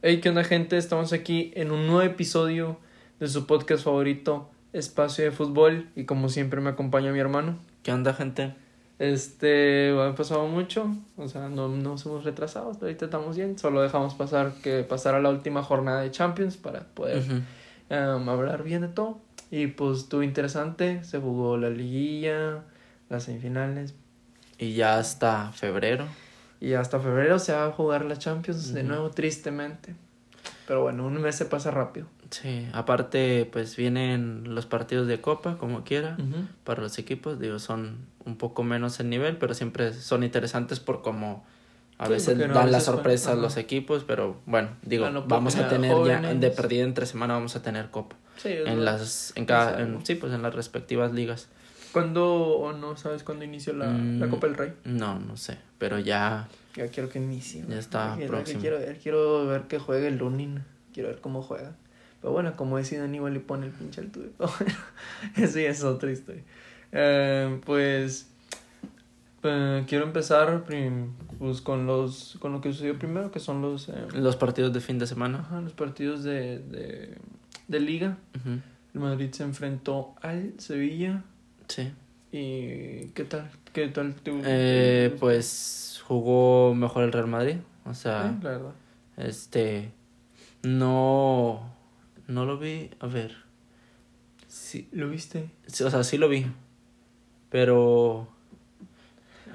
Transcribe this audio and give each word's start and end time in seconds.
Hey, 0.00 0.20
¿qué 0.20 0.28
onda 0.28 0.44
gente? 0.44 0.76
Estamos 0.76 1.12
aquí 1.12 1.50
en 1.56 1.72
un 1.72 1.88
nuevo 1.88 2.02
episodio 2.02 2.78
de 3.18 3.26
su 3.26 3.48
podcast 3.48 3.82
favorito, 3.82 4.48
Espacio 4.72 5.24
de 5.24 5.32
Fútbol, 5.32 5.88
y 5.96 6.04
como 6.04 6.28
siempre 6.28 6.60
me 6.60 6.70
acompaña 6.70 7.10
mi 7.10 7.18
hermano. 7.18 7.58
¿Qué 7.82 7.90
onda, 7.90 8.14
gente? 8.14 8.54
Este, 9.00 9.92
ha 10.00 10.14
pasado 10.14 10.46
mucho, 10.46 10.94
o 11.16 11.26
sea, 11.26 11.48
no 11.48 11.66
nos 11.66 12.06
hemos 12.06 12.22
retrasado, 12.22 12.70
pero 12.74 12.86
ahorita 12.86 13.06
estamos 13.06 13.36
bien, 13.36 13.58
solo 13.58 13.82
dejamos 13.82 14.14
pasar 14.14 14.52
que 14.62 14.84
pasara 14.84 15.18
la 15.20 15.30
última 15.30 15.64
jornada 15.64 16.02
de 16.02 16.12
Champions 16.12 16.56
para 16.56 16.84
poder 16.94 17.24
um, 17.90 18.28
hablar 18.28 18.62
bien 18.62 18.82
de 18.82 18.88
todo. 18.88 19.18
Y 19.50 19.66
pues 19.66 19.98
estuvo 19.98 20.22
interesante, 20.22 21.02
se 21.02 21.18
jugó 21.18 21.56
la 21.56 21.70
liguilla, 21.70 22.62
las 23.08 23.24
semifinales, 23.24 23.96
Y 24.58 24.74
ya 24.74 25.00
hasta 25.00 25.50
febrero. 25.50 26.06
Y 26.60 26.74
hasta 26.74 26.98
febrero 27.00 27.38
se 27.38 27.52
va 27.52 27.66
a 27.66 27.72
jugar 27.72 28.04
la 28.04 28.16
Champions 28.18 28.72
de 28.72 28.82
nuevo, 28.82 29.10
tristemente. 29.10 29.94
Pero 30.66 30.82
bueno, 30.82 31.06
un 31.06 31.20
mes 31.20 31.34
se 31.36 31.46
pasa 31.46 31.70
rápido. 31.70 32.06
Sí, 32.30 32.68
aparte, 32.74 33.48
pues 33.50 33.74
vienen 33.76 34.54
los 34.54 34.66
partidos 34.66 35.06
de 35.06 35.20
Copa, 35.20 35.56
como 35.56 35.82
quiera, 35.84 36.18
para 36.64 36.82
los 36.82 36.98
equipos. 36.98 37.38
Digo, 37.40 37.58
son 37.58 37.96
un 38.26 38.36
poco 38.36 38.62
menos 38.64 39.00
el 39.00 39.08
nivel, 39.08 39.38
pero 39.38 39.54
siempre 39.54 39.94
son 39.94 40.22
interesantes 40.24 40.78
por 40.80 41.00
cómo 41.00 41.46
a 41.96 42.06
Sí, 42.06 42.12
veces 42.12 42.36
no, 42.38 42.48
dan 42.48 42.56
a 42.58 42.64
las 42.66 42.72
veces 42.72 42.84
son- 42.84 42.94
sorpresas 42.96 43.38
los 43.38 43.56
equipos, 43.56 44.04
pero 44.04 44.36
bueno, 44.44 44.68
digo, 44.82 45.04
Bueno, 45.04 45.24
vamos 45.26 45.56
a 45.56 45.68
tener 45.68 46.04
ya, 46.04 46.20
de 46.34 46.50
perdida 46.50 46.84
entre 46.84 47.06
semana 47.06 47.34
vamos 47.34 47.56
a 47.56 47.62
tener 47.62 47.90
Copa. 47.90 48.16
Sí, 48.36 48.50
En 48.52 48.84
las, 48.84 49.32
en 49.36 49.46
cada, 49.46 49.80
en- 49.82 50.04
sí, 50.04 50.14
pues 50.14 50.32
en 50.34 50.42
las 50.42 50.54
respectivas 50.54 51.12
ligas. 51.12 51.48
¿Cuándo 51.92 52.26
o 52.58 52.72
no 52.72 52.96
sabes 52.96 53.22
cuándo 53.22 53.44
inició 53.44 53.72
la, 53.72 53.86
la 53.86 54.26
Mm. 54.26 54.30
Copa 54.30 54.46
del 54.46 54.56
Rey? 54.56 54.72
No, 54.84 55.18
no 55.18 55.36
sé, 55.36 55.58
pero 55.78 55.98
ya, 55.98 56.48
Ya 56.76 56.88
quiero 56.88 57.08
que 57.08 57.18
inicie. 57.18 57.64
Ya 57.68 57.78
está 57.78 58.16
próximo. 58.26 58.60
Quiero 58.60 58.78
ver, 58.78 58.98
quiero 58.98 59.46
ver 59.46 59.62
que 59.62 59.78
juegue 59.78 60.08
el 60.08 60.18
Lunin. 60.18 60.62
Quiero 60.92 61.08
ver 61.08 61.20
cómo 61.20 61.42
juega. 61.42 61.72
Pero 62.20 62.32
bueno, 62.32 62.56
como 62.56 62.76
decía 62.78 63.02
Aníbal 63.04 63.36
y 63.36 63.38
pone 63.38 63.66
el 63.66 63.72
pinche 63.72 64.00
al 64.00 64.08
tuyo. 64.10 64.30
Eso 65.36 65.58
ya 65.60 65.70
es 65.70 65.82
otra 65.84 66.10
historia. 66.10 66.42
Eh, 66.92 67.60
pues 67.64 68.28
eh, 69.44 69.84
quiero 69.86 70.04
empezar 70.04 70.64
pues, 71.38 71.60
con 71.60 71.86
los 71.86 72.36
con 72.40 72.52
lo 72.52 72.60
que 72.60 72.72
sucedió 72.72 72.98
primero, 72.98 73.30
que 73.30 73.38
son 73.40 73.62
los, 73.62 73.88
eh, 73.88 73.94
los 74.14 74.36
partidos 74.36 74.72
de 74.72 74.80
fin 74.80 74.98
de 74.98 75.06
semana. 75.06 75.38
ajá, 75.40 75.60
los 75.60 75.72
partidos 75.72 76.24
de, 76.24 76.58
de, 76.58 77.16
de 77.68 77.80
liga. 77.80 78.18
El 78.94 79.00
Madrid 79.00 79.30
se 79.32 79.44
enfrentó 79.44 80.14
al 80.22 80.54
Sevilla. 80.58 81.22
Sí. 81.68 81.92
¿Y 82.32 83.08
qué 83.14 83.24
tal? 83.24 83.50
¿Qué 83.72 83.88
tal 83.88 84.14
tú? 84.14 84.40
Eh, 84.44 85.16
pues 85.20 86.02
jugó 86.06 86.74
mejor 86.74 87.04
el 87.04 87.12
Real 87.12 87.26
Madrid. 87.26 87.56
O 87.84 87.94
sea, 87.94 88.30
Sí, 88.30 88.44
la 88.44 88.50
verdad. 88.50 88.72
este. 89.16 89.92
No. 90.62 91.70
No 92.26 92.44
lo 92.44 92.58
vi. 92.58 92.90
A 93.00 93.06
ver. 93.06 93.34
Sí, 94.46 94.88
¿Lo 94.92 95.08
viste? 95.08 95.50
sí, 95.66 95.84
o 95.84 95.90
sea, 95.90 96.02
sí 96.04 96.18
lo 96.18 96.28
vi. 96.28 96.46
Pero. 97.50 98.28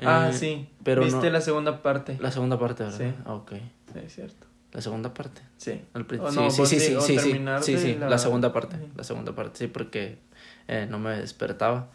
ah, 0.04 0.30
eh, 0.32 0.34
sí. 0.34 0.68
pero 0.84 1.04
¿Viste 1.04 1.28
no- 1.28 1.32
la 1.32 1.42
segunda 1.42 1.82
parte? 1.84 2.18
La 2.20 2.32
segunda 2.32 2.58
parte, 2.60 2.84
¿verdad? 2.84 2.98
Sí. 2.98 3.14
Ah, 3.26 3.34
Ok. 3.36 3.52
Sí, 3.94 4.00
es 4.06 4.16
cierto. 4.16 4.48
La 4.72 4.82
segunda 4.82 5.14
parte. 5.14 5.42
Sí. 5.58 5.80
Al 5.94 6.06
prin- 6.08 6.22
O 6.22 6.32
sí, 6.32 6.36
no, 6.40 6.50
sí, 6.50 6.66
sí, 6.66 6.80
sí, 6.80 7.20
sí, 7.62 7.78
sí, 7.78 7.96
la- 7.96 8.10
la 8.10 8.18
segunda 8.18 8.52
parte, 8.52 8.78
la 8.96 9.04
segunda 9.04 9.36
parte, 9.36 9.60
sí, 9.60 9.68
porque 9.68 10.18
eh, 10.68 10.88
no 10.90 10.98
me 10.98 11.12
despertaba, 11.18 11.92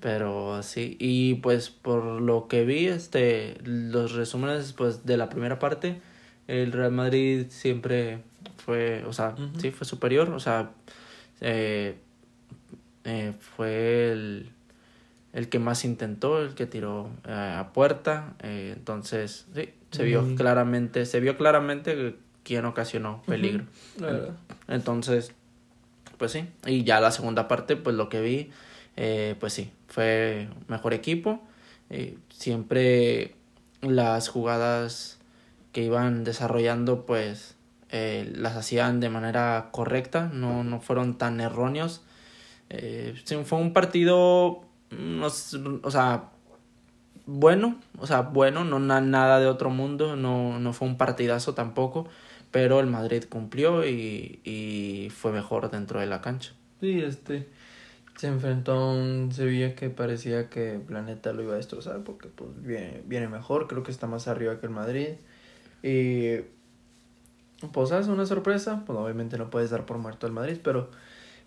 pero 0.00 0.62
sí, 0.62 0.96
y 0.98 1.34
pues 1.34 1.70
por 1.70 2.20
lo 2.20 2.48
que 2.48 2.64
vi, 2.64 2.86
este, 2.86 3.56
los 3.64 4.12
resúmenes, 4.12 4.72
pues, 4.72 5.06
de 5.06 5.16
la 5.16 5.28
primera 5.28 5.58
parte, 5.58 6.00
el 6.48 6.72
Real 6.72 6.92
Madrid 6.92 7.46
siempre 7.50 8.22
fue, 8.64 9.04
o 9.04 9.12
sea, 9.12 9.34
sí, 9.58 9.70
fue 9.70 9.86
superior, 9.86 10.30
o 10.30 10.40
sea, 10.40 10.70
eh, 11.40 11.96
eh, 13.04 13.32
fue 13.38 14.12
el, 14.12 14.50
el 15.32 15.48
que 15.48 15.58
más 15.58 15.84
intentó, 15.84 16.42
el 16.42 16.54
que 16.54 16.66
tiró 16.66 17.10
eh, 17.26 17.54
a 17.58 17.72
puerta, 17.72 18.34
eh, 18.42 18.74
entonces, 18.76 19.46
sí, 19.54 19.70
se 19.90 20.04
vio 20.04 20.34
claramente, 20.34 21.06
se 21.06 21.20
vio 21.20 21.36
claramente 21.36 22.16
quién 22.42 22.64
ocasionó 22.64 23.22
peligro. 23.26 23.64
Entonces, 24.68 25.32
pues 26.18 26.32
sí. 26.32 26.44
Y 26.66 26.84
ya 26.84 27.00
la 27.00 27.10
segunda 27.10 27.48
parte, 27.48 27.76
pues 27.76 27.96
lo 27.96 28.08
que 28.08 28.20
vi, 28.20 28.50
eh, 28.96 29.36
pues 29.40 29.52
sí, 29.52 29.72
fue 29.88 30.48
mejor 30.68 30.94
equipo. 30.94 31.40
Eh, 31.90 32.18
siempre 32.30 33.34
las 33.82 34.28
jugadas 34.28 35.18
que 35.72 35.84
iban 35.84 36.24
desarrollando, 36.24 37.06
pues 37.06 37.56
eh, 37.90 38.30
las 38.34 38.56
hacían 38.56 39.00
de 39.00 39.08
manera 39.08 39.68
correcta, 39.72 40.30
no, 40.32 40.64
no 40.64 40.80
fueron 40.80 41.16
tan 41.18 41.40
erróneos. 41.40 42.02
Fue 43.44 43.58
un 43.58 43.72
partido, 43.72 44.62
no 44.90 45.26
o 45.26 45.90
sea, 45.90 46.30
bueno, 47.26 47.76
o 47.98 48.06
sea, 48.06 48.22
bueno, 48.22 48.64
no 48.64 48.78
na- 48.78 49.00
nada 49.00 49.40
de 49.40 49.46
otro 49.46 49.70
mundo, 49.70 50.16
no, 50.16 50.58
no 50.58 50.72
fue 50.72 50.88
un 50.88 50.96
partidazo 50.96 51.54
tampoco, 51.54 52.08
pero 52.50 52.80
el 52.80 52.86
Madrid 52.86 53.24
cumplió 53.28 53.86
y, 53.86 54.40
y 54.44 55.10
fue 55.10 55.32
mejor 55.32 55.70
dentro 55.70 56.00
de 56.00 56.06
la 56.06 56.20
cancha. 56.20 56.52
Sí, 56.80 57.00
este. 57.00 57.48
Se 58.20 58.26
enfrentó 58.26 58.72
a 58.74 58.92
un 58.92 59.32
Sevilla 59.32 59.74
que 59.74 59.88
parecía 59.88 60.50
que 60.50 60.78
Planeta 60.78 61.32
lo 61.32 61.42
iba 61.42 61.54
a 61.54 61.56
destrozar 61.56 62.04
porque 62.04 62.28
pues 62.28 62.50
viene, 62.62 63.02
viene 63.06 63.28
mejor, 63.28 63.66
creo 63.66 63.82
que 63.82 63.90
está 63.90 64.06
más 64.06 64.28
arriba 64.28 64.60
que 64.60 64.66
el 64.66 64.72
Madrid. 64.72 65.08
Y 65.82 66.40
pues 67.72 67.90
es 67.92 68.08
una 68.08 68.26
sorpresa, 68.26 68.82
pues 68.84 68.98
obviamente 68.98 69.38
no 69.38 69.48
puedes 69.48 69.70
dar 69.70 69.86
por 69.86 69.96
muerto 69.96 70.26
al 70.26 70.34
Madrid, 70.34 70.58
pero 70.62 70.90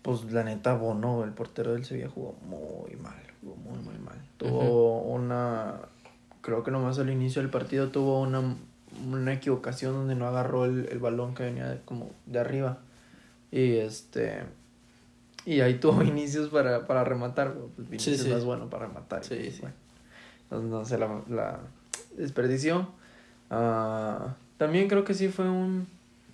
pues 0.02 0.24
la 0.32 0.42
neta 0.42 0.74
Bono, 0.74 1.22
el 1.22 1.30
portero 1.30 1.74
del 1.74 1.84
Sevilla 1.84 2.08
jugó 2.08 2.32
muy 2.42 2.96
mal, 2.96 3.22
jugó 3.40 3.54
muy 3.54 3.78
muy 3.78 3.98
mal. 3.98 4.18
Tuvo 4.36 5.02
una 5.02 5.76
creo 6.40 6.64
que 6.64 6.72
nomás 6.72 6.98
al 6.98 7.08
inicio 7.08 7.40
del 7.40 7.52
partido 7.52 7.90
tuvo 7.90 8.20
una, 8.20 8.56
una 9.08 9.32
equivocación 9.32 9.92
donde 9.92 10.16
no 10.16 10.26
agarró 10.26 10.64
el, 10.64 10.88
el 10.90 10.98
balón 10.98 11.36
que 11.36 11.44
venía 11.44 11.68
de- 11.68 11.80
como 11.84 12.10
de 12.26 12.40
arriba. 12.40 12.78
Y 13.52 13.76
este 13.76 14.42
y 15.46 15.60
ahí 15.60 15.74
tuvo 15.74 16.02
inicios 16.04 16.48
para, 16.48 16.86
para 16.86 17.04
rematar, 17.04 17.54
pues 17.76 17.88
Vinicius 17.88 18.20
sí. 18.20 18.28
no 18.28 18.36
es 18.36 18.44
bueno 18.44 18.68
para 18.70 18.86
rematar. 18.86 19.24
Sí, 19.24 19.36
pues, 19.36 19.54
sí. 19.54 19.60
bueno, 19.60 19.76
entonces 20.44 20.70
no 20.70 20.84
se 20.84 20.98
la, 20.98 21.22
la 21.28 21.60
desperdició. 22.16 22.88
Ah, 23.50 24.34
también 24.56 24.88
creo 24.88 25.04
que 25.04 25.14
sí 25.14 25.28
fue 25.28 25.48
un, 25.48 25.86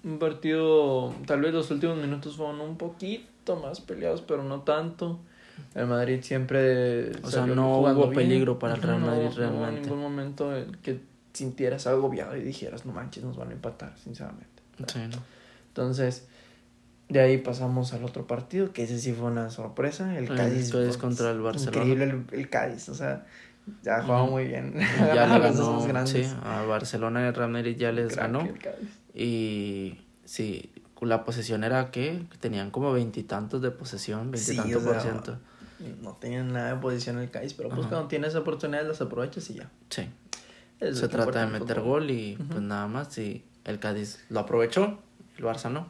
un 0.05 0.19
partido, 0.19 1.15
tal 1.27 1.41
vez 1.41 1.53
los 1.53 1.71
últimos 1.71 1.97
minutos 1.97 2.37
fueron 2.37 2.61
un 2.61 2.77
poquito 2.77 3.57
más 3.57 3.81
peleados, 3.81 4.23
pero 4.23 4.43
no 4.45 4.61
tanto. 4.61 5.19
El 5.75 5.87
Madrid 5.87 6.21
siempre... 6.23 7.13
O 7.23 7.31
sea, 7.31 7.45
no 7.47 7.79
hubo 7.81 8.11
peligro 8.11 8.59
para 8.59 8.75
el 8.75 8.83
Real 8.83 9.01
No, 9.01 9.07
Madrid 9.07 9.25
No, 9.25 9.31
hubo 9.31 9.37
realmente. 9.61 9.81
ningún 9.83 10.01
momento 10.03 10.57
en 10.57 10.73
que 10.83 11.01
sintieras 11.35 11.87
agobiado 11.87 12.37
y 12.37 12.41
dijeras, 12.43 12.87
no 12.87 12.93
manches, 12.93 13.25
nos 13.25 13.37
van 13.37 13.51
a 13.51 13.53
empatar, 13.53 13.93
sinceramente. 14.03 14.47
Sí, 14.87 14.99
¿no? 15.11 15.19
Entonces, 15.69 16.27
de 17.11 17.21
ahí 17.21 17.39
pasamos 17.39 17.93
al 17.93 18.05
otro 18.05 18.27
partido, 18.27 18.73
que 18.73 18.85
ese 18.85 18.99
sí 18.99 19.13
fue 19.13 19.27
una 19.31 19.51
sorpresa. 19.51 20.17
El 20.17 20.25
El 20.25 20.37
Cádiz. 20.37 20.71
Cádiz 20.71 20.73
pues, 20.73 20.97
contra 20.97 21.31
el 21.31 21.41
Barcelona. 21.41 21.77
Increíble 21.85 22.05
el, 22.05 22.39
el 22.41 22.49
Cádiz, 22.49 22.89
o 22.89 22.95
sea, 22.95 23.27
ya 23.83 24.03
jugaba 24.03 24.25
muy 24.27 24.45
bien. 24.47 24.75
Ya 24.99 25.27
le 25.39 25.39
ganó, 25.41 26.07
sí, 26.07 26.27
a 26.45 26.63
Barcelona 26.63 27.23
y 27.23 27.25
el 27.27 27.35
Real 27.35 27.51
Madrid 27.51 27.77
ya 27.77 27.93
les 27.93 28.13
Crack 28.15 28.27
ganó. 28.27 28.41
el 28.41 28.59
Cádiz. 28.59 28.89
Y 29.15 30.01
sí, 30.25 30.73
la 31.01 31.25
posesión 31.25 31.65
era 31.65 31.91
que 31.91 32.23
tenían 32.41 32.71
como 32.71 32.93
veintitantos 32.93 33.61
de 33.61 33.71
posesión, 33.71 34.31
Sí, 34.37 34.57
veintitantos 34.57 34.83
por 34.85 35.01
ciento. 35.01 35.39
No 36.03 36.13
tenían 36.13 36.53
nada 36.53 36.75
de 36.75 36.81
posición 36.81 37.19
el 37.19 37.31
Cádiz, 37.31 37.55
pero 37.55 37.71
pues 37.71 37.87
cuando 37.87 38.07
tienes 38.07 38.35
oportunidades 38.35 38.87
las 38.87 39.01
aprovechas 39.01 39.49
y 39.51 39.55
ya. 39.55 39.71
Sí, 39.89 40.09
Es 40.79 40.99
se 40.99 41.09
trata 41.09 41.41
de 41.41 41.47
el 41.47 41.53
meter 41.61 41.81
gol 41.81 42.11
y 42.11 42.37
pues 42.37 42.61
nada 42.61 42.87
más. 42.87 43.17
Y 43.19 43.45
el 43.65 43.79
Cádiz 43.79 44.23
lo 44.29 44.41
aprovechó, 44.41 44.99
el 45.39 45.45
Barça 45.45 45.71
no. 45.73 45.89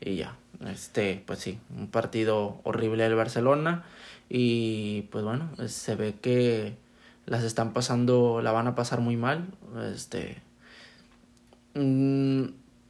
Y 0.00 0.16
ya, 0.16 0.36
este, 0.66 1.22
pues 1.26 1.38
sí, 1.40 1.58
un 1.76 1.88
partido 1.88 2.60
horrible 2.64 3.04
del 3.04 3.14
Barcelona. 3.14 3.84
Y 4.28 5.02
pues 5.10 5.24
bueno, 5.24 5.50
se 5.66 5.96
ve 5.96 6.14
que 6.20 6.76
las 7.26 7.44
están 7.44 7.72
pasando, 7.72 8.40
la 8.42 8.52
van 8.52 8.66
a 8.66 8.74
pasar 8.74 9.00
muy 9.00 9.16
mal. 9.16 9.46
Este. 9.94 10.38
mm, 11.74 12.44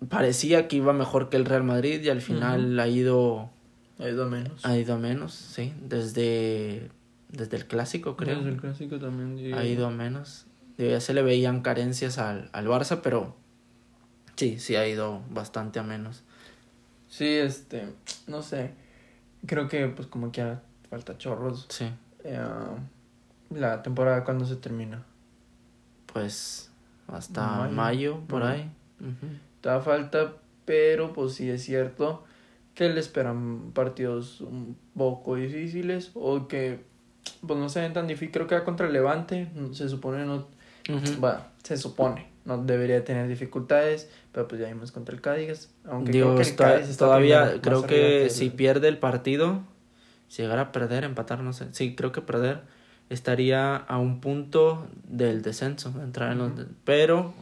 parecía 0.09 0.69
que 0.69 0.77
iba 0.77 0.93
mejor 0.93 1.29
que 1.29 1.37
el 1.37 1.45
Real 1.45 1.65
Madrid 1.65 2.01
y 2.03 2.09
al 2.09 2.21
final 2.21 2.79
ha 2.79 2.89
ido 2.89 3.51
Ha 3.99 4.09
ido 4.09 4.25
a 4.25 4.29
menos. 4.29 4.65
ha 4.65 4.77
ido 4.77 4.95
a 4.95 4.99
menos, 4.99 5.33
sí, 5.35 5.73
desde 5.83 6.91
desde 7.31 7.57
el 7.57 7.67
clásico 7.67 8.17
creo. 8.17 8.37
Desde 8.37 8.51
el 8.51 8.57
clásico 8.61 8.99
también. 8.99 9.55
Ha 9.55 9.65
ido 9.65 9.87
a 9.87 9.91
menos. 9.91 10.47
Ya 10.79 11.01
se 11.01 11.13
le 11.13 11.23
veían 11.23 11.61
carencias 11.61 12.19
al, 12.19 12.49
al 12.53 12.67
Barça, 12.69 13.01
pero 13.03 13.35
sí, 14.37 14.59
sí 14.61 14.77
ha 14.77 14.87
ido 14.87 15.21
bastante 15.31 15.81
a 15.81 15.83
menos. 15.83 16.23
Sí, 17.09 17.27
este, 17.27 17.89
no 18.27 18.43
sé. 18.43 18.71
Creo 19.47 19.69
que 19.69 19.87
pues 19.89 20.09
como 20.09 20.31
que 20.33 20.41
ya 20.43 20.63
falta 20.91 21.17
chorros. 21.19 21.67
Sí, 21.69 21.91
Eh, 22.25 22.39
la 23.51 23.83
temporada 23.83 24.25
cuando 24.25 24.45
se 24.45 24.57
termina. 24.57 25.05
pues 26.13 26.71
hasta 27.07 27.43
Mayo. 27.47 27.73
mayo, 27.73 28.21
por 28.27 28.43
ahí. 28.43 28.71
Todavía 29.61 29.85
falta, 29.85 30.33
pero 30.65 31.13
pues 31.13 31.35
sí 31.35 31.49
es 31.49 31.63
cierto 31.65 32.25
que 32.75 32.89
le 32.91 33.01
esperan 33.01 33.73
partidos 33.75 34.41
un 34.41 34.77
poco 34.97 35.37
difíciles 35.37 36.11
o 36.15 36.47
que 36.49 36.85
pues 37.47 37.59
no 37.59 37.69
se 37.69 37.81
ven 37.81 37.93
tan 37.93 38.07
difíciles. 38.07 38.33
Creo 38.33 38.47
que 38.47 38.65
contra 38.65 38.87
el 38.87 38.93
Levante 38.93 39.49
se 39.73 39.89
supone 39.89 40.25
no, 40.27 40.47
bueno, 41.19 41.41
se 41.63 41.77
supone 41.77 42.28
no 42.49 42.59
debería 42.65 43.05
tener 43.05 43.29
dificultades, 43.29 44.09
pero 44.33 44.49
pues 44.49 44.61
ya 44.61 44.67
vimos 44.69 44.91
contra 44.91 45.15
el 45.15 45.21
Cádiz, 45.21 45.69
aunque 45.85 46.13
creo 46.13 46.35
que 46.35 46.43
el 46.43 46.57
Cádiz 46.57 46.97
todavía 46.97 47.61
creo 47.61 47.87
que 47.87 48.31
si 48.31 48.49
pierde 48.49 48.89
el 48.89 48.99
partido, 48.99 49.63
si 50.29 50.43
llegara 50.43 50.63
a 50.63 50.73
perder, 50.73 51.05
empatar, 51.05 51.41
no 51.41 51.53
sé, 51.53 51.67
sí, 51.73 51.95
creo 51.95 52.11
que 52.11 52.23
perder 52.23 52.63
estaría 53.11 53.77
a 53.77 53.99
un 53.99 54.21
punto 54.21 54.89
del 55.05 55.43
descenso, 55.43 55.93
entrar 56.03 56.33
en 56.33 56.39
los, 56.39 56.53
pero 56.85 57.35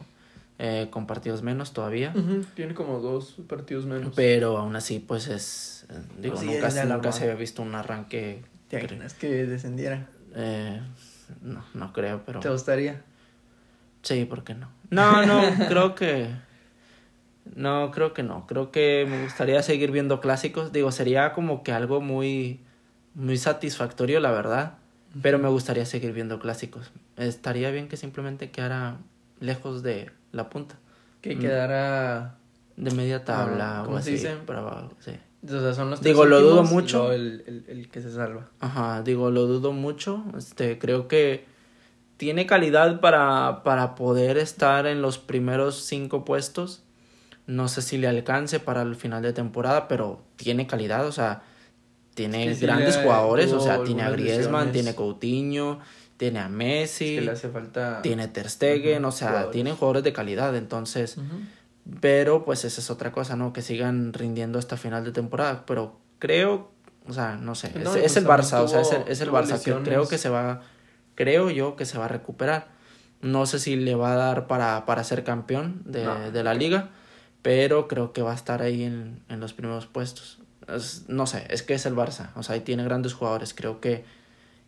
eh, 0.59 0.87
con 0.89 1.07
partidos 1.07 1.41
menos 1.41 1.71
todavía. 1.71 2.13
Tiene 2.55 2.73
como 2.73 2.99
dos 2.99 3.35
partidos 3.47 3.85
menos. 3.85 4.13
Pero 4.15 4.57
aún 4.57 4.75
así, 4.75 4.99
pues 4.99 5.27
es. 5.27 5.85
Digo, 6.19 6.41
nunca, 6.41 6.85
nunca 6.85 7.11
se 7.13 7.23
había 7.23 7.35
visto 7.35 7.61
un 7.61 7.75
arranque. 7.75 8.43
¿Te 8.67 8.85
que 9.19 9.45
descendiera? 9.45 10.07
Eh, 10.35 10.81
no, 11.41 11.63
no 11.73 11.93
creo, 11.93 12.23
pero. 12.25 12.41
¿Te 12.41 12.49
gustaría? 12.49 13.03
Sí, 14.07 14.23
¿por 14.23 14.45
qué 14.45 14.55
no? 14.55 14.69
No, 14.89 15.25
no, 15.25 15.41
creo 15.67 15.93
que. 15.93 16.29
No, 17.55 17.91
creo 17.91 18.13
que 18.13 18.23
no. 18.23 18.47
Creo 18.47 18.71
que 18.71 19.05
me 19.09 19.23
gustaría 19.23 19.61
seguir 19.63 19.91
viendo 19.91 20.21
clásicos. 20.21 20.71
Digo, 20.71 20.93
sería 20.93 21.33
como 21.33 21.61
que 21.61 21.73
algo 21.73 21.99
muy. 21.99 22.61
Muy 23.15 23.37
satisfactorio, 23.37 24.21
la 24.21 24.31
verdad. 24.31 24.75
Pero 25.21 25.39
me 25.39 25.49
gustaría 25.49 25.85
seguir 25.85 26.13
viendo 26.13 26.39
clásicos. 26.39 26.91
Estaría 27.17 27.69
bien 27.71 27.89
que 27.89 27.97
simplemente 27.97 28.49
quedara 28.49 28.97
lejos 29.41 29.83
de 29.83 30.11
la 30.31 30.49
punta. 30.49 30.75
Que 31.21 31.35
mm. 31.35 31.39
quedara. 31.39 32.35
De 32.77 32.91
media 32.91 33.25
tabla 33.25 33.81
¿Cómo 33.83 33.99
se 34.01 34.11
dice? 34.11 34.35
Para 34.45 34.59
abajo, 34.59 34.91
sí. 34.99 35.11
O 35.43 35.49
sea, 35.49 35.73
son 35.73 35.89
los 35.89 36.01
digo, 36.01 36.25
lo 36.25 36.39
dudo 36.39 36.63
mucho. 36.63 37.11
El, 37.11 37.43
el, 37.45 37.65
el, 37.67 37.89
que 37.89 38.01
se 38.01 38.11
salva. 38.11 38.47
Ajá, 38.59 39.01
digo, 39.01 39.31
lo 39.31 39.47
dudo 39.47 39.73
mucho. 39.73 40.23
Este, 40.37 40.77
creo 40.77 41.07
que 41.07 41.56
tiene 42.17 42.45
calidad 42.45 42.99
para, 42.99 43.61
para 43.63 43.95
poder 43.95 44.37
estar 44.37 44.87
en 44.87 45.01
los 45.01 45.17
primeros 45.17 45.85
cinco 45.85 46.25
puestos. 46.25 46.83
No 47.45 47.69
sé 47.69 47.81
si 47.81 47.97
le 47.97 48.07
alcance 48.07 48.59
para 48.59 48.81
el 48.81 48.95
final 48.95 49.21
de 49.21 49.31
temporada, 49.31 49.87
pero 49.87 50.21
tiene 50.35 50.67
calidad, 50.67 51.07
o 51.07 51.11
sea, 51.11 51.43
tiene 52.13 52.53
grandes 52.55 52.97
jugadores, 52.97 53.53
o 53.53 53.59
sea, 53.59 53.83
tiene 53.83 54.01
a 54.01 54.09
Griezmann, 54.09 54.71
tiene 54.71 54.95
Coutinho, 54.95 55.79
tiene 56.17 56.39
a 56.39 56.49
Messi, 56.49 57.21
le 57.21 57.31
hace 57.31 57.47
falta... 57.47 58.01
tiene 58.01 58.27
Ter 58.27 58.49
Stegen, 58.49 59.05
o 59.05 59.11
sea, 59.11 59.51
tienen 59.51 59.75
jugadores 59.75 60.03
de 60.03 60.11
calidad, 60.11 60.55
entonces, 60.57 61.17
pero 62.01 62.43
pues 62.43 62.65
esa 62.65 62.81
es 62.81 62.89
otra 62.89 63.11
cosa, 63.11 63.35
¿no? 63.35 63.53
Que 63.53 63.61
sigan 63.61 64.11
rindiendo 64.13 64.59
hasta 64.59 64.75
final 64.75 65.05
de 65.05 65.11
temporada, 65.11 65.63
pero 65.65 65.99
creo, 66.19 66.71
o 67.07 67.13
sea, 67.13 67.35
no 67.35 67.55
sé, 67.55 67.67
es, 67.67 67.87
pues, 67.87 68.17
el 68.17 68.25
Barça, 68.25 68.61
o 68.61 68.67
sea, 68.67 68.81
es 68.81 68.91
el, 68.91 69.03
es 69.07 69.21
el 69.21 69.29
Barça 69.29 69.61
que 69.61 69.73
creo 69.83 70.07
que 70.07 70.17
se 70.17 70.29
va, 70.29 70.63
creo 71.17 71.49
yo 71.49 71.75
que 71.75 71.85
se 71.85 71.97
va 71.97 72.05
a 72.05 72.07
recuperar. 72.07 72.67
No 73.19 73.47
sé 73.47 73.59
si 73.59 73.75
le 73.75 73.95
va 73.95 74.13
a 74.13 74.15
dar 74.15 74.45
para, 74.45 74.85
para 74.85 75.03
ser 75.03 75.23
campeón 75.23 75.81
de, 75.85 76.31
de 76.31 76.43
la 76.43 76.53
liga, 76.53 76.91
pero 77.41 77.87
creo 77.87 78.13
que 78.13 78.21
va 78.21 78.31
a 78.31 78.35
estar 78.35 78.61
ahí 78.61 78.83
en, 78.83 79.23
en 79.27 79.39
los 79.39 79.53
primeros 79.53 79.87
puestos. 79.87 80.39
No 81.07 81.25
sé, 81.25 81.47
es 81.49 81.63
que 81.63 81.73
es 81.73 81.85
el 81.85 81.95
Barça, 81.95 82.29
o 82.35 82.43
sea, 82.43 82.55
ahí 82.55 82.61
tiene 82.61 82.83
grandes 82.83 83.13
jugadores, 83.13 83.53
creo 83.53 83.81
que, 83.81 84.05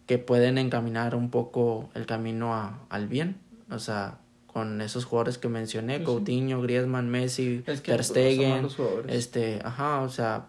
que 0.08 0.18
pueden 0.18 0.58
encaminar 0.58 1.14
un 1.14 1.30
poco 1.30 1.90
el 1.94 2.06
camino 2.06 2.56
a, 2.56 2.80
al 2.90 3.08
bien, 3.08 3.38
o 3.70 3.80
sea, 3.80 4.18
con 4.48 4.82
esos 4.82 5.06
jugadores 5.06 5.38
que 5.38 5.50
mencioné, 5.50 6.04
Coutinho, 6.04 6.62
Griezmann, 6.62 7.10
Messi, 7.10 7.64
Ter 7.84 8.04
Stegen, 8.04 8.68
este, 9.08 9.60
ajá, 9.64 10.00
o 10.00 10.10
sea, 10.10 10.48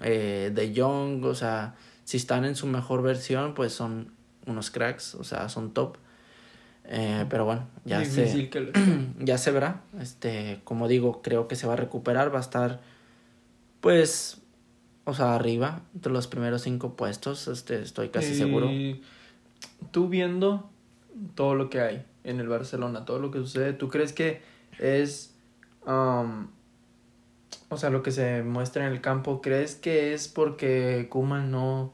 eh, 0.00 0.50
De 0.52 0.74
Jong, 0.76 1.24
o 1.24 1.34
sea, 1.34 1.76
si 2.04 2.16
están 2.16 2.44
en 2.44 2.56
su 2.56 2.66
mejor 2.66 3.02
versión, 3.02 3.54
pues 3.54 3.72
son 3.72 4.17
unos 4.48 4.70
cracks, 4.70 5.14
o 5.14 5.24
sea, 5.24 5.48
son 5.48 5.72
top. 5.72 5.96
Eh, 6.90 7.26
pero 7.28 7.44
bueno, 7.44 7.66
ya 7.84 8.04
se, 8.04 8.50
ya 9.18 9.38
se 9.38 9.50
verá. 9.50 9.82
Este, 10.00 10.60
como 10.64 10.88
digo, 10.88 11.20
creo 11.22 11.46
que 11.46 11.56
se 11.56 11.66
va 11.66 11.74
a 11.74 11.76
recuperar, 11.76 12.32
va 12.32 12.38
a 12.38 12.42
estar, 12.42 12.80
pues, 13.80 14.40
o 15.04 15.14
sea, 15.14 15.34
arriba 15.34 15.82
de 15.92 16.10
los 16.10 16.26
primeros 16.26 16.62
cinco 16.62 16.94
puestos, 16.94 17.46
este, 17.48 17.82
estoy 17.82 18.08
casi 18.08 18.34
seguro. 18.34 18.70
Tú 19.90 20.08
viendo 20.08 20.70
todo 21.34 21.54
lo 21.54 21.68
que 21.68 21.80
hay 21.80 22.04
en 22.24 22.40
el 22.40 22.48
Barcelona, 22.48 23.04
todo 23.04 23.18
lo 23.18 23.30
que 23.30 23.38
sucede, 23.38 23.74
¿tú 23.74 23.88
crees 23.88 24.12
que 24.12 24.40
es, 24.78 25.34
um, 25.86 26.48
o 27.68 27.76
sea, 27.76 27.90
lo 27.90 28.02
que 28.02 28.12
se 28.12 28.42
muestra 28.42 28.86
en 28.86 28.92
el 28.92 29.00
campo, 29.00 29.42
crees 29.42 29.74
que 29.74 30.14
es 30.14 30.28
porque 30.28 31.08
Kuman 31.10 31.50
no 31.50 31.92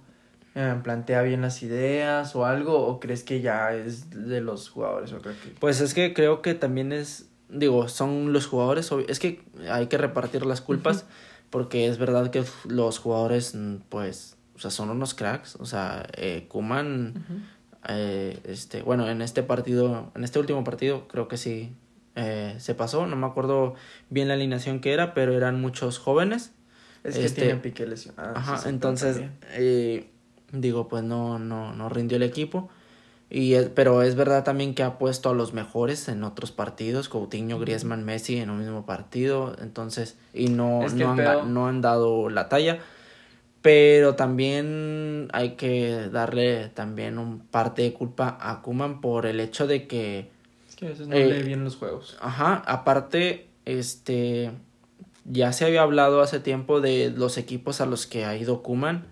eh, 0.54 0.74
plantea 0.82 1.22
bien 1.22 1.42
las 1.42 1.62
ideas 1.62 2.34
o 2.36 2.46
algo, 2.46 2.86
o 2.86 3.00
crees 3.00 3.22
que 3.22 3.40
ya 3.40 3.74
es 3.74 4.10
de 4.10 4.40
los 4.40 4.68
jugadores? 4.68 5.12
O 5.12 5.20
creo 5.20 5.34
que... 5.42 5.50
Pues 5.58 5.80
es 5.80 5.94
que 5.94 6.14
creo 6.14 6.42
que 6.42 6.54
también 6.54 6.92
es, 6.92 7.28
digo, 7.48 7.88
son 7.88 8.32
los 8.32 8.46
jugadores, 8.46 8.90
es 9.08 9.18
que 9.18 9.42
hay 9.70 9.86
que 9.86 9.98
repartir 9.98 10.46
las 10.46 10.60
culpas 10.60 11.06
porque 11.50 11.86
es 11.86 11.98
verdad 11.98 12.30
que 12.30 12.44
los 12.66 12.98
jugadores, 12.98 13.54
mm, 13.54 13.76
pues, 13.88 14.36
o 14.56 14.58
sea, 14.58 14.70
son 14.70 14.90
unos 14.90 15.14
cracks, 15.14 15.56
o 15.56 15.66
sea, 15.66 16.06
eh, 16.16 16.46
Kuman, 16.48 17.14
eh, 17.88 18.40
este, 18.44 18.82
bueno, 18.82 19.08
en 19.08 19.22
este 19.22 19.42
partido, 19.42 20.10
en 20.16 20.24
este 20.24 20.38
último 20.38 20.64
partido, 20.64 21.06
creo 21.06 21.28
que 21.28 21.36
sí 21.36 21.72
eh, 22.16 22.54
se 22.58 22.74
pasó, 22.74 23.06
no 23.06 23.16
me 23.16 23.26
acuerdo 23.26 23.74
bien 24.08 24.28
la 24.28 24.34
alineación 24.34 24.80
que 24.80 24.92
era, 24.92 25.14
pero 25.14 25.32
eran 25.36 25.60
muchos 25.60 25.98
jóvenes. 25.98 26.52
Es 27.02 27.16
que 27.16 27.24
este, 27.24 27.54
pique 27.56 27.86
lesionado. 27.86 28.36
Ajá, 28.36 28.68
entonces, 28.68 29.20
eh, 29.52 30.08
digo, 30.60 30.88
pues 30.88 31.02
no, 31.02 31.38
no, 31.38 31.74
no 31.74 31.88
rindió 31.88 32.16
el 32.16 32.22
equipo. 32.22 32.68
Y 33.30 33.56
pero 33.74 34.02
es 34.02 34.14
verdad 34.14 34.44
también 34.44 34.74
que 34.74 34.82
ha 34.82 34.98
puesto 34.98 35.30
a 35.30 35.34
los 35.34 35.54
mejores 35.54 36.08
en 36.08 36.22
otros 36.22 36.52
partidos, 36.52 37.08
Coutinho, 37.08 37.58
Griezmann, 37.58 38.04
Messi 38.04 38.36
en 38.36 38.50
un 38.50 38.58
mismo 38.58 38.86
partido, 38.86 39.56
entonces, 39.60 40.16
y 40.32 40.48
no, 40.48 40.86
no, 40.88 41.10
han, 41.10 41.54
no 41.54 41.66
han 41.66 41.80
dado 41.80 42.28
la 42.28 42.48
talla. 42.48 42.78
Pero 43.60 44.14
también 44.14 45.30
hay 45.32 45.52
que 45.52 46.10
darle 46.12 46.68
también 46.68 47.18
un 47.18 47.40
parte 47.40 47.80
de 47.80 47.94
culpa 47.94 48.36
a 48.38 48.60
Kuman 48.60 49.00
por 49.00 49.24
el 49.24 49.40
hecho 49.40 49.66
de 49.66 49.86
que... 49.86 50.30
Es 50.68 50.76
que 50.76 50.86
a 50.86 50.88
veces 50.90 51.08
no 51.08 51.16
lee 51.16 51.22
eh, 51.22 51.42
bien 51.42 51.64
los 51.64 51.76
juegos. 51.76 52.18
Ajá, 52.20 52.62
aparte, 52.66 53.48
este... 53.64 54.52
Ya 55.24 55.54
se 55.54 55.64
había 55.64 55.80
hablado 55.80 56.20
hace 56.20 56.40
tiempo 56.40 56.82
de 56.82 57.10
los 57.16 57.38
equipos 57.38 57.80
a 57.80 57.86
los 57.86 58.06
que 58.06 58.26
ha 58.26 58.36
ido 58.36 58.62
Kuman 58.62 59.06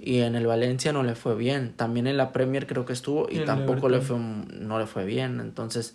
y 0.00 0.18
en 0.20 0.34
el 0.34 0.46
Valencia 0.46 0.92
no 0.92 1.02
le 1.02 1.14
fue 1.14 1.36
bien. 1.36 1.72
También 1.74 2.06
en 2.06 2.16
la 2.16 2.32
Premier 2.32 2.66
creo 2.66 2.84
que 2.84 2.92
estuvo 2.92 3.28
y, 3.30 3.40
tampoco 3.40 3.88
le 3.88 4.00
fue, 4.00 4.18
no 4.18 4.78
le 4.78 4.86
fue 4.86 5.04
bien. 5.04 5.40
Entonces, 5.40 5.94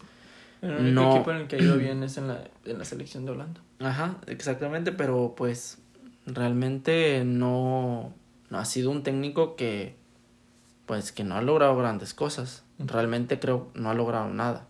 el 0.62 0.98
único 0.98 1.16
equipo 1.16 1.32
en 1.32 1.38
el 1.38 1.48
que 1.48 1.56
ha 1.58 1.60
ido 1.60 1.78
bien 1.80 2.04
es 2.04 2.18
en 2.18 2.28
la, 2.28 2.44
en 2.66 2.78
la 2.78 2.86
selección 2.86 3.26
de 3.26 3.32
Holanda. 3.32 3.62
Ajá, 3.80 4.18
exactamente, 4.28 4.92
pero 4.92 5.34
pues 5.36 5.80
realmente 6.26 7.24
no, 7.26 8.14
no 8.50 8.58
ha 8.58 8.66
sido 8.66 8.92
un 8.92 9.04
técnico 9.04 9.56
que 9.56 9.96
pues 10.86 11.12
que 11.12 11.24
no 11.24 11.36
ha 11.36 11.42
logrado 11.42 11.76
grandes 11.78 12.14
cosas. 12.14 12.64
Realmente 12.80 13.40
creo 13.40 13.70
no 13.76 13.90
ha 13.90 13.94
logrado 13.94 14.30
nada. 14.30 14.68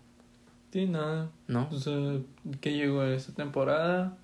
Sí, 0.72 0.86
nada. 0.86 1.30
¿No? 1.48 1.70
O 1.72 1.78
sea, 1.78 2.20
que 2.60 2.74
llegó 2.74 3.04
esta 3.04 3.34
temporada, 3.34 4.18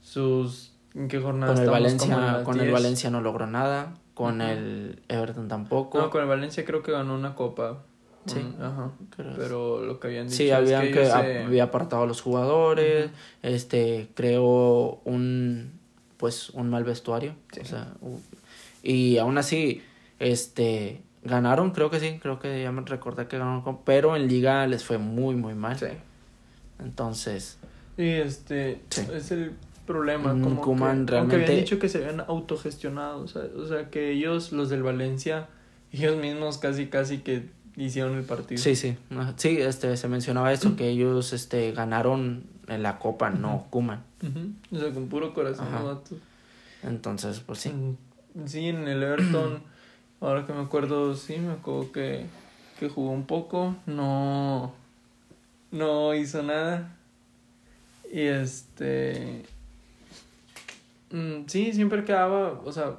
sus 0.00 0.72
¿En 0.94 1.08
qué 1.08 1.20
jornada 1.20 1.54
con 1.54 1.62
el 1.62 1.70
Valencia 1.70 2.42
Con 2.44 2.60
el 2.60 2.70
Valencia 2.70 3.10
no 3.10 3.20
logró 3.20 3.46
nada. 3.46 3.94
Con 4.14 4.42
el 4.42 5.02
Everton 5.08 5.48
tampoco. 5.48 5.98
No, 5.98 6.10
con 6.10 6.22
el 6.22 6.28
Valencia 6.28 6.64
creo 6.64 6.82
que 6.82 6.92
ganó 6.92 7.14
una 7.14 7.34
copa. 7.34 7.82
Sí. 8.26 8.40
ajá. 8.60 8.90
Pero 9.16 9.82
lo 9.82 9.98
que 9.98 10.08
habían 10.08 10.26
dicho 10.26 10.36
sí, 10.36 10.50
habían 10.50 10.84
es 10.84 10.92
que, 10.92 11.10
había 11.10 11.64
apartado 11.64 12.02
a 12.02 12.06
los 12.06 12.20
jugadores. 12.20 13.10
Este, 13.42 14.10
creó 14.14 15.00
un 15.04 15.80
pues 16.18 16.50
un 16.50 16.68
mal 16.68 16.84
vestuario. 16.84 17.34
O 17.60 17.64
sea, 17.64 17.94
y 18.82 19.16
aún 19.16 19.38
así, 19.38 19.82
este 20.18 21.02
ganaron, 21.22 21.70
creo 21.70 21.90
que 21.90 21.98
sí, 21.98 22.18
creo 22.20 22.38
que 22.38 22.62
ya 22.62 22.72
me 22.72 22.82
recordé 22.82 23.26
que 23.26 23.38
ganaron, 23.38 23.78
pero 23.84 24.16
en 24.16 24.28
liga 24.28 24.66
les 24.66 24.84
fue 24.84 24.98
muy 24.98 25.34
muy 25.34 25.54
mal. 25.54 25.78
Sí. 25.78 25.86
Entonces, 26.78 27.58
y 27.96 28.06
este 28.06 28.82
es 28.90 29.30
el 29.30 29.54
problema. 29.90 30.30
Como 30.30 30.62
que, 30.62 30.70
realmente... 30.78 31.16
Aunque 31.16 31.36
habían 31.36 31.56
dicho 31.56 31.78
que 31.78 31.88
se 31.88 31.98
habían 31.98 32.20
autogestionado, 32.20 33.22
o 33.22 33.28
sea, 33.28 33.42
o 33.56 33.66
sea, 33.66 33.90
que 33.90 34.12
ellos, 34.12 34.52
los 34.52 34.70
del 34.70 34.82
Valencia, 34.82 35.48
ellos 35.92 36.16
mismos 36.16 36.58
casi, 36.58 36.86
casi 36.86 37.18
que 37.18 37.48
hicieron 37.76 38.16
el 38.16 38.24
partido. 38.24 38.60
Sí, 38.60 38.76
sí, 38.76 38.96
sí, 39.36 39.58
este, 39.60 39.96
se 39.96 40.08
mencionaba 40.08 40.52
eso, 40.52 40.76
que 40.76 40.88
ellos, 40.88 41.32
este, 41.32 41.72
ganaron 41.72 42.44
en 42.68 42.82
la 42.82 42.98
Copa, 42.98 43.30
no 43.30 43.66
Kuman. 43.70 44.02
O 44.72 44.78
sea, 44.78 44.92
con 44.92 45.08
puro 45.08 45.34
corazón, 45.34 45.66
Entonces, 46.82 47.40
pues 47.40 47.58
sí. 47.58 47.72
Sí, 48.46 48.68
en 48.68 48.86
el 48.86 49.02
Everton, 49.02 49.62
ahora 50.20 50.46
que 50.46 50.52
me 50.52 50.60
acuerdo, 50.60 51.14
sí, 51.16 51.36
me 51.38 51.52
acuerdo 51.52 51.90
que, 51.90 52.26
que 52.78 52.88
jugó 52.88 53.10
un 53.10 53.24
poco, 53.24 53.74
no, 53.86 54.72
no 55.72 56.14
hizo 56.14 56.42
nada. 56.42 56.96
Y 58.12 58.22
este, 58.22 59.44
Mm, 61.10 61.46
sí, 61.46 61.72
siempre 61.72 62.04
quedaba, 62.04 62.60
o 62.64 62.72
sea, 62.72 62.96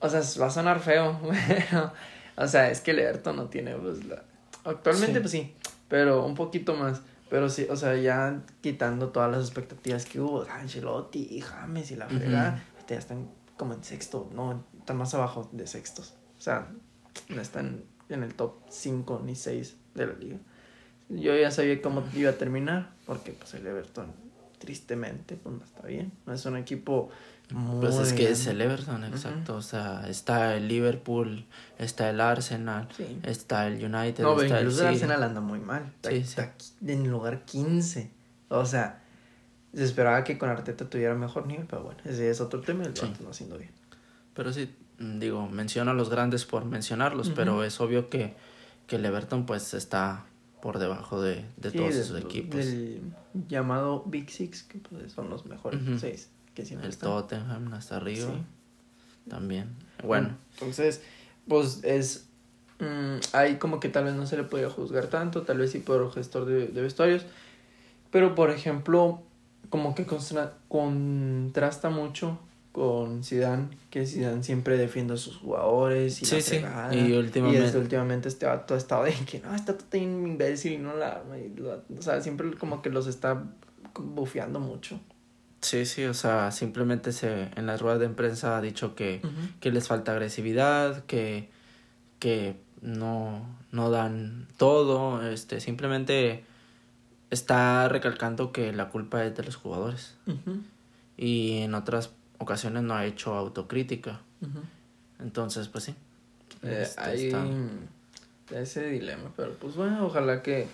o 0.00 0.08
sea, 0.08 0.20
va 0.40 0.46
a 0.46 0.50
sonar 0.50 0.80
feo, 0.80 1.18
pero, 1.70 1.92
o 2.36 2.46
sea, 2.46 2.70
es 2.70 2.80
que 2.80 2.92
el 2.92 2.98
Everton 3.00 3.36
no 3.36 3.46
tiene, 3.48 3.74
pues, 3.76 4.04
la... 4.04 4.22
Actualmente, 4.64 5.14
Sí. 5.14 5.20
pues 5.20 5.30
sí, 5.30 5.54
pero 5.88 6.24
un 6.24 6.34
poquito 6.34 6.74
más. 6.74 7.00
Pero 7.30 7.50
sí, 7.50 7.66
o 7.68 7.76
sea, 7.76 7.94
ya 7.96 8.40
quitando 8.62 9.10
todas 9.10 9.30
las 9.30 9.42
expectativas 9.44 10.06
que 10.06 10.18
hubo, 10.18 10.46
Ancelotti 10.50 11.26
y 11.30 11.40
James 11.42 11.90
y 11.90 11.96
la 11.96 12.08
fregada, 12.08 12.62
ahorita 12.74 12.94
ya 12.94 12.98
están 12.98 13.28
como 13.58 13.74
en 13.74 13.84
sexto, 13.84 14.30
no, 14.32 14.64
están 14.78 14.96
más 14.96 15.12
abajo 15.14 15.46
de 15.52 15.66
sextos. 15.66 16.14
O 16.38 16.40
sea, 16.40 16.68
no 17.28 17.40
están 17.42 17.82
en 18.08 18.22
el 18.22 18.34
top 18.34 18.54
5 18.70 19.20
ni 19.26 19.34
6 19.34 19.76
de 19.94 20.06
la 20.06 20.14
liga. 20.14 20.38
Yo 21.10 21.36
ya 21.36 21.50
sabía 21.50 21.82
cómo 21.82 22.02
iba 22.14 22.30
a 22.30 22.34
terminar, 22.34 22.92
porque 23.04 23.32
pues 23.32 23.52
el 23.54 23.66
Everton, 23.66 24.06
tristemente, 24.58 25.36
pues 25.36 25.56
no 25.56 25.64
está 25.64 25.86
bien. 25.86 26.12
No 26.26 26.32
es 26.32 26.44
un 26.46 26.56
equipo 26.56 27.10
muy 27.50 27.80
Pues 27.80 27.96
es 27.96 28.12
que 28.12 28.30
es 28.30 28.46
el 28.46 28.60
Everton, 28.60 29.04
exacto. 29.04 29.56
O 29.56 29.62
sea, 29.62 30.08
está 30.08 30.54
el 30.56 30.68
Liverpool, 30.68 31.46
está 31.78 32.10
el 32.10 32.20
Arsenal, 32.20 32.88
Sí. 32.96 33.18
está 33.22 33.66
el 33.66 33.74
United, 33.76 34.22
No, 34.22 34.34
pero 34.34 34.42
está 34.46 34.60
incluso 34.60 34.82
el. 34.82 34.88
Arsenal 34.88 35.22
anda 35.22 35.40
muy 35.40 35.58
mal. 35.60 35.92
Está, 35.96 36.10
Sí, 36.10 36.16
está 36.16 36.54
en 36.86 37.10
lugar 37.10 37.44
15. 37.44 38.10
O 38.48 38.66
sea, 38.66 39.02
se 39.74 39.84
esperaba 39.84 40.24
que 40.24 40.38
con 40.38 40.48
Arteta 40.48 40.88
tuviera 40.88 41.14
mejor 41.14 41.46
nivel, 41.46 41.66
pero 41.66 41.82
bueno, 41.84 42.00
ese 42.04 42.30
es 42.30 42.40
otro 42.40 42.60
tema 42.60 42.84
y 42.84 42.86
el 42.88 42.94
no 43.22 43.30
haciendo 43.30 43.58
bien. 43.58 43.70
Pero 44.34 44.52
sí, 44.52 44.74
mm, 44.98 45.18
digo, 45.18 45.48
menciono 45.48 45.90
a 45.90 45.94
los 45.94 46.10
grandes 46.10 46.44
por 46.44 46.64
mencionarlos, 46.64 47.30
pero 47.30 47.64
es 47.64 47.80
obvio 47.80 48.08
que, 48.08 48.36
que 48.86 48.96
el 48.96 49.04
Everton 49.04 49.46
pues 49.46 49.74
está 49.74 50.24
por 50.60 50.78
debajo 50.78 51.20
de, 51.20 51.44
de 51.56 51.70
Sí, 51.70 51.78
todos 51.78 51.94
de- 51.94 52.04
sus 52.04 52.18
equipos. 52.20 52.56
Del 52.56 53.02
llamado 53.48 54.02
Big 54.06 54.30
Six, 54.30 54.62
que 54.64 54.78
pues, 54.78 55.12
son 55.12 55.30
los 55.30 55.46
mejores 55.46 55.82
Ujú. 55.82 55.98
seis 55.98 56.30
que 56.54 56.64
siempre 56.64 56.86
El 56.86 56.92
están. 56.92 57.10
Tottenham 57.10 57.72
hasta 57.74 57.96
arriba 57.96 58.26
Sí. 58.26 59.30
también. 59.30 59.68
Bueno, 60.02 60.36
Entonces, 60.54 61.02
pues 61.46 61.80
es. 61.84 62.26
mm, 62.80 63.18
ahí 63.32 63.56
como 63.56 63.80
que 63.80 63.88
tal 63.88 64.04
vez 64.04 64.14
no 64.14 64.26
se 64.26 64.36
le 64.36 64.44
podía 64.44 64.68
juzgar 64.70 65.06
tanto, 65.08 65.42
tal 65.42 65.58
vez 65.58 65.70
sí 65.72 65.78
por 65.78 66.12
gestor 66.12 66.44
de, 66.46 66.68
de 66.68 66.80
vestuarios. 66.82 67.24
Pero 68.10 68.34
por 68.34 68.50
ejemplo, 68.50 69.22
como 69.70 69.94
que 69.94 70.06
constra- 70.06 70.54
contrasta 70.68 71.90
mucho 71.90 72.38
con 72.78 73.24
Zidane, 73.24 73.68
que 73.90 74.06
Zidane 74.06 74.44
siempre 74.44 74.78
defiende 74.78 75.14
a 75.14 75.16
sus 75.16 75.36
jugadores 75.38 76.22
y 76.22 76.26
Sí, 76.26 76.36
la 76.60 76.90
sí, 76.92 76.96
y 76.96 77.12
últimamente- 77.12 77.60
desde 77.62 77.78
últimamente 77.80 78.28
este 78.28 78.46
vato 78.46 78.74
ha 78.74 78.76
estado 78.76 79.02
de 79.04 79.12
que 79.14 79.40
no, 79.40 79.52
está 79.52 79.76
todo 79.76 80.00
imbécil 80.00 80.74
y 80.74 80.78
no 80.78 80.94
la 80.94 81.22
y 81.36 81.60
o 81.60 82.02
sea, 82.02 82.20
siempre 82.20 82.52
como 82.56 82.80
que 82.80 82.90
los 82.90 83.08
está 83.08 83.42
bufeando 83.98 84.60
mucho. 84.60 85.00
sí, 85.60 85.86
sí, 85.86 86.04
o 86.04 86.14
sea, 86.14 86.52
simplemente 86.52 87.10
se 87.12 87.50
en 87.56 87.66
las 87.66 87.80
ruedas 87.80 87.98
de 87.98 88.08
prensa 88.10 88.56
ha 88.56 88.60
dicho 88.60 88.94
que, 88.94 89.20
que 89.58 89.72
les 89.72 89.88
falta 89.88 90.12
agresividad, 90.12 91.04
que, 91.06 91.48
que 92.20 92.60
no, 92.80 93.44
no 93.72 93.90
dan 93.90 94.46
todo, 94.56 95.28
este, 95.28 95.60
simplemente 95.60 96.44
está 97.30 97.88
recalcando 97.88 98.52
que 98.52 98.72
la 98.72 98.88
culpa 98.88 99.24
es 99.24 99.36
de 99.36 99.42
los 99.42 99.56
jugadores. 99.56 100.14
Y 101.16 101.58
en 101.62 101.74
otras 101.74 102.12
ocasiones 102.38 102.82
no 102.82 102.94
ha 102.94 103.04
hecho 103.06 103.34
autocrítica. 103.34 104.20
ujú. 104.40 104.60
Entonces, 105.20 105.68
pues 105.68 105.84
sí. 105.84 105.94
Eh, 106.62 106.80
Este, 106.82 107.00
hay 107.00 107.26
está- 107.26 107.44
ese 108.60 108.88
dilema, 108.88 109.30
pero 109.36 109.52
pues 109.54 109.74
bueno, 109.76 110.06
ojalá 110.06 110.42
que, 110.42 110.66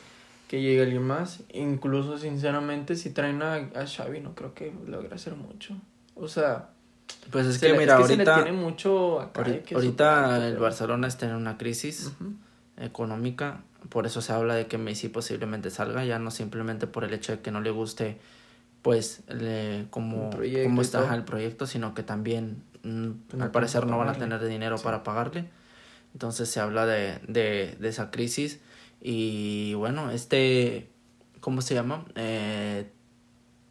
que 0.49 0.61
llegue 0.63 0.83
alguien 0.83 1.03
más. 1.03 1.41
Incluso, 1.53 2.19
sinceramente, 2.19 2.95
si 2.97 3.11
traen 3.11 3.43
a, 3.43 3.55
a 3.55 3.87
Xavi, 3.87 4.21
no 4.21 4.35
creo 4.35 4.55
que 4.55 4.73
logre 4.87 5.15
hacer 5.15 5.35
mucho. 5.35 5.77
O 6.15 6.29
sea, 6.29 6.71
Pues 7.31 7.47
es 7.47 7.55
se 7.57 7.67
que 7.67 7.73
le- 7.73 7.79
mira, 7.79 7.95
es 7.95 8.03
que 8.03 8.07
se 8.09 8.17
le 8.17 8.23
ahorita, 8.31 8.45
tiene 8.45 8.59
mucho 8.59 9.21
acá, 9.21 9.41
ahorita, 9.43 9.63
que 9.65 9.75
ahorita 9.75 10.37
el 10.47 10.53
pero- 10.53 10.63
Barcelona 10.63 11.07
está 11.09 11.27
en 11.27 11.35
una 11.35 11.57
crisis 11.59 12.13
Ujú. 12.21 12.35
económica, 12.77 13.63
por 13.89 14.07
eso 14.07 14.21
se 14.21 14.33
habla 14.33 14.55
de 14.55 14.67
que 14.67 14.79
Messi 14.79 15.09
posiblemente 15.09 15.71
salga, 15.71 16.05
ya 16.05 16.19
no 16.19 16.31
simplemente 16.31 16.87
por 16.87 17.05
el 17.05 17.13
hecho 17.15 17.33
de 17.33 17.41
que 17.41 17.51
no 17.51 17.61
le 17.61 17.71
guste 17.71 18.19
pues 18.85 19.23
le, 19.29 19.87
como, 19.89 20.31
está 20.83 21.15
el 21.15 21.25
proyecto, 21.25 21.67
sino 21.67 21.95
que 21.95 22.03
también 22.03 22.63
mm, 22.83 23.41
al 23.41 23.51
parecer 23.51 23.87
no 23.87 23.97
van 23.97 24.11
a 24.11 24.13
tener 24.13 24.45
dinero 24.47 24.77
Sí. 24.77 24.85
para 24.85 25.03
pagarle. 25.03 25.47
Entonces 26.13 26.51
se 26.51 26.61
habla 26.61 26.85
de, 26.85 27.19
de, 27.27 27.77
de 27.81 27.89
esa 27.89 28.11
crisis 28.11 28.61
y 29.01 29.73
bueno, 29.73 30.11
este, 30.11 30.91
¿cómo 31.41 31.63
se 31.63 31.73
llama? 31.75 32.05
Eh, 32.15 32.87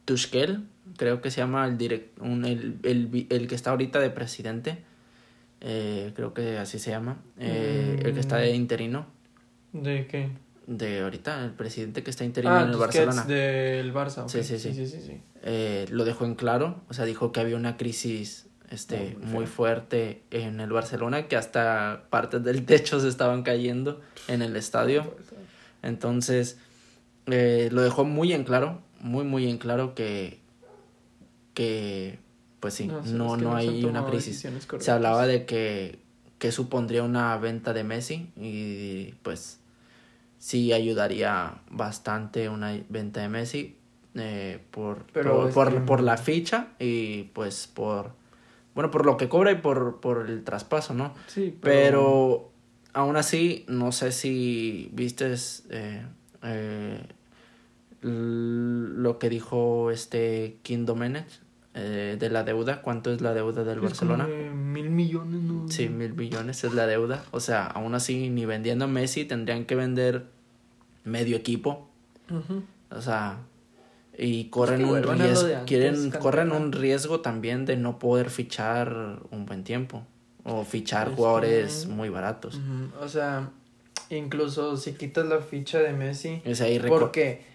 Tuchel, 0.05 0.65
creo 0.98 1.22
que 1.22 1.29
se 1.29 1.41
llama 1.41 1.67
el, 1.67 1.77
direct, 1.77 2.20
un, 2.20 2.43
el, 2.43 2.79
el, 2.82 3.27
el 3.29 3.48
que 3.48 3.53
está 3.53 3.70
ahorita 3.70 4.00
de 4.00 4.10
presidente, 4.10 4.79
eh, 5.62 6.12
creo 6.15 6.34
que 6.34 6.58
así 6.58 6.79
se 6.79 6.89
llama, 6.89 7.17
eh, 7.38 8.01
el 8.03 8.13
que 8.15 8.20
está 8.20 8.38
de 8.38 8.51
Mm. 8.51 8.55
interino, 8.55 9.05
¿De 9.74 10.08
qué? 10.08 10.29
De 10.67 11.01
ahorita, 11.01 11.43
el 11.43 11.51
presidente 11.51 12.03
que 12.03 12.10
está 12.12 12.24
interino 12.25 12.55
Ah, 12.55 12.62
en 12.63 12.70
el 12.70 12.77
Barcelona. 12.77 13.24
del 13.25 13.93
Barça. 13.93 14.27
Sí, 14.29 14.43
sí, 14.43 14.58
sí. 14.60 14.74
sí, 14.74 14.88
sí, 14.88 15.01
sí. 15.05 15.22
eh, 15.43 15.86
lo 15.89 16.05
dejó 16.05 16.25
en 16.25 16.36
claro, 16.36 16.82
o 16.89 16.93
sea, 16.93 17.05
dijo 17.05 17.32
que 17.32 17.39
había 17.41 17.55
una 17.58 17.75
crisis 17.77 18.48
este, 18.70 19.15
Muy 19.22 19.32
muy 19.34 19.46
fuerte 19.46 20.24
en 20.32 20.60
el 20.60 20.72
Barcelona, 20.72 21.27
que 21.27 21.36
hasta 21.36 22.05
partes 22.10 22.43
del 22.43 22.65
techo 22.65 23.00
se 23.00 23.08
estaban 23.08 23.43
cayendo 23.43 24.01
en 24.27 24.41
el 24.41 24.55
estadio. 24.55 25.15
Entonces, 25.84 26.58
eh, 27.27 27.70
lo 27.72 27.82
dejó 27.84 28.03
muy 28.03 28.34
en 28.34 28.43
claro, 28.46 28.82
muy, 29.00 29.25
muy 29.25 29.48
en 29.50 29.58
claro 29.60 29.93
que, 29.93 30.39
que 31.53 32.20
pues 32.60 32.74
sí, 32.74 32.88
No, 32.88 33.01
no, 33.03 33.38
no, 33.38 33.55
hay 33.55 33.84
una 33.86 34.05
crisis. 34.05 34.48
Se 34.79 34.91
hablaba 34.91 35.27
de 35.27 35.46
que, 35.46 36.00
que 36.39 36.51
supondría 36.51 37.03
una 37.03 37.38
venta 37.38 37.74
de 37.74 37.84
Messi 37.84 38.32
y 38.38 39.13
pues 39.22 39.60
sí 40.43 40.73
ayudaría 40.73 41.62
bastante 41.69 42.50
una 42.50 42.77
venta 42.89 43.21
de 43.21 43.29
Messi 43.29 43.77
eh, 44.15 44.59
por, 44.71 45.05
Pero 45.13 45.43
por, 45.43 45.53
por, 45.53 45.69
que- 45.73 45.79
por 45.79 46.03
la 46.03 46.17
ficha 46.17 46.67
y 46.79 47.23
pues 47.31 47.67
por, 47.73 48.12
bueno, 48.75 48.91
por 48.91 49.05
lo 49.05 49.15
que 49.15 49.29
cobra 49.29 49.51
y 49.51 49.55
por, 49.55 50.01
por 50.01 50.29
el 50.29 50.43
traspaso, 50.43 50.93
¿no? 50.93 51.13
Sí, 51.27 51.57
Pero 51.62 52.51
aún 52.91 53.15
así, 53.15 53.63
no 53.69 53.93
sé 53.93 54.12
si 54.12 54.89
vistes 54.91 55.63
eh, 55.69 56.05
eh, 56.43 57.07
lo 58.01 59.17
que 59.17 59.29
dijo 59.29 59.91
este 59.91 60.57
Kim 60.62 60.85
Domenech 60.85 61.39
eh, 61.75 62.17
de 62.19 62.29
la 62.29 62.43
deuda. 62.43 62.81
¿Cuánto 62.81 63.11
es 63.11 63.21
la 63.21 63.33
deuda 63.33 63.63
del 63.63 63.77
Es 63.77 63.83
Barcelona? 63.83 64.25
como 64.25 64.35
de 64.35 64.49
mil 64.51 64.89
millones, 64.89 65.41
¿no? 65.41 65.67
Sí, 65.69 65.89
mil 65.89 66.13
billones 66.13 66.63
es 66.63 66.73
la 66.73 66.85
deuda. 66.87 67.23
O 67.31 67.39
sea, 67.39 67.65
aún 67.65 67.95
así, 67.95 68.29
ni 68.29 68.45
vendiendo 68.45 68.85
a 68.85 68.87
Messi 68.87 69.25
tendrían 69.25 69.65
que 69.65 69.75
vender 69.75 70.25
medio 71.03 71.35
equipo. 71.35 71.89
O 72.89 73.01
sea, 73.01 73.39
y 74.17 74.45
corren 74.45 74.85
un 74.85 75.01
riesgo, 75.01 75.11
antes, 75.47 75.57
quieren, 75.65 76.11
corren 76.11 76.51
un 76.51 76.71
riesgo 76.71 77.21
también 77.21 77.65
de 77.65 77.75
no 77.77 77.99
poder 77.99 78.29
fichar 78.29 79.21
un 79.31 79.45
buen 79.45 79.63
tiempo. 79.63 80.05
O 80.43 80.63
fichar 80.65 81.09
Es 81.09 81.15
jugadores 81.15 81.87
muy 81.87 82.09
baratos. 82.09 82.59
O 82.99 83.07
sea, 83.07 83.49
incluso 84.09 84.77
si 84.77 84.93
quitas 84.93 85.25
la 85.25 85.39
ficha 85.39 85.79
de 85.79 85.93
Messi, 85.93 86.41
porque 86.87 87.52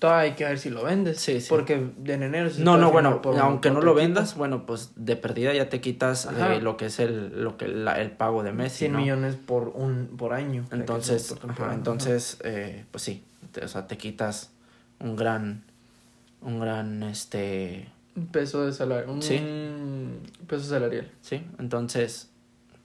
todavía 0.00 0.22
hay 0.32 0.36
que 0.36 0.44
ver 0.44 0.58
si 0.58 0.70
lo 0.70 0.82
vendes. 0.82 1.20
Sí, 1.20 1.40
sí. 1.40 1.46
Porque 1.48 1.74
en 1.74 2.22
enero 2.22 2.50
se 2.50 2.62
No, 2.64 2.76
no, 2.76 2.90
bueno, 2.90 3.22
por 3.22 3.38
aunque 3.38 3.70
no 3.70 3.80
lo 3.80 3.94
vendas, 3.94 4.34
bueno, 4.34 4.66
pues 4.66 4.90
de 4.96 5.14
perdida 5.14 5.54
ya 5.54 5.68
te 5.68 5.80
quitas 5.80 6.26
eh, 6.26 6.58
lo 6.60 6.76
que 6.76 6.86
es 6.86 6.98
el, 6.98 7.44
lo 7.44 7.56
que, 7.56 7.68
la- 7.68 8.00
el 8.00 8.10
pago 8.10 8.42
de 8.42 8.50
Messi, 8.52 8.78
100 8.78 8.92
¿no? 8.94 8.98
millones 8.98 9.36
por 9.36 9.68
un 9.68 10.08
por 10.16 10.32
año. 10.32 10.64
Entonces, 10.72 11.32
por 11.40 11.50
ajá, 11.52 11.72
entonces, 11.74 12.38
eh, 12.42 12.84
pues 12.90 13.04
sí, 13.04 13.22
te- 13.52 13.64
o 13.64 13.68
sea, 13.68 13.86
te 13.86 13.96
quitas 13.96 14.50
un 14.98 15.14
gran, 15.16 15.62
un 16.42 16.58
gran, 16.60 17.02
este, 17.04 17.86
un 18.16 18.26
peso 18.28 18.64
de 18.66 18.72
salario, 18.72 19.12
un 19.12 19.22
Sí. 19.22 19.38
peso 20.46 20.64
salarial. 20.64 21.10
sí, 21.20 21.42
entonces, 21.58 22.29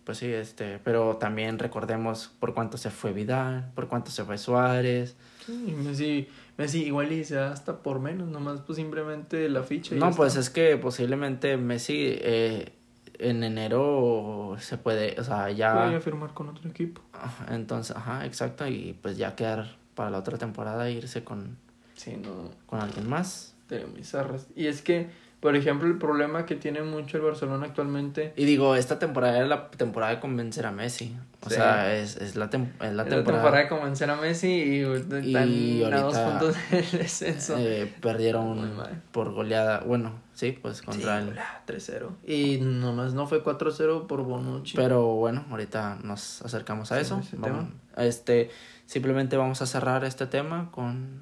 pues 0.06 0.20
sí, 0.20 0.28
este, 0.28 0.80
pero 0.84 1.18
también 1.18 1.60
recordemos 1.60 2.32
por 2.40 2.54
cuánto 2.54 2.78
se 2.78 2.90
fue 2.92 3.12
Vidal, 3.12 3.72
por 3.76 3.88
cuánto 3.88 4.12
se 4.12 4.24
fue 4.24 4.38
Suárez, 4.38 5.16
Sí, 5.46 5.76
Messi, 5.78 6.28
Messi 6.58 6.84
igual 6.86 7.12
y 7.12 7.24
se 7.24 7.36
da 7.36 7.52
hasta 7.52 7.78
por 7.84 8.00
menos, 8.00 8.28
nomás 8.30 8.62
pues 8.62 8.78
simplemente 8.78 9.48
la 9.50 9.62
ficha. 9.64 9.96
y 9.96 10.00
no, 10.00 10.12
pues 10.12 10.30
está. 10.36 10.40
es 10.42 10.50
que 10.50 10.78
posiblemente 10.78 11.58
Messi 11.58 11.96
eh, 12.00 12.72
en 13.20 13.44
enero 13.44 14.56
se 14.60 14.78
puede, 14.78 15.20
o 15.20 15.24
sea, 15.24 15.52
ya... 15.52 15.74
Podría 15.74 16.02
firmar 16.02 16.34
con 16.34 16.50
otro 16.50 16.70
equipo. 16.70 17.02
Ajá, 17.14 17.54
Entonces, 17.56 17.96
ajá, 17.96 18.26
exacto, 18.26 18.68
y 18.68 18.98
pues 19.02 19.18
ya 19.18 19.36
quedar 19.36 19.76
para 19.96 20.10
la 20.10 20.18
otra 20.20 20.38
temporada 20.38 20.88
e 20.88 20.94
irse 20.94 21.24
con, 21.24 21.58
Sí, 21.96 22.18
no, 22.18 22.52
con 22.66 22.80
alguien 22.82 23.08
más. 23.08 23.56
de 23.70 23.86
bizarras. 23.86 24.48
Y 24.56 24.68
es 24.68 24.82
que, 24.82 25.10
Por 25.46 25.56
ejemplo, 25.56 25.88
el 25.88 26.00
problema 26.00 26.44
que 26.48 26.56
tiene 26.56 26.82
mucho 26.82 27.18
el 27.18 27.24
Barcelona 27.24 27.68
actualmente. 27.68 28.34
Y 28.36 28.46
digo, 28.46 28.76
esta 28.76 28.98
temporada 28.98 29.44
es 29.44 29.48
la 29.48 29.70
temporada 29.70 30.16
de 30.16 30.20
convencer 30.20 30.66
a 30.66 30.72
Messi. 30.72 31.16
O 31.46 31.52
sea, 31.52 31.96
es, 31.96 32.18
es, 32.18 32.36
la, 32.36 32.50
tem 32.50 32.64
es 32.64 32.94
la 32.94 33.04
temporada. 33.04 33.18
La 33.18 33.24
temporada 33.24 33.58
de 33.60 33.68
convencer 33.68 34.10
a 34.10 34.16
Messi 34.16 34.48
y, 34.48 34.82
están 34.82 35.24
y 35.48 35.84
a 35.84 36.02
dos 36.02 36.18
puntos 36.18 36.56
del 36.72 36.92
descenso. 36.94 37.58
Eh, 37.60 37.94
perdieron 38.02 38.74
por 39.12 39.34
goleada. 39.34 39.82
Bueno, 39.82 40.14
sí, 40.34 40.58
pues 40.60 40.82
contra 40.82 41.20
el. 41.20 41.36
3-0. 41.68 42.10
Y 42.26 42.58
nomás 42.58 43.14
no 43.14 43.28
fue 43.28 43.44
4-0 43.44 44.08
por 44.08 44.24
Bonucci. 44.24 44.76
Pero 44.76 45.14
bueno, 45.14 45.46
ahorita 45.52 46.00
nos 46.02 46.42
acercamos 46.42 46.92
a 46.92 47.00
eso. 47.00 47.22
Vamos, 47.34 47.66
este, 47.98 48.50
simplemente 48.88 49.38
vamos 49.38 49.62
a 49.62 49.68
cerrar 49.68 50.06
este 50.06 50.26
tema 50.26 50.72
con. 50.72 51.22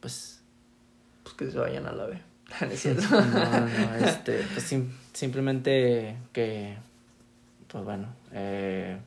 Pues. 0.00 0.42
Pues 1.22 1.36
que 1.36 1.48
se 1.48 1.58
vayan 1.58 1.86
a 1.86 1.92
la 1.92 2.06
B. 2.06 2.27
no, 2.60 3.20
no, 3.20 4.06
este, 4.06 4.44
pues 4.54 4.74
simplemente 5.12 6.16
que, 6.32 6.76
pues 7.70 7.84
bueno, 7.84 8.08
eh, 8.32 8.98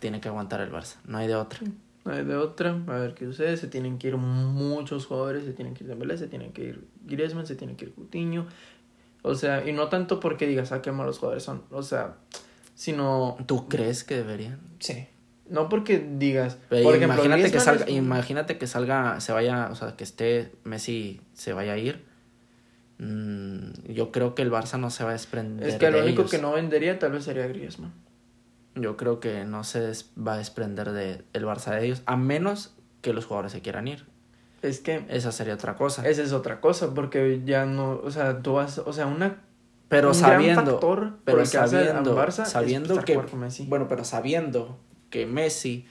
tiene 0.00 0.20
que 0.20 0.28
aguantar 0.28 0.60
el 0.60 0.70
Barça, 0.70 0.96
no 1.06 1.18
hay 1.18 1.28
de 1.28 1.36
otra. 1.36 1.60
No 2.04 2.12
hay 2.12 2.24
de 2.24 2.36
otra, 2.36 2.70
a 2.70 2.98
ver 2.98 3.14
qué 3.14 3.26
sucede, 3.26 3.56
se 3.56 3.68
tienen 3.68 3.98
que 3.98 4.08
ir 4.08 4.16
muchos 4.16 5.06
jugadores, 5.06 5.44
se 5.44 5.52
tienen 5.52 5.74
que 5.74 5.84
ir 5.84 5.90
Dembélé, 5.90 6.16
se 6.16 6.26
tienen 6.26 6.52
que 6.52 6.62
ir 6.62 6.84
Griezmann, 7.04 7.46
se 7.46 7.54
tienen 7.54 7.76
que 7.76 7.86
ir 7.86 7.94
Coutinho, 7.94 8.46
o 9.22 9.34
sea, 9.34 9.68
y 9.68 9.72
no 9.72 9.88
tanto 9.88 10.18
porque 10.18 10.46
digas, 10.46 10.72
ah, 10.72 10.82
qué 10.82 10.90
malos 10.90 11.18
jugadores 11.18 11.44
son, 11.44 11.62
o 11.70 11.82
sea, 11.82 12.16
sino... 12.74 13.36
¿Tú 13.46 13.68
crees 13.68 14.04
que 14.04 14.16
deberían? 14.16 14.58
Sí. 14.78 15.06
No 15.48 15.68
porque 15.68 15.98
digas, 15.98 16.58
por 16.68 16.78
ejemplo, 16.78 17.24
imagínate 17.24 17.50
que 17.50 17.60
salga, 17.60 17.90
imagínate 17.90 18.58
que 18.58 18.66
salga, 18.66 19.20
se 19.20 19.32
vaya, 19.32 19.68
o 19.70 19.74
sea, 19.74 19.96
que 19.96 20.04
esté 20.04 20.52
Messi 20.64 21.20
se 21.32 21.52
vaya 21.52 21.72
a 21.72 21.78
ir 21.78 22.07
Mm, 22.98 23.92
yo 23.92 24.10
creo 24.10 24.34
que 24.34 24.42
el 24.42 24.50
Barça 24.50 24.78
no 24.78 24.90
se 24.90 25.04
va 25.04 25.10
a 25.10 25.12
desprender. 25.12 25.68
Es 25.68 25.76
que 25.76 25.90
lo 25.90 26.02
único 26.02 26.26
que 26.26 26.38
no 26.38 26.52
vendería 26.52 26.98
tal 26.98 27.12
vez 27.12 27.24
sería 27.24 27.46
Griezmann. 27.46 27.92
Yo 28.74 28.96
creo 28.96 29.20
que 29.20 29.44
no 29.44 29.64
se 29.64 29.92
va 30.16 30.34
a 30.34 30.38
desprender 30.38 30.92
de 30.92 31.24
el 31.32 31.44
Barça 31.44 31.74
de 31.74 31.86
ellos, 31.86 32.02
a 32.06 32.16
menos 32.16 32.74
que 33.00 33.12
los 33.12 33.24
jugadores 33.24 33.52
se 33.52 33.60
quieran 33.60 33.88
ir. 33.88 34.06
Es 34.62 34.80
que 34.80 35.04
esa 35.08 35.30
sería 35.30 35.54
otra 35.54 35.76
cosa. 35.76 36.08
Esa 36.08 36.22
es 36.22 36.32
otra 36.32 36.60
cosa, 36.60 36.92
porque 36.94 37.42
ya 37.44 37.64
no, 37.64 38.00
o 38.02 38.10
sea, 38.10 38.42
tú 38.42 38.54
vas, 38.54 38.78
o 38.78 38.92
sea, 38.92 39.06
una 39.06 39.42
pero 39.88 40.12
sabiendo, 40.12 40.80
pero 41.24 41.46
sabiendo, 41.46 42.16
Barça 42.16 42.44
sabiendo 42.44 43.02
que 43.04 43.16
bueno, 43.66 43.88
pero 43.88 44.04
sabiendo 44.04 44.78
que 45.08 45.24
Messi 45.24 45.86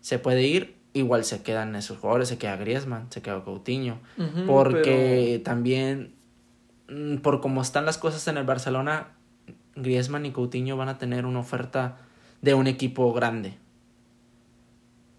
se 0.00 0.18
puede 0.18 0.42
ir, 0.42 0.76
igual 0.94 1.24
se 1.24 1.42
quedan 1.42 1.76
esos 1.76 1.98
jugadores, 1.98 2.28
se 2.28 2.38
queda 2.38 2.56
Griezmann, 2.56 3.10
se 3.10 3.20
queda 3.20 3.44
Coutinho, 3.44 3.98
porque 4.46 5.42
también 5.44 6.14
por 7.22 7.40
cómo 7.40 7.62
están 7.62 7.86
las 7.86 7.98
cosas 7.98 8.26
en 8.28 8.36
el 8.36 8.44
Barcelona, 8.44 9.08
Griezmann 9.76 10.26
y 10.26 10.32
Coutinho 10.32 10.76
van 10.76 10.88
a 10.88 10.98
tener 10.98 11.26
una 11.26 11.40
oferta 11.40 11.96
de 12.42 12.54
un 12.54 12.66
equipo 12.66 13.12
grande. 13.12 13.56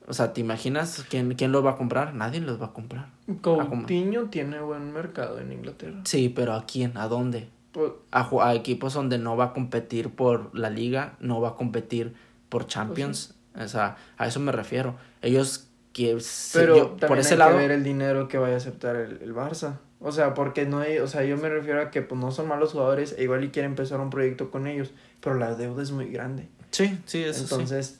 O 0.07 0.13
sea, 0.13 0.33
¿te 0.33 0.41
imaginas 0.41 1.03
quién, 1.09 1.33
quién 1.33 1.51
lo 1.51 1.63
va 1.63 1.71
a 1.71 1.75
comprar? 1.77 2.13
Nadie 2.13 2.39
los 2.39 2.61
va 2.61 2.67
a 2.67 2.73
comprar. 2.73 3.07
Coutinho 3.41 4.25
tiene 4.25 4.59
buen 4.59 4.93
mercado 4.93 5.39
en 5.39 5.51
Inglaterra. 5.51 6.01
Sí, 6.03 6.29
pero 6.29 6.53
¿a 6.53 6.65
quién? 6.65 6.95
¿A 6.97 7.07
dónde? 7.07 7.49
Pues 7.71 7.91
a, 8.11 8.53
equipos 8.53 8.93
donde 8.93 9.17
no 9.17 9.35
va 9.35 9.45
a 9.45 9.53
competir 9.53 10.11
por 10.11 10.55
la 10.57 10.69
liga, 10.69 11.15
no 11.19 11.41
va 11.41 11.49
a 11.49 11.55
competir 11.55 12.13
por 12.49 12.63
pues 12.63 12.73
Champions. 12.73 13.33
O 13.59 13.67
sea, 13.67 13.97
a 14.17 14.27
eso 14.27 14.39
me 14.39 14.51
refiero. 14.51 14.95
Ellos 15.23 15.67
que 15.91 16.17
pero 16.53 16.97
por 16.97 17.17
ese 17.17 17.33
hay 17.33 17.39
lado 17.39 17.51
que 17.53 17.57
ver 17.57 17.71
el 17.71 17.83
dinero 17.83 18.27
que 18.27 18.37
vaya 18.37 18.55
a 18.55 18.57
aceptar 18.57 18.97
el, 18.97 19.21
el 19.21 19.33
Barça. 19.33 19.79
O 20.07 20.11
sea, 20.11 20.35
porque 20.35 20.67
no 20.67 20.77
hay, 20.77 20.99
o 20.99 21.07
sea, 21.07 21.23
yo 21.23 21.35
me 21.35 21.49
refiero 21.49 21.81
a 21.81 21.89
que 21.89 22.03
pues 22.03 22.21
no 22.21 22.29
son 22.29 22.47
malos 22.47 22.73
jugadores, 22.73 23.15
e 23.17 23.23
igual 23.23 23.43
y 23.43 23.49
quieren 23.49 23.71
empezar 23.71 23.99
un 23.99 24.11
proyecto 24.11 24.51
con 24.51 24.67
ellos, 24.67 24.91
pero 25.19 25.33
la 25.35 25.55
deuda 25.55 25.81
es 25.81 25.89
muy 25.89 26.11
grande. 26.11 26.47
Sí, 26.69 26.95
sí, 27.05 27.23
eso 27.23 27.41
Entonces, 27.41 27.99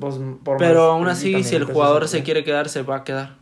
Pues, 0.00 0.14
por 0.42 0.56
pero 0.56 0.84
aún 0.84 1.06
así, 1.06 1.44
si 1.44 1.54
el 1.54 1.64
jugador 1.64 2.08
se 2.08 2.22
quiere 2.22 2.44
quedar, 2.44 2.70
se 2.70 2.80
va 2.80 2.96
a 2.96 3.04
quedar. 3.04 3.36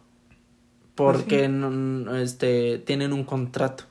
Pues 0.96 1.18
porque 1.18 1.46
no, 1.46 2.16
este, 2.16 2.78
tienen 2.78 3.12
un 3.12 3.22
contrato. 3.22 3.84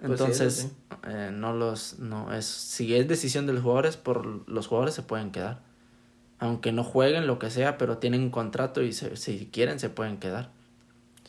Pues 0.00 0.20
Entonces, 0.20 0.72
eh, 1.06 1.30
no 1.32 1.52
los, 1.52 2.00
no, 2.00 2.34
es, 2.34 2.46
si 2.46 2.96
es 2.96 3.06
decisión 3.06 3.46
de 3.46 3.52
los 3.52 3.62
jugadores, 3.62 3.96
por 3.96 4.26
los 4.48 4.66
jugadores 4.66 4.92
se 4.92 5.04
pueden 5.04 5.30
quedar. 5.30 5.60
Aunque 6.40 6.72
no 6.72 6.82
jueguen, 6.82 7.28
lo 7.28 7.38
que 7.38 7.48
sea, 7.48 7.78
pero 7.78 7.98
tienen 7.98 8.22
un 8.22 8.30
contrato 8.30 8.82
y 8.82 8.92
si 8.92 9.50
quieren, 9.52 9.78
se 9.78 9.88
pueden 9.88 10.16
quedar. 10.16 10.55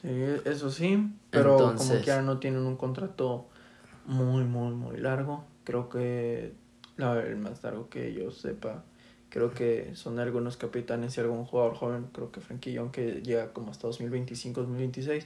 Sí, 0.01 0.09
eso 0.45 0.69
sí, 0.69 1.11
pero 1.29 1.73
como 1.77 1.99
quiera 2.01 2.21
no 2.21 2.39
tienen 2.39 2.61
un 2.61 2.77
contrato 2.77 3.47
muy, 4.05 4.43
muy, 4.43 4.73
muy 4.73 4.97
largo. 4.97 5.45
Creo 5.63 5.89
que 5.89 6.53
la, 6.95 7.19
el 7.19 7.37
más 7.37 7.63
largo 7.63 7.89
que 7.89 8.13
yo 8.13 8.31
sepa, 8.31 8.83
creo 9.29 9.51
que 9.51 9.95
son 9.95 10.19
algunos 10.19 10.57
capitanes 10.57 11.17
y 11.17 11.21
algún 11.21 11.45
jugador 11.45 11.75
joven, 11.75 12.07
creo 12.13 12.31
que 12.31 12.41
Franquillón 12.41 12.91
que 12.91 13.21
llega 13.21 13.53
como 13.53 13.71
hasta 13.71 13.87
2025, 13.87 14.61
2026. 14.61 15.25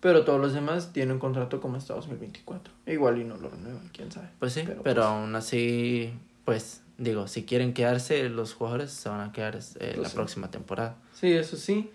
Pero 0.00 0.24
todos 0.24 0.40
los 0.40 0.52
demás 0.52 0.92
tienen 0.92 1.12
un 1.12 1.18
contrato 1.18 1.60
como 1.60 1.76
hasta 1.76 1.94
2024. 1.94 2.72
Igual 2.86 3.18
y 3.18 3.24
no 3.24 3.36
lo 3.36 3.48
renuevan, 3.48 3.88
quién 3.92 4.12
sabe. 4.12 4.28
Pues 4.38 4.52
sí, 4.52 4.62
pero, 4.64 4.82
pues 4.82 4.96
aún 4.98 5.34
así, 5.34 6.12
pues 6.44 6.82
digo, 6.98 7.28
si 7.28 7.44
quieren 7.44 7.72
quedarse, 7.72 8.28
los 8.28 8.52
jugadores 8.54 8.90
se 8.90 9.08
van 9.08 9.20
a 9.20 9.32
quedar 9.32 9.56
eh, 9.56 9.92
pues 9.94 9.98
la 9.98 10.08
próxima 10.10 10.50
temporada. 10.50 10.96
Sí, 11.14 11.32
eso 11.32 11.56
sí. 11.56 11.90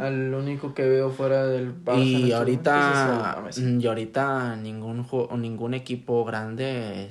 Al 0.00 0.32
único 0.32 0.72
que 0.72 0.88
veo 0.88 1.10
fuera 1.10 1.46
del 1.46 1.84
Barça 1.84 2.02
y 2.02 2.32
ahorita 2.32 3.44
y 3.56 3.86
ahorita 3.86 4.56
ningún 4.56 5.06
ningún 5.36 5.74
equipo 5.74 6.24
grande 6.24 7.08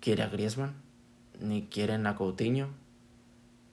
quiere 0.00 0.22
a 0.22 0.28
Griezmann 0.28 0.72
ni 1.40 1.66
quieren 1.66 2.06
a 2.06 2.16
Coutinho. 2.16 2.68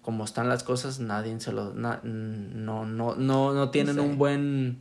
Como 0.01 0.25
están 0.25 0.49
las 0.49 0.63
cosas 0.63 0.99
nadie 0.99 1.39
se 1.39 1.53
lo 1.53 1.73
no 1.73 1.99
no 2.03 2.85
no 2.85 3.15
no 3.15 3.69
tienen 3.69 3.99
un 3.99 4.17
buen 4.17 4.79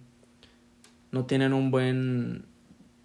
no 1.12 1.26
tienen 1.26 1.52
un 1.52 1.70
buen 1.70 2.46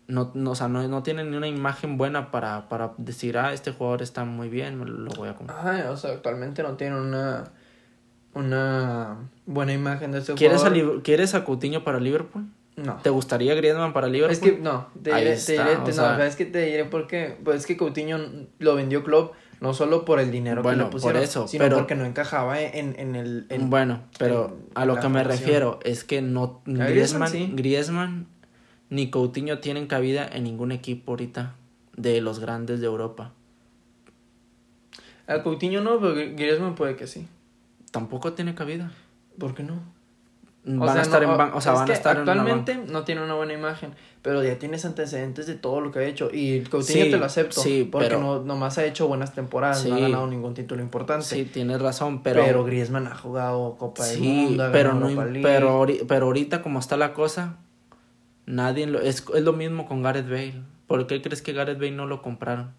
no, 0.07 0.31
no, 0.33 0.51
o 0.51 0.55
sea, 0.55 0.67
no, 0.67 0.85
no 0.87 1.03
tienen 1.03 1.31
ni 1.31 1.37
una 1.37 1.47
imagen 1.47 1.97
buena 1.97 2.31
para, 2.31 2.67
para 2.67 2.93
decir, 2.97 3.37
ah, 3.37 3.53
este 3.53 3.71
jugador 3.71 4.01
está 4.01 4.25
muy 4.25 4.49
bien, 4.49 4.77
lo 5.05 5.11
voy 5.11 5.29
a 5.29 5.35
comprar. 5.35 5.87
o 5.87 5.95
sea, 5.95 6.11
actualmente 6.11 6.63
no 6.63 6.73
tienen 6.75 6.99
una 6.99 7.45
una 8.33 9.17
buena 9.45 9.73
imagen 9.73 10.11
de 10.11 10.19
ese 10.19 10.33
¿Quieres 10.33 10.61
jugador. 10.61 10.99
A, 10.99 11.03
¿Quieres 11.03 11.35
a 11.35 11.43
Coutinho 11.43 11.83
para 11.83 11.99
Liverpool? 11.99 12.45
No. 12.77 12.97
¿Te 13.03 13.09
gustaría 13.09 13.53
Griezmann 13.53 13.93
para 13.93 14.07
Liverpool? 14.07 14.31
Es 14.31 14.39
que 14.39 14.57
no, 14.57 14.87
te 15.03 15.13
diré, 15.13 15.35
te 15.35 15.93
no, 15.93 16.23
es 16.23 16.35
que 16.35 16.45
te 16.45 16.65
diré 16.65 16.85
por 16.85 17.07
qué. 17.07 17.37
Pues 17.43 17.57
es 17.57 17.65
que 17.65 17.77
Coutinho 17.77 18.17
lo 18.59 18.75
vendió 18.75 19.03
Club 19.03 19.31
no 19.59 19.75
solo 19.75 20.05
por 20.05 20.19
el 20.19 20.31
dinero 20.31 20.63
que 20.63 20.75
le 20.75 20.85
pusieron, 20.85 21.17
por 21.19 21.23
eso, 21.23 21.47
sino 21.47 21.69
porque 21.69 21.93
no 21.93 22.03
encajaba 22.05 22.59
en, 22.59 22.95
en 22.97 23.15
el... 23.15 23.45
bueno, 23.65 24.01
pero 24.17 24.57
a 24.73 24.85
lo 24.85 24.99
que 24.99 25.07
me 25.07 25.23
refiero 25.23 25.79
es 25.83 26.03
que 26.03 26.23
no... 26.23 26.61
Griezmann, 26.65 27.55
Griezmann, 27.55 28.25
ni 28.89 29.11
Coutinho 29.11 29.59
tienen 29.59 29.85
cabida 29.85 30.27
en 30.27 30.45
ningún 30.45 30.71
equipo 30.71 31.11
ahorita 31.11 31.53
de 31.95 32.21
los 32.21 32.39
grandes 32.39 32.79
de 32.79 32.87
Europa. 32.87 33.33
A 35.27 35.43
Coutinho 35.43 35.81
no, 35.81 35.99
pero 35.99 36.15
Griezmann 36.15 36.73
puede 36.73 36.95
que 36.95 37.05
sí 37.05 37.27
tampoco 37.91 38.33
tiene 38.33 38.55
cabida. 38.55 38.91
¿Por 39.37 39.53
qué 39.53 39.63
no? 39.63 39.79
Van 40.63 40.95
a 40.95 41.01
estar 41.01 41.23
en 41.23 41.29
o 41.29 41.59
sea, 41.61 41.71
van 41.71 41.89
a 41.89 41.93
estar 41.93 42.17
actualmente 42.17 42.75
no 42.75 43.03
tiene 43.03 43.23
una 43.23 43.33
buena 43.33 43.53
imagen, 43.53 43.95
pero 44.21 44.43
ya 44.43 44.59
tienes 44.59 44.85
antecedentes 44.85 45.47
de 45.47 45.55
todo 45.55 45.81
lo 45.81 45.91
que 45.91 45.99
ha 45.99 46.03
hecho 46.03 46.29
y 46.31 46.61
Coutinho 46.61 47.05
te 47.05 47.17
lo 47.17 47.25
acepto, 47.25 47.59
sí, 47.59 47.89
porque 47.91 48.09
pero... 48.09 48.19
no 48.19 48.43
nomás 48.43 48.77
ha 48.77 48.85
hecho 48.85 49.07
buenas 49.07 49.33
temporadas, 49.33 49.83
no 49.85 49.95
ha 49.95 49.99
ganado 49.99 50.27
ningún 50.27 50.53
título 50.53 50.83
importante. 50.83 51.25
Sí, 51.25 51.45
tienes 51.45 51.81
razón, 51.81 52.21
pero 52.21 52.43
pero 52.43 52.63
Griezmann 52.63 53.07
ha 53.07 53.15
jugado 53.15 53.75
Copa 53.77 54.05
del 54.05 54.19
Mundo, 54.21 54.69
pero 54.71 54.93
no 54.93 55.07
pero 55.41 55.87
pero 56.07 56.25
ahorita 56.27 56.61
como 56.61 56.77
está 56.77 56.95
la 56.95 57.13
cosa, 57.15 57.57
nadie 58.45 58.85
lo, 58.85 59.01
es, 59.01 59.25
es 59.33 59.43
lo 59.43 59.53
mismo 59.53 59.87
con 59.87 60.03
Gareth 60.03 60.29
Bale. 60.29 60.61
¿Por 60.85 61.07
qué 61.07 61.23
crees 61.23 61.41
que 61.41 61.53
Gareth 61.53 61.79
Bale 61.79 61.91
no 61.91 62.05
lo 62.05 62.21
compraron? 62.21 62.73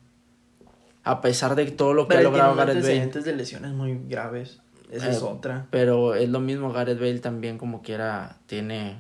A 1.03 1.21
pesar 1.21 1.57
de 1.57 1.69
todo 1.73 1.95
lo 1.95 2.07
que 2.07 2.17
ha 2.17 2.23
logrado 2.23 2.55
Gareth 2.55 2.77
Bale. 2.77 2.87
antecedentes 2.87 3.25
de 3.25 3.35
lesiones 3.35 3.73
muy 3.73 3.99
graves. 4.07 4.61
Esa 4.93 5.11
es 5.11 5.23
eh, 5.23 5.25
otra. 5.25 5.67
Pero 5.71 6.15
es 6.15 6.29
lo 6.29 6.39
mismo, 6.39 6.71
Gareth 6.71 7.01
Bale 7.01 7.19
también 7.19 7.57
como 7.57 7.81
quiera 7.81 8.37
tiene, 8.47 8.97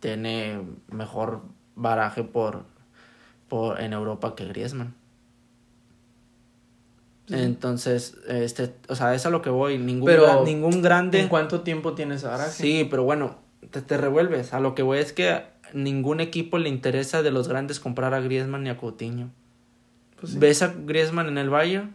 tiene 0.00 0.62
mejor 0.90 1.42
baraje 1.76 2.24
por, 2.24 2.64
por 3.48 3.80
en 3.80 3.92
Europa 3.92 4.34
que 4.34 4.46
Griezmann. 4.46 4.94
Entonces, 7.28 8.16
este, 8.28 8.74
o 8.88 8.94
sea, 8.94 9.14
es 9.14 9.24
a 9.26 9.30
lo 9.30 9.42
que 9.42 9.50
voy. 9.50 9.78
Ningún, 9.78 10.10
ningún 10.44 10.82
grande. 10.82 11.20
¿En 11.20 11.28
cuánto 11.28 11.60
tiempo 11.60 11.94
tienes 11.94 12.22
baraje? 12.22 12.50
Sí, 12.50 12.86
pero 12.90 13.04
bueno, 13.04 13.36
te, 13.70 13.82
te 13.82 13.96
revuelves. 13.96 14.52
A 14.52 14.60
lo 14.60 14.74
que 14.74 14.82
voy 14.82 14.98
es 14.98 15.12
que 15.12 15.42
ningún 15.74 16.20
equipo 16.20 16.58
le 16.58 16.68
interesa 16.68 17.22
de 17.22 17.30
los 17.30 17.48
grandes 17.48 17.78
comprar 17.80 18.14
a 18.14 18.20
Griezmann 18.20 18.62
ni 18.62 18.70
a 18.70 18.76
Coutinho. 18.76 19.30
Pues 20.20 20.38
¿Ves 20.38 20.62
a 20.62 20.74
Griezmann 20.74 21.28
en 21.28 21.38
el 21.38 21.50
Valle? 21.50 21.88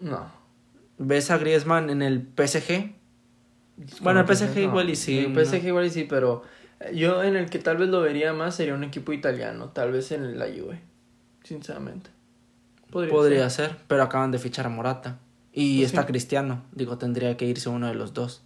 No. 0.00 0.39
¿Ves 1.02 1.30
a 1.30 1.38
Griezmann 1.38 1.88
en 1.88 2.02
el 2.02 2.20
PSG? 2.20 2.92
Bueno, 4.02 4.20
el 4.20 4.26
PSG 4.26 4.58
igual 4.58 4.90
y 4.90 4.96
sí. 4.96 5.18
El 5.18 5.32
PSG 5.32 5.64
igual 5.64 5.86
y 5.86 5.90
sí, 5.90 6.04
pero 6.04 6.42
Yo 6.92 7.22
en 7.22 7.36
el 7.36 7.48
que 7.48 7.58
tal 7.58 7.78
vez 7.78 7.88
lo 7.88 8.02
vería 8.02 8.34
más 8.34 8.56
sería 8.56 8.74
un 8.74 8.84
equipo 8.84 9.14
italiano, 9.14 9.70
tal 9.70 9.92
vez 9.92 10.12
en 10.12 10.38
la 10.38 10.44
Juve, 10.44 10.82
sinceramente. 11.42 12.10
Podría, 12.90 13.48
ser. 13.48 13.76
pero 13.86 14.02
acaban 14.02 14.30
de 14.30 14.38
fichar 14.38 14.66
a 14.66 14.68
Morata. 14.68 15.18
Y 15.54 15.78
pues 15.78 15.86
está 15.86 16.04
Cristiano, 16.04 16.64
digo, 16.72 16.98
tendría 16.98 17.34
que 17.38 17.46
irse 17.46 17.70
uno 17.70 17.86
de 17.86 17.94
los 17.94 18.12
dos. 18.12 18.42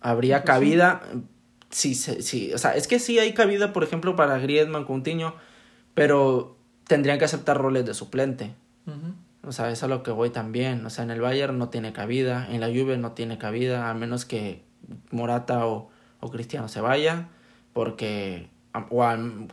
Habría 0.00 0.42
pues 0.42 0.46
cabida, 0.46 1.02
sí. 1.70 1.96
sí, 1.96 2.52
o 2.54 2.58
sea, 2.58 2.76
es 2.76 2.86
que 2.86 3.00
sí 3.00 3.18
hay 3.18 3.34
cabida, 3.34 3.72
por 3.72 3.82
ejemplo, 3.82 4.14
para 4.14 4.38
Griezmann, 4.38 4.84
Coutinho, 4.84 5.34
pero 5.94 6.56
tendrían 6.86 7.18
que 7.18 7.24
aceptar 7.24 7.58
roles 7.58 7.84
de 7.84 7.94
suplente. 7.94 8.54
O 9.42 9.52
sea, 9.52 9.70
es 9.70 9.82
a 9.82 9.88
lo 9.88 10.02
que 10.02 10.10
voy 10.10 10.30
también. 10.30 10.84
O 10.84 10.90
sea, 10.90 11.04
en 11.04 11.10
el 11.10 11.20
Bayern 11.20 11.58
no 11.58 11.70
tiene 11.70 11.92
cabida, 11.92 12.46
en 12.50 12.60
la 12.60 12.68
Juve 12.68 12.98
no 12.98 13.12
tiene 13.12 13.38
cabida, 13.38 13.88
a 13.88 13.94
menos 13.94 14.24
que 14.24 14.64
Morata 15.10 15.66
o, 15.66 15.90
o 16.20 16.30
Cristiano 16.30 16.68
se 16.68 16.80
vaya, 16.80 17.28
porque 17.72 18.48
o 18.72 19.04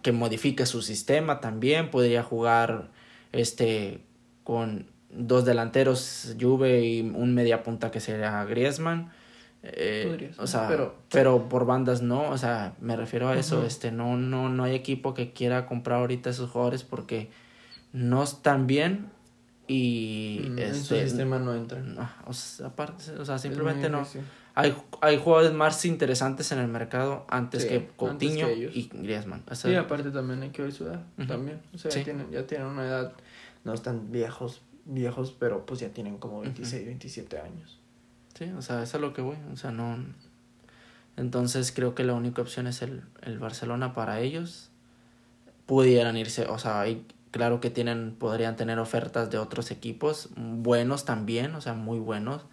que 0.02 0.12
modifique 0.12 0.66
su 0.66 0.82
sistema 0.82 1.40
también, 1.40 1.90
podría 1.90 2.24
jugar 2.24 2.90
este 3.32 4.04
con 4.44 4.88
dos 5.10 5.46
delanteros 5.46 6.36
Juve 6.40 6.86
y 6.86 7.02
un 7.02 7.34
media 7.34 7.64
punta 7.64 7.92
que 7.92 8.00
sería 8.00 8.44
Griezmann. 8.46 9.12
Eh, 9.64 10.32
o 10.38 10.48
sea, 10.48 10.68
pero... 10.68 10.96
pero 11.10 11.50
por 11.50 11.66
bandas 11.66 12.02
no, 12.02 12.30
o 12.30 12.38
sea, 12.38 12.76
me 12.80 12.96
refiero 12.96 13.28
a 13.28 13.38
eso, 13.38 13.66
este 13.66 13.92
no 13.92 14.16
no 14.16 14.50
no 14.50 14.64
hay 14.64 14.76
equipo 14.76 15.14
que 15.14 15.34
quiera 15.34 15.66
comprar 15.66 16.00
ahorita 16.00 16.30
esos 16.30 16.52
jugadores 16.52 16.84
porque 16.84 17.32
no 17.92 18.24
están 18.24 18.68
bien 18.68 19.10
y 19.68 20.46
mm, 20.50 20.60
en 20.60 20.76
su 20.76 20.96
este, 20.96 21.10
sistema 21.10 21.40
no 21.40 21.54
entran. 21.54 21.98
o 22.26 22.34
sea, 22.34 22.68
aparte, 22.68 23.12
o 23.12 23.26
sea, 23.26 23.38
simplemente 23.38 23.90
no. 23.90 24.08
Hay, 24.56 24.76
hay 25.02 25.20
jugadores 25.20 25.54
más 25.54 25.86
interesantes 25.86 26.52
en 26.52 26.58
el 26.60 26.68
mercado 26.68 27.28
antes 27.30 27.66
que 27.66 27.90
Coutinho 27.96 28.50
y 28.50 28.90
Griezmann. 28.92 29.44
sí, 29.52 29.76
aparte 29.76 30.10
también 30.10 30.42
hay 30.42 30.50
que 30.50 30.64
ver 30.64 30.72
su 30.72 30.86
edad, 30.86 31.04
también. 31.28 31.62
O 31.74 31.78
sea, 31.78 31.92
ya, 31.92 32.04
tienen, 32.04 32.32
ya 32.32 32.48
tienen 32.48 32.68
una 32.68 32.86
edad, 32.86 33.14
no 33.66 33.74
están 33.74 34.12
viejos, 34.12 34.62
viejos, 34.86 35.36
pero 35.38 35.66
pues 35.66 35.82
ya 35.82 35.90
tienen 35.90 36.18
como 36.18 36.40
26, 36.42 36.86
27 36.86 37.40
años. 37.40 37.80
Sí, 38.34 38.46
o 38.58 38.62
sea, 38.62 38.82
eso 38.82 38.98
es 38.98 39.02
lo 39.02 39.14
que 39.14 39.22
voy, 39.22 39.38
o 39.52 39.58
sea, 39.58 39.72
no... 39.72 39.98
Entonces 41.18 41.72
creo 41.72 41.96
que 41.96 42.04
la 42.04 42.14
única 42.14 42.42
opción 42.42 42.68
es 42.68 42.84
el, 42.84 43.02
el 43.24 43.40
Barcelona 43.40 43.96
para 43.96 44.20
ellos. 44.22 44.70
Pudieran 45.66 46.16
irse, 46.16 46.46
o 46.46 46.60
sea, 46.60 46.80
hay, 46.82 47.06
claro 47.32 47.60
que 47.60 47.70
tienen, 47.70 48.16
podrían 48.18 48.56
tener 48.56 48.80
ofertas 48.80 49.30
de 49.30 49.38
otros 49.38 49.72
equipos, 49.72 50.30
buenos 50.36 51.06
también, 51.06 51.56
o 51.56 51.62
sea, 51.62 51.74
muy 51.74 52.00
buenos, 52.00 52.46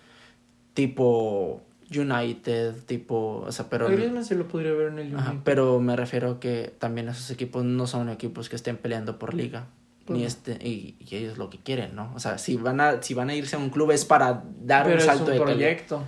tipo 0.74 1.62
United, 1.90 2.74
tipo, 2.86 3.44
o 3.46 3.52
sea, 3.52 3.68
pero... 3.68 3.88
se 4.24 4.34
lo 4.34 4.48
podría 4.48 4.72
ver 4.72 4.88
en 4.88 4.98
el 4.98 5.14
United. 5.14 5.40
pero 5.44 5.80
me 5.80 5.96
refiero 5.96 6.40
que 6.40 6.74
también 6.78 7.08
esos 7.08 7.30
equipos 7.30 7.64
no 7.64 7.86
son 7.86 8.08
equipos 8.08 8.48
que 8.48 8.56
estén 8.56 8.76
peleando 8.76 9.18
por 9.18 9.34
liga. 9.34 9.66
Ni 10.06 10.24
este, 10.24 10.58
y, 10.60 10.96
y, 10.98 11.16
ellos 11.16 11.38
lo 11.38 11.48
que 11.48 11.56
quieren, 11.56 11.94
¿no? 11.94 12.12
O 12.14 12.20
sea, 12.20 12.36
si 12.36 12.56
van 12.56 12.78
a, 12.78 13.02
si 13.02 13.14
van 13.14 13.30
a 13.30 13.34
irse 13.34 13.56
a 13.56 13.58
un 13.58 13.70
club 13.70 13.90
es 13.90 14.04
para 14.04 14.44
dar 14.60 14.86
un 14.86 15.00
salto 15.00 15.30
de 15.30 15.40
proyecto. 15.40 16.02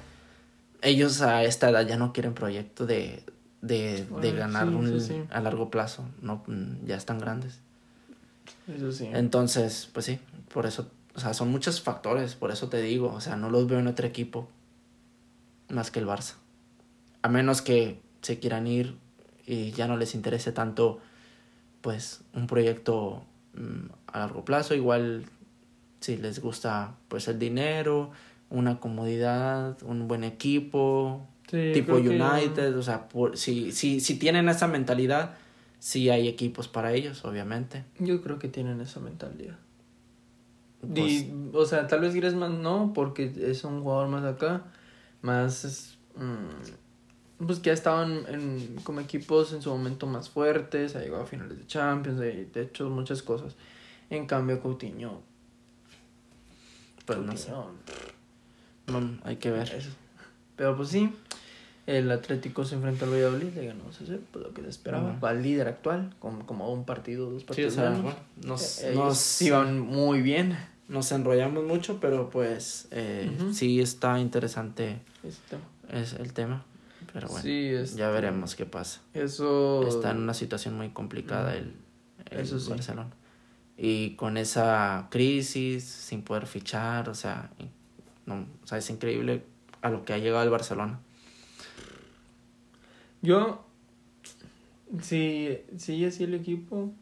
Ellos 0.83 1.22
a 1.22 1.44
esta 1.44 1.70
edad 1.70 1.87
ya 1.87 1.96
no 1.96 2.12
quieren 2.12 2.35
proyecto 2.35 2.85
de, 2.85 3.22
de, 3.62 4.07
de 4.20 4.33
ganar 4.33 4.68
un, 4.68 5.26
a 5.31 5.40
largo 5.40 5.70
plazo, 5.70 6.05
no, 6.20 6.44
ya 6.85 6.96
están 6.96 7.18
grandes. 7.18 7.62
Eso 8.74 8.92
sí. 8.92 9.09
Entonces, 9.12 9.88
pues 9.92 10.06
sí, 10.06 10.18
por 10.52 10.66
eso, 10.66 10.90
o 11.14 11.20
sea, 11.20 11.35
son 11.35 11.50
muchos 11.50 11.80
factores, 11.80 12.35
por 12.35 12.50
eso 12.50 12.68
te 12.68 12.80
digo, 12.82 13.12
o 13.12 13.20
sea, 13.20 13.37
no 13.37 13.50
los 13.50 13.66
veo 13.66 13.78
en 13.78 13.87
otro 13.87 14.06
equipo 14.06 14.48
más 15.68 15.90
que 15.90 16.00
el 16.00 16.06
Barça. 16.06 16.35
A 17.22 17.28
menos 17.28 17.62
que 17.62 18.00
se 18.22 18.38
quieran 18.38 18.66
ir 18.66 18.96
y 19.46 19.70
ya 19.72 19.87
no 19.87 19.96
les 19.96 20.14
interese 20.14 20.52
tanto, 20.52 21.00
pues, 21.80 22.20
un 22.35 22.46
proyecto 22.46 23.24
mm, 23.54 23.92
a 24.09 24.18
largo 24.18 24.44
plazo, 24.44 24.74
igual 24.74 25.24
si 26.00 26.16
les 26.16 26.40
gusta, 26.40 26.94
pues, 27.09 27.28
el 27.28 27.38
dinero, 27.38 28.11
una 28.50 28.80
comodidad, 28.80 29.76
un 29.82 30.09
buen 30.09 30.24
equipo, 30.24 31.26
tipo 31.48 31.96
United, 31.96 32.76
o 32.76 32.82
sea, 32.82 33.09
por, 33.09 33.37
si, 33.37 33.72
si, 33.72 34.00
si 34.00 34.18
tienen 34.18 34.48
esa 34.48 34.66
mentalidad, 34.66 35.35
sí 35.78 36.10
hay 36.10 36.28
equipos 36.28 36.68
para 36.68 36.92
ellos, 36.92 37.24
obviamente. 37.24 37.84
Yo 37.98 38.22
creo 38.22 38.38
que 38.38 38.48
tienen 38.48 38.80
esa 38.80 39.00
mentalidad. 39.00 39.58
Pues 40.80 41.26
o 41.52 41.64
sea, 41.64 41.86
tal 41.86 42.00
vez 42.00 42.14
Griezmann 42.14 42.62
no, 42.62 42.92
porque 42.94 43.32
es 43.36 43.64
un 43.64 43.82
jugador 43.82 44.08
más 44.08 44.24
acá, 44.24 44.64
más... 45.22 45.96
Mm, 46.16 47.44
pues 47.44 47.58
que 47.58 47.70
ha 47.70 47.74
estado 47.74 48.02
en, 48.04 48.76
como 48.82 49.00
equipos 49.00 49.52
en 49.52 49.60
su 49.60 49.70
momento 49.70 50.06
más 50.06 50.30
fuertes, 50.30 50.96
ha 50.96 51.00
llegado 51.00 51.22
a 51.22 51.26
finales 51.26 51.58
de 51.58 51.66
Champions, 51.66 52.18
de, 52.18 52.48
hecho 52.54 52.88
muchas 52.88 53.22
cosas. 53.22 53.56
En 54.08 54.26
cambio, 54.26 54.60
Coutinho... 54.60 55.22
Pues 57.04 57.18
no 57.18 57.36
sé. 57.36 57.52
No, 58.86 59.18
hay 59.22 59.36
que 59.36 59.50
ver. 59.50 59.70
Eso. 59.72 59.90
Pero 60.56 60.76
pues 60.76 60.88
sí, 60.88 61.12
el 61.87 62.11
Atlético 62.11 62.64
se 62.64 62.75
enfrenta 62.75 63.05
al 63.05 63.12
Valladolid, 63.12 63.55
le 63.55 63.66
ganó 63.66 63.92
sé 63.92 64.18
pues 64.33 64.44
lo 64.44 64.53
que 64.53 64.62
se 64.62 64.68
esperaba. 64.68 65.18
Va 65.22 65.31
al 65.31 65.42
líder 65.42 65.68
actual, 65.68 66.14
con 66.18 66.42
como 66.44 66.72
un 66.72 66.85
partido, 66.85 67.31
dos 67.31 67.44
partidos. 67.44 67.75
Sí, 67.75 67.81
o 67.81 67.83
sea, 67.83 68.16
nos, 68.44 68.83
eh, 68.83 68.92
nos 68.94 69.42
iban 69.42 69.81
muy 69.81 70.20
bien. 70.22 70.57
Nos 70.88 71.11
enrollamos 71.11 71.64
mucho, 71.64 71.99
pero 72.01 72.31
pues 72.31 72.87
eh, 72.92 73.31
sí 73.53 73.81
está 73.81 74.20
interesante 74.20 75.01
es 75.92 76.12
el 76.14 76.33
tema. 76.33 76.64
Pero 77.12 77.29
bueno, 77.29 77.49
este, 77.49 77.96
ya 77.96 78.11
veremos 78.11 78.55
qué 78.57 78.66
pasa. 78.66 79.01
Eso... 79.14 79.87
Está 79.87 80.11
en 80.11 80.18
una 80.18 80.35
situación 80.35 80.77
muy 80.77 80.90
complicada 80.90 81.55
el, 81.57 81.75
el 82.31 82.49
Barcelona. 82.68 83.11
Y 83.79 84.16
con 84.16 84.37
esa 84.37 85.09
crisis, 85.11 85.85
sin 85.85 86.22
poder 86.22 86.46
fichar, 86.46 87.09
o 87.09 87.14
sea, 87.14 87.51
no, 88.25 88.46
o 88.62 88.66
sea, 88.66 88.79
es 88.79 88.88
increíble 88.90 89.44
a 89.83 89.90
lo 89.90 90.05
que 90.05 90.14
ha 90.14 90.18
llegado 90.18 90.42
el 90.42 90.51
Barcelona. 90.51 91.01
Yo, 93.22 93.64
si 95.00 95.59
sigue 95.76 96.07
así 96.07 96.24
el 96.24 96.35
equipo, 96.35 96.92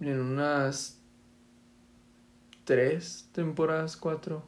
en 0.00 0.20
unas 0.20 0.98
tres 2.64 3.28
temporadas, 3.32 3.96
cuatro, 3.96 4.42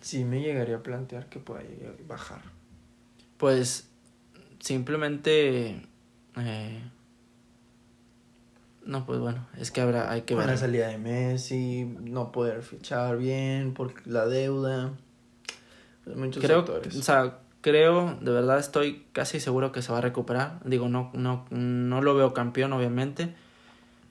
sí 0.00 0.24
me 0.24 0.40
llegaría 0.40 0.76
a 0.76 0.82
plantear 0.82 1.28
que 1.28 1.38
pueda 1.38 1.62
bajar. 2.06 2.42
Pues 3.36 3.88
simplemente... 4.60 5.82
Eh, 6.36 6.82
no, 8.84 9.06
pues 9.06 9.20
bueno, 9.20 9.46
es 9.58 9.70
que 9.70 9.80
habrá, 9.80 10.10
hay 10.10 10.22
que 10.22 10.34
ver. 10.34 10.46
La 10.46 10.56
salida 10.56 10.88
de 10.88 10.98
Messi, 10.98 11.84
no 11.84 12.32
poder 12.32 12.62
fichar 12.62 13.16
bien 13.16 13.74
por 13.74 14.06
la 14.06 14.26
deuda. 14.26 14.92
Muchos 16.16 16.42
Creo, 16.42 16.58
factores. 16.58 16.96
O 16.96 17.02
sea, 17.02 17.38
creo, 17.62 18.18
de 18.20 18.30
verdad 18.30 18.58
estoy 18.58 19.06
casi 19.12 19.40
seguro 19.40 19.72
que 19.72 19.80
se 19.80 19.90
va 19.90 19.98
a 19.98 20.00
recuperar. 20.02 20.60
Digo, 20.64 20.88
no, 20.88 21.10
no, 21.14 21.46
no 21.50 22.02
lo 22.02 22.14
veo 22.14 22.34
campeón, 22.34 22.74
obviamente, 22.74 23.34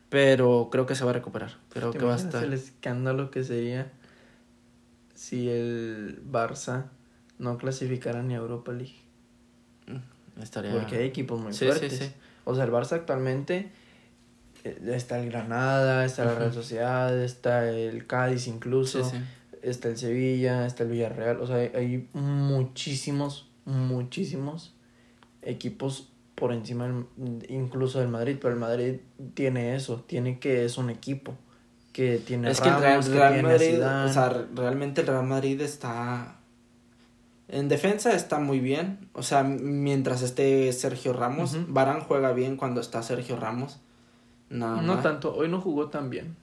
pero 0.10 0.70
creo 0.72 0.88
que 0.88 0.96
se 0.96 1.04
va 1.04 1.12
a 1.12 1.14
recuperar. 1.14 1.52
Creo 1.70 1.92
que 1.92 2.04
va 2.04 2.16
a 2.16 2.18
estar. 2.18 2.44
el 2.44 2.54
escándalo 2.54 3.30
que 3.30 3.44
sería 3.44 3.92
si 5.14 5.50
el 5.50 6.24
Barça 6.26 6.86
no 7.38 7.58
clasificara 7.58 8.24
ni 8.24 8.34
a 8.34 8.38
Europa 8.38 8.72
League? 8.72 8.96
Mm, 9.88 10.42
estaría... 10.42 10.72
Porque 10.72 10.96
hay 10.96 11.06
equipos 11.06 11.40
muy 11.40 11.54
fuertes. 11.54 12.14
O 12.46 12.56
sea, 12.56 12.64
el 12.64 12.72
Barça 12.72 12.94
actualmente 12.94 13.72
eh, 14.64 14.80
está 14.88 15.20
el 15.20 15.30
Granada, 15.30 16.06
está 16.06 16.26
la 16.26 16.36
Real 16.36 16.54
Sociedad, 16.54 17.22
está 17.22 17.70
el 17.70 18.08
Cádiz 18.08 18.48
incluso 18.48 19.12
está 19.62 19.90
el 19.90 19.98
Sevilla, 19.98 20.66
está 20.66 20.84
el 20.84 20.90
Villarreal, 20.90 21.40
o 21.40 21.48
sea, 21.48 21.58
hay, 21.58 22.08
muchísimos, 22.14 23.50
muchísimos 23.66 24.74
equipos 25.42 26.10
por 26.36 26.54
encima 26.54 27.06
incluso 27.50 28.00
del 28.00 28.08
Madrid, 28.08 28.38
pero 28.42 28.54
el 28.54 28.60
Madrid 28.60 28.96
tiene 29.34 29.76
eso, 29.76 30.04
tiene 30.08 30.40
que 30.40 30.66
es 30.66 30.78
un 30.78 30.90
equipo 30.90 31.36
que 31.94 32.18
tiene 32.18 32.50
es 32.50 32.62
que 32.62 32.70
el 32.70 32.80
Real, 32.80 33.44
Madrid, 33.44 33.84
o 33.84 34.10
sea, 34.10 34.48
realmente 34.56 35.02
el 35.02 35.08
Real 35.08 35.26
Madrid 35.26 35.60
está 35.62 36.38
en 37.52 37.68
defensa 37.68 38.14
está 38.14 38.40
muy 38.40 38.60
bien, 38.60 39.10
o 39.14 39.24
sea, 39.24 39.44
mientras 39.44 40.22
esté 40.22 40.72
Sergio 40.72 41.12
Ramos, 41.12 41.58
Barán 41.68 42.00
juega 42.00 42.32
bien 42.32 42.56
cuando 42.56 42.80
está 42.80 43.04
Sergio 43.04 43.36
Ramos. 43.36 43.80
no 44.50 45.00
tanto, 45.00 45.36
hoy 45.36 45.50
no 45.50 45.60
jugó 45.60 45.90
tan 45.90 46.10
bien. 46.10 46.38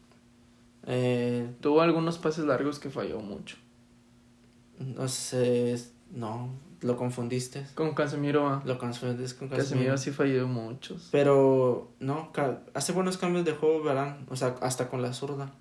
Eh, 0.91 1.47
tuvo 1.61 1.83
algunos 1.83 2.17
pases 2.17 2.47
largos 2.47 2.79
que 2.79 2.89
falló 2.89 3.21
mucho. 3.21 3.57
No 4.79 5.07
sé, 5.07 5.79
no, 6.11 6.49
lo 6.81 6.97
confundiste. 6.97 7.67
Con 7.75 7.95
Casemiro. 7.95 8.49
Ah. 8.49 8.63
Lo 8.65 8.79
confundiste 8.79 9.37
con 9.37 9.49
Casemiro. 9.49 9.69
Casemiro 9.69 9.99
sí 9.99 10.13
falló 10.13 10.49
muchos. 10.49 11.09
Pero, 11.13 11.93
no, 12.01 12.33
hace 12.73 12.93
buenos 12.93 13.19
cambios 13.19 13.45
de 13.45 13.53
juego, 13.53 13.83
verán. 13.83 14.25
O 14.31 14.37
sea, 14.37 14.55
hasta 14.63 14.89
con 14.89 15.03
la 15.03 15.13
zurda. 15.13 15.53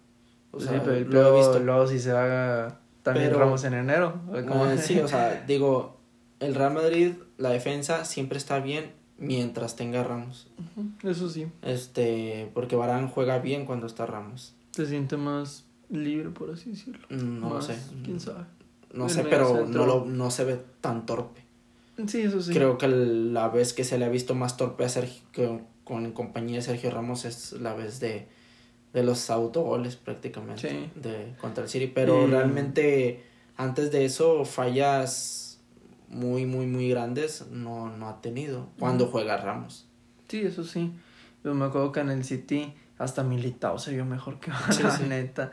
O 0.51 0.61
sea, 0.61 0.73
sí, 0.73 0.81
pero 0.85 1.09
lo 1.09 1.35
he 1.35 1.37
visto. 1.39 1.59
Luego 1.59 1.87
si 1.87 1.99
se 1.99 2.11
haga 2.11 2.79
también 3.03 3.33
Ramos 3.33 3.65
en 3.65 3.73
enero. 3.73 4.21
Eh, 4.33 4.77
sí, 4.77 4.99
o 4.99 5.09
sea, 5.09 5.43
digo, 5.47 5.97
el 6.39 6.55
Real 6.55 6.73
Madrid, 6.73 7.13
la 7.37 7.49
defensa 7.49 8.05
siempre 8.05 8.37
está 8.37 8.59
bien 8.59 8.93
mientras 9.17 9.75
tenga 9.75 10.03
Ramos. 10.03 10.47
Eso 11.03 11.29
sí. 11.29 11.47
Este, 11.63 12.49
porque 12.53 12.77
Barán 12.77 13.09
juega 13.09 13.39
bien 13.39 13.65
cuando 13.65 13.87
está 13.87 14.05
Ramos. 14.05 14.56
Se 14.77 14.85
siente 14.85 15.17
más 15.17 15.65
libre, 15.89 16.29
por 16.29 16.51
así 16.51 16.69
decirlo. 16.71 17.05
Mm, 17.09 17.39
No 17.39 17.49
lo 17.55 17.61
sé. 17.61 17.77
¿Quién 18.03 18.19
sabe? 18.19 18.45
No 18.93 19.05
El 19.05 19.09
sé, 19.11 19.23
pero 19.23 19.65
no, 19.65 19.85
lo, 19.85 20.05
no 20.05 20.29
se 20.31 20.43
ve 20.45 20.59
tan 20.81 21.05
torpe. 21.05 21.41
Sí, 22.07 22.21
eso 22.21 22.39
sí. 22.41 22.53
Creo 22.53 22.77
que 22.77 22.87
la 22.87 23.49
vez 23.49 23.73
que 23.73 23.83
se 23.83 23.97
le 23.97 24.05
ha 24.05 24.09
visto 24.09 24.35
más 24.35 24.55
torpe 24.55 24.85
a 24.85 24.89
Sergio, 24.89 25.23
que 25.31 25.59
con 25.83 26.05
en 26.05 26.11
compañía 26.11 26.57
de 26.57 26.61
Sergio 26.61 26.91
Ramos 26.91 27.25
es 27.25 27.53
la 27.53 27.73
vez 27.73 27.99
de, 27.99 28.27
de 28.93 29.03
los 29.03 29.29
autogoles 29.31 29.95
prácticamente 29.95 30.69
Sí. 30.69 30.89
de 30.99 31.33
contra 31.41 31.63
el 31.63 31.69
City. 31.69 31.87
Pero 31.87 32.27
Y- 32.27 32.29
realmente 32.29 33.23
antes 33.55 33.91
de 33.91 34.05
eso 34.05 34.45
fallas 34.45 35.59
muy, 36.09 36.45
muy, 36.45 36.67
muy 36.67 36.87
grandes 36.89 37.47
no, 37.51 37.89
no 37.97 38.09
ha 38.09 38.21
tenido 38.21 38.69
cuando 38.79 39.05
Ujú. 39.05 39.13
juega 39.13 39.37
Ramos. 39.37 39.87
Sí, 40.27 40.41
eso 40.41 40.63
sí. 40.63 40.91
Yo 41.43 41.53
me 41.53 41.65
acuerdo 41.65 41.91
que 41.91 41.99
en 42.01 42.09
el 42.09 42.23
City 42.23 42.73
hasta 42.97 43.23
Militao 43.23 43.77
se 43.79 43.93
vio 43.93 44.05
mejor 44.05 44.39
que 44.39 44.51
Sí, 44.71 44.83
la 44.83 44.91
sí. 44.91 45.03
neta. 45.07 45.51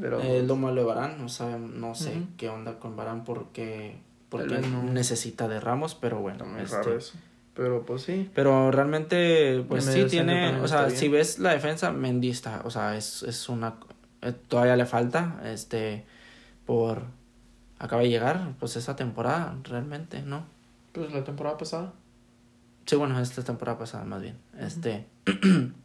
Pero 0.00 0.20
Eh, 0.20 0.42
lo 0.46 0.56
malo 0.56 0.80
de 0.82 0.86
Barán, 0.86 1.18
no, 1.20 1.28
sabe, 1.28 1.58
no 1.58 1.94
sé 1.94 2.22
qué 2.38 2.48
onda 2.48 2.78
con 2.78 2.96
Barán 2.96 3.24
porque, 3.24 3.98
porque 4.30 4.58
no. 4.60 4.82
necesita 4.84 5.48
de 5.48 5.60
Ramos, 5.60 5.94
pero 5.94 6.20
bueno. 6.20 6.44
este, 6.58 6.76
raro 6.76 6.96
eso. 6.96 7.14
Pero 7.54 7.84
pues 7.84 8.02
sí. 8.02 8.30
Pero 8.34 8.70
realmente, 8.70 9.62
pues 9.68 9.84
sí 9.84 10.06
tiene, 10.06 10.58
o 10.60 10.68
sea, 10.68 10.88
si 10.88 11.08
ves 11.08 11.38
la 11.38 11.50
defensa, 11.50 11.92
Mendy 11.92 12.30
está, 12.30 12.62
o 12.64 12.70
sea, 12.70 12.96
es, 12.96 13.22
es 13.24 13.50
una, 13.50 13.74
eh, 14.22 14.32
todavía 14.48 14.74
le 14.76 14.86
falta, 14.86 15.42
este, 15.44 16.06
por, 16.64 17.02
acaba 17.78 18.00
de 18.00 18.08
llegar, 18.08 18.54
pues 18.58 18.76
esa 18.76 18.96
temporada, 18.96 19.54
realmente, 19.64 20.22
¿no? 20.22 20.46
Pues 20.92 21.12
la 21.12 21.22
temporada 21.24 21.58
pasada. 21.58 21.92
Sí, 22.86 22.96
bueno, 22.96 23.20
esta 23.20 23.44
temporada 23.44 23.78
pasada 23.78 24.04
más 24.06 24.22
bien, 24.22 24.38
este, 24.58 25.04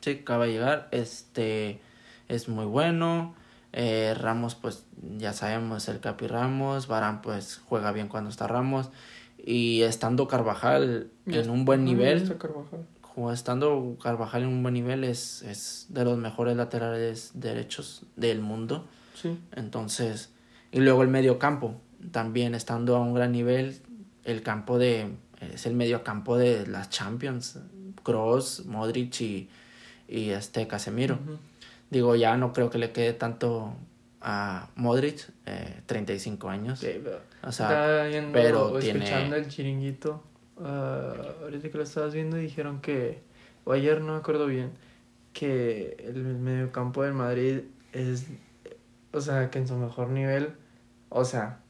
sí, 0.00 0.20
acaba 0.22 0.46
de 0.46 0.52
llegar, 0.52 0.88
este, 0.90 1.80
es 2.28 2.48
muy 2.48 2.64
bueno, 2.64 3.34
eh, 3.72 4.14
Ramos, 4.16 4.54
pues, 4.54 4.84
ya 5.18 5.32
sabemos, 5.32 5.88
el 5.88 6.00
Capi 6.00 6.26
Ramos, 6.26 6.86
Barán, 6.86 7.22
pues, 7.22 7.60
juega 7.68 7.92
bien 7.92 8.08
cuando 8.08 8.30
está 8.30 8.46
Ramos, 8.46 8.90
y 9.38 9.82
estando 9.82 10.26
Carvajal 10.28 11.10
Ya 11.26 11.40
en 11.40 11.50
un 11.50 11.64
buen 11.64 11.84
nivel, 11.84 12.36
Carvajal. 12.38 12.86
Estando 13.32 13.96
Carvajal 14.00 14.42
en 14.42 14.48
un 14.48 14.62
buen 14.62 14.74
nivel 14.74 15.02
es, 15.02 15.42
es 15.42 15.86
de 15.88 16.04
los 16.04 16.16
mejores 16.18 16.56
laterales 16.56 17.32
derechos 17.34 18.04
del 18.14 18.40
mundo. 18.40 18.86
Sí. 19.14 19.36
Entonces, 19.56 20.30
y 20.70 20.78
luego 20.80 21.02
el 21.02 21.08
medio 21.08 21.38
campo, 21.38 21.80
también 22.12 22.54
estando 22.54 22.96
a 22.96 23.00
un 23.00 23.14
gran 23.14 23.32
nivel, 23.32 23.80
el 24.24 24.42
campo 24.42 24.78
de, 24.78 25.16
es 25.40 25.66
el 25.66 25.74
medio 25.74 26.04
campo 26.04 26.36
de 26.36 26.66
las 26.66 26.90
Champions, 26.90 27.58
Kroos, 28.04 28.66
Modric 28.66 29.20
y, 29.20 29.48
y 30.08 30.30
este 30.30 30.66
Casemiro. 30.66 31.18
Digo, 31.90 32.16
ya 32.16 32.36
no 32.36 32.52
creo 32.52 32.70
que 32.70 32.78
le 32.78 32.92
quede 32.92 33.12
tanto 33.12 33.74
a 34.20 34.68
Modric, 34.74 35.28
eh, 35.46 35.80
35 35.86 36.48
años. 36.48 36.80
Sí, 36.80 37.00
pero 37.04 37.20
O 37.42 37.52
sea, 37.52 38.04
viendo, 38.08 38.32
pero 38.32 38.78
tiene- 38.78 39.04
escuchando 39.04 39.36
el 39.36 39.48
chiringuito. 39.48 40.22
ah, 40.60 41.14
ahorita 41.42 41.70
que 41.70 41.76
lo 41.78 41.84
estabas 41.84 42.12
viendo 42.14 42.36
dijeron 42.36 42.80
que, 42.80 43.22
o 43.64 43.72
ayer 43.72 44.00
no 44.00 44.12
me 44.14 44.18
acuerdo 44.18 44.46
bien, 44.46 44.72
que 45.32 45.96
el 46.00 46.16
mediocampo 46.36 47.04
del 47.04 47.14
Madrid 47.14 47.60
es, 47.92 48.26
o 49.12 49.20
sea, 49.20 49.50
que 49.50 49.58
en 49.58 49.68
su 49.68 49.76
mejor 49.76 50.08
nivel, 50.08 50.54
o 51.10 51.24
sea, 51.24 51.60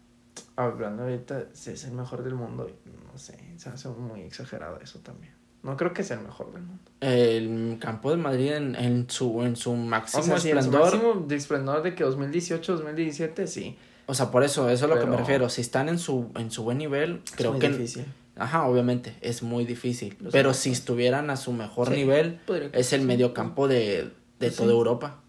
hablando 0.57 1.03
ahorita, 1.03 1.49
es 1.53 1.85
el 1.85 1.93
mejor 1.93 2.23
del 2.25 2.35
mundo. 2.35 2.71
No 3.13 3.19
sé, 3.19 3.37
se 3.59 3.69
hace 3.69 3.89
muy 3.91 4.23
exagerado 4.23 4.81
eso 4.81 5.01
también. 5.01 5.35
No 5.63 5.77
creo 5.77 5.93
que 5.93 6.03
sea 6.05 6.17
el 6.19 6.23
mejor 6.25 6.53
del 6.53 6.63
mundo. 6.63 6.83
el 7.01 7.79
campo 7.81 8.11
de 8.11 8.17
Madrid 8.17 8.53
en, 8.53 8.75
en 8.77 9.11
su, 9.11 9.43
en 9.43 9.57
su 9.57 9.75
máximo 9.75 10.23
O 10.23 10.27
sea, 10.27 10.39
sí, 10.39 10.51
en 10.51 10.55
su 10.55 10.61
esplendor. 10.71 10.93
máximo 10.93 11.25
de 11.27 11.37
esplendor 11.37 11.83
de 11.83 11.95
que 11.95 12.05
2018, 12.05 12.73
2017, 12.77 13.47
sí. 13.47 13.77
O 14.07 14.15
sea, 14.15 14.31
por 14.31 14.45
eso, 14.45 14.69
eso 14.71 14.87
es 14.87 14.91
a 14.91 14.95
lo 14.95 15.01
que 15.01 15.07
me 15.07 15.13
Pero- 15.13 15.19
refiero. 15.19 15.49
Si 15.49 15.61
están 15.61 15.89
en 15.89 15.99
su, 15.99 16.31
en 16.37 16.51
su 16.51 16.63
buen 16.63 16.79
nivel, 16.79 17.21
Es 17.27 17.33
creo 17.33 17.53
muy 17.53 17.61
que. 17.61 17.69
difícil. 17.71 18.05
Ajá, 18.37 18.67
obviamente, 18.67 19.17
es 19.21 19.43
muy 19.43 19.65
difícil. 19.65 20.17
Pero 20.31 20.55
si 20.55 20.71
estuvieran 20.71 21.29
a 21.29 21.37
su 21.37 21.53
mejor 21.53 21.89
Sí, 21.89 21.95
nivel, 21.97 22.41
es 22.73 22.93
el 22.93 23.01
sí. 23.01 23.07
medio 23.07 23.35
campo 23.35 23.67
de, 23.69 24.13
de 24.39 24.51
Sí. 24.51 24.57
toda 24.59 24.71
Europa. 24.73 25.21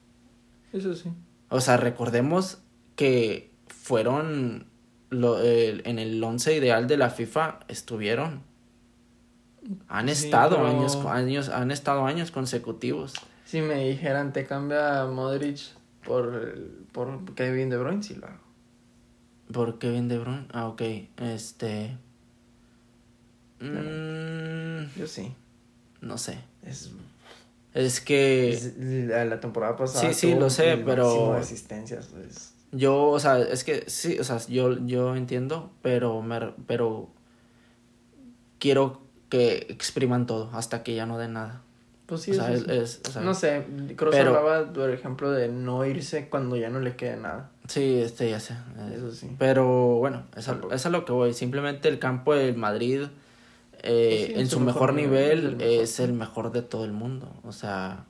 Eso 0.72 0.94
sí. 0.94 1.10
O 1.50 1.60
sea, 1.60 1.76
recordemos 1.78 2.60
que 2.96 3.52
fueron 3.68 4.68
lo, 5.10 5.42
el- 5.42 5.82
en 5.86 5.98
el 5.98 6.24
once 6.24 6.56
ideal 6.56 6.88
de 6.88 6.98
la 6.98 7.10
FIFA 7.10 7.62
estuvieron. 7.68 8.44
Han 9.88 10.08
Sí, 10.08 10.26
estado 10.26 10.56
pero- 10.58 10.68
años, 10.68 10.96
años, 11.06 11.50
han 11.50 11.72
estado 11.72 12.06
años 12.06 12.32
consecutivos. 12.32 13.14
Si 13.46 13.62
me 13.62 13.88
dijeran 13.90 14.34
te 14.34 14.46
cambia 14.46 15.06
Modric 15.06 15.60
por, 16.06 16.58
por 16.92 17.34
Kevin 17.36 17.70
De 17.70 17.78
Bruyne, 17.78 18.02
sí 18.04 18.16
lo 18.16 18.28
hago. 18.28 18.40
¿Por 19.52 19.80
Kevin 19.80 20.08
De 20.08 20.18
Bruyne? 20.20 20.46
Ah, 20.54 20.68
ok. 20.68 20.82
Este. 21.18 21.98
mm, 23.60 24.98
Yo 25.00 25.08
sí. 25.08 25.34
no 26.02 26.18
sé. 26.18 26.38
Es, 26.64 26.92
Es 27.74 28.02
que 28.02 28.50
es- 28.52 28.78
la, 28.78 29.26
la 29.26 29.40
temporada 29.40 29.76
pasada. 29.76 30.12
Sí, 30.14 30.14
sí, 30.14 30.36
lo 30.36 30.50
sé, 30.50 30.74
el 30.74 30.84
pero- 30.84 31.34
de 31.34 31.40
asistencias. 31.40 32.08
pues. 32.08 32.54
yo, 32.72 33.08
o 33.10 33.20
sea, 33.20 33.40
es 33.40 33.64
que 33.64 33.86
sí, 33.90 34.20
o 34.20 34.24
sea, 34.24 34.38
yo, 34.48 34.78
yo 34.86 35.16
entiendo, 35.16 35.72
pero, 35.82 36.22
me, 36.22 36.40
pero 36.68 37.10
quiero 38.60 39.02
que 39.30 39.68
expriman 39.70 40.26
todo 40.26 40.50
hasta 40.54 40.84
que 40.84 40.96
ya 40.96 41.06
no 41.06 41.18
den 41.18 41.34
nada. 41.34 41.62
Pues 42.08 42.22
sí, 42.24 42.32
o 42.32 42.34
sea, 42.34 42.52
eso 42.52 42.66
es, 42.72 42.92
sí. 42.92 43.00
es- 43.04 43.10
o 43.10 43.12
sea, 43.14 43.22
No 43.22 43.34
sé, 43.36 43.66
Kroos 43.96 44.16
pero- 44.16 44.36
hablaba, 44.36 44.74
por 44.74 44.90
ejemplo, 44.90 45.30
de 45.32 45.48
no 45.50 45.86
irse 45.86 46.28
cuando 46.28 46.56
ya 46.58 46.70
no 46.70 46.80
le 46.80 46.96
quede 46.96 47.18
nada. 47.18 47.52
sí, 47.68 48.00
este 48.02 48.30
ya 48.32 48.40
sé. 48.40 48.54
eh, 48.56 48.94
Eso 48.96 49.12
sí. 49.12 49.30
Pero 49.38 49.68
bueno, 49.98 50.24
es 50.36 50.50
a, 50.50 50.60
es 50.72 50.86
a 50.88 50.90
lo 50.90 51.06
que 51.06 51.12
voy. 51.12 51.34
Simplemente 51.34 51.88
el 51.88 52.00
campo 52.00 52.34
del 52.34 52.56
Madrid, 52.58 53.04
eh, 53.84 54.32
sí, 54.34 54.40
en 54.40 54.48
su 54.48 54.60
mejor 54.60 54.94
nivel, 54.96 55.38
es 55.40 55.44
el 55.46 55.56
mejor. 55.58 55.84
es 55.84 56.00
el 56.00 56.14
mejor 56.14 56.52
de 56.52 56.62
todo 56.64 56.84
el 56.86 56.92
mundo. 56.94 57.32
O 57.44 57.52
sea, 57.52 58.06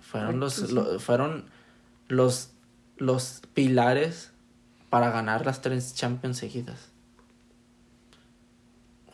fueron 0.00 0.40
los, 0.40 0.72
lo- 0.72 0.98
fueron 0.98 1.44
los, 2.08 2.50
los 2.96 3.40
pilares 3.54 4.32
para 4.90 5.10
ganar 5.10 5.46
las 5.46 5.60
tres 5.62 5.94
Champions 5.94 6.38
seguidas. 6.38 6.87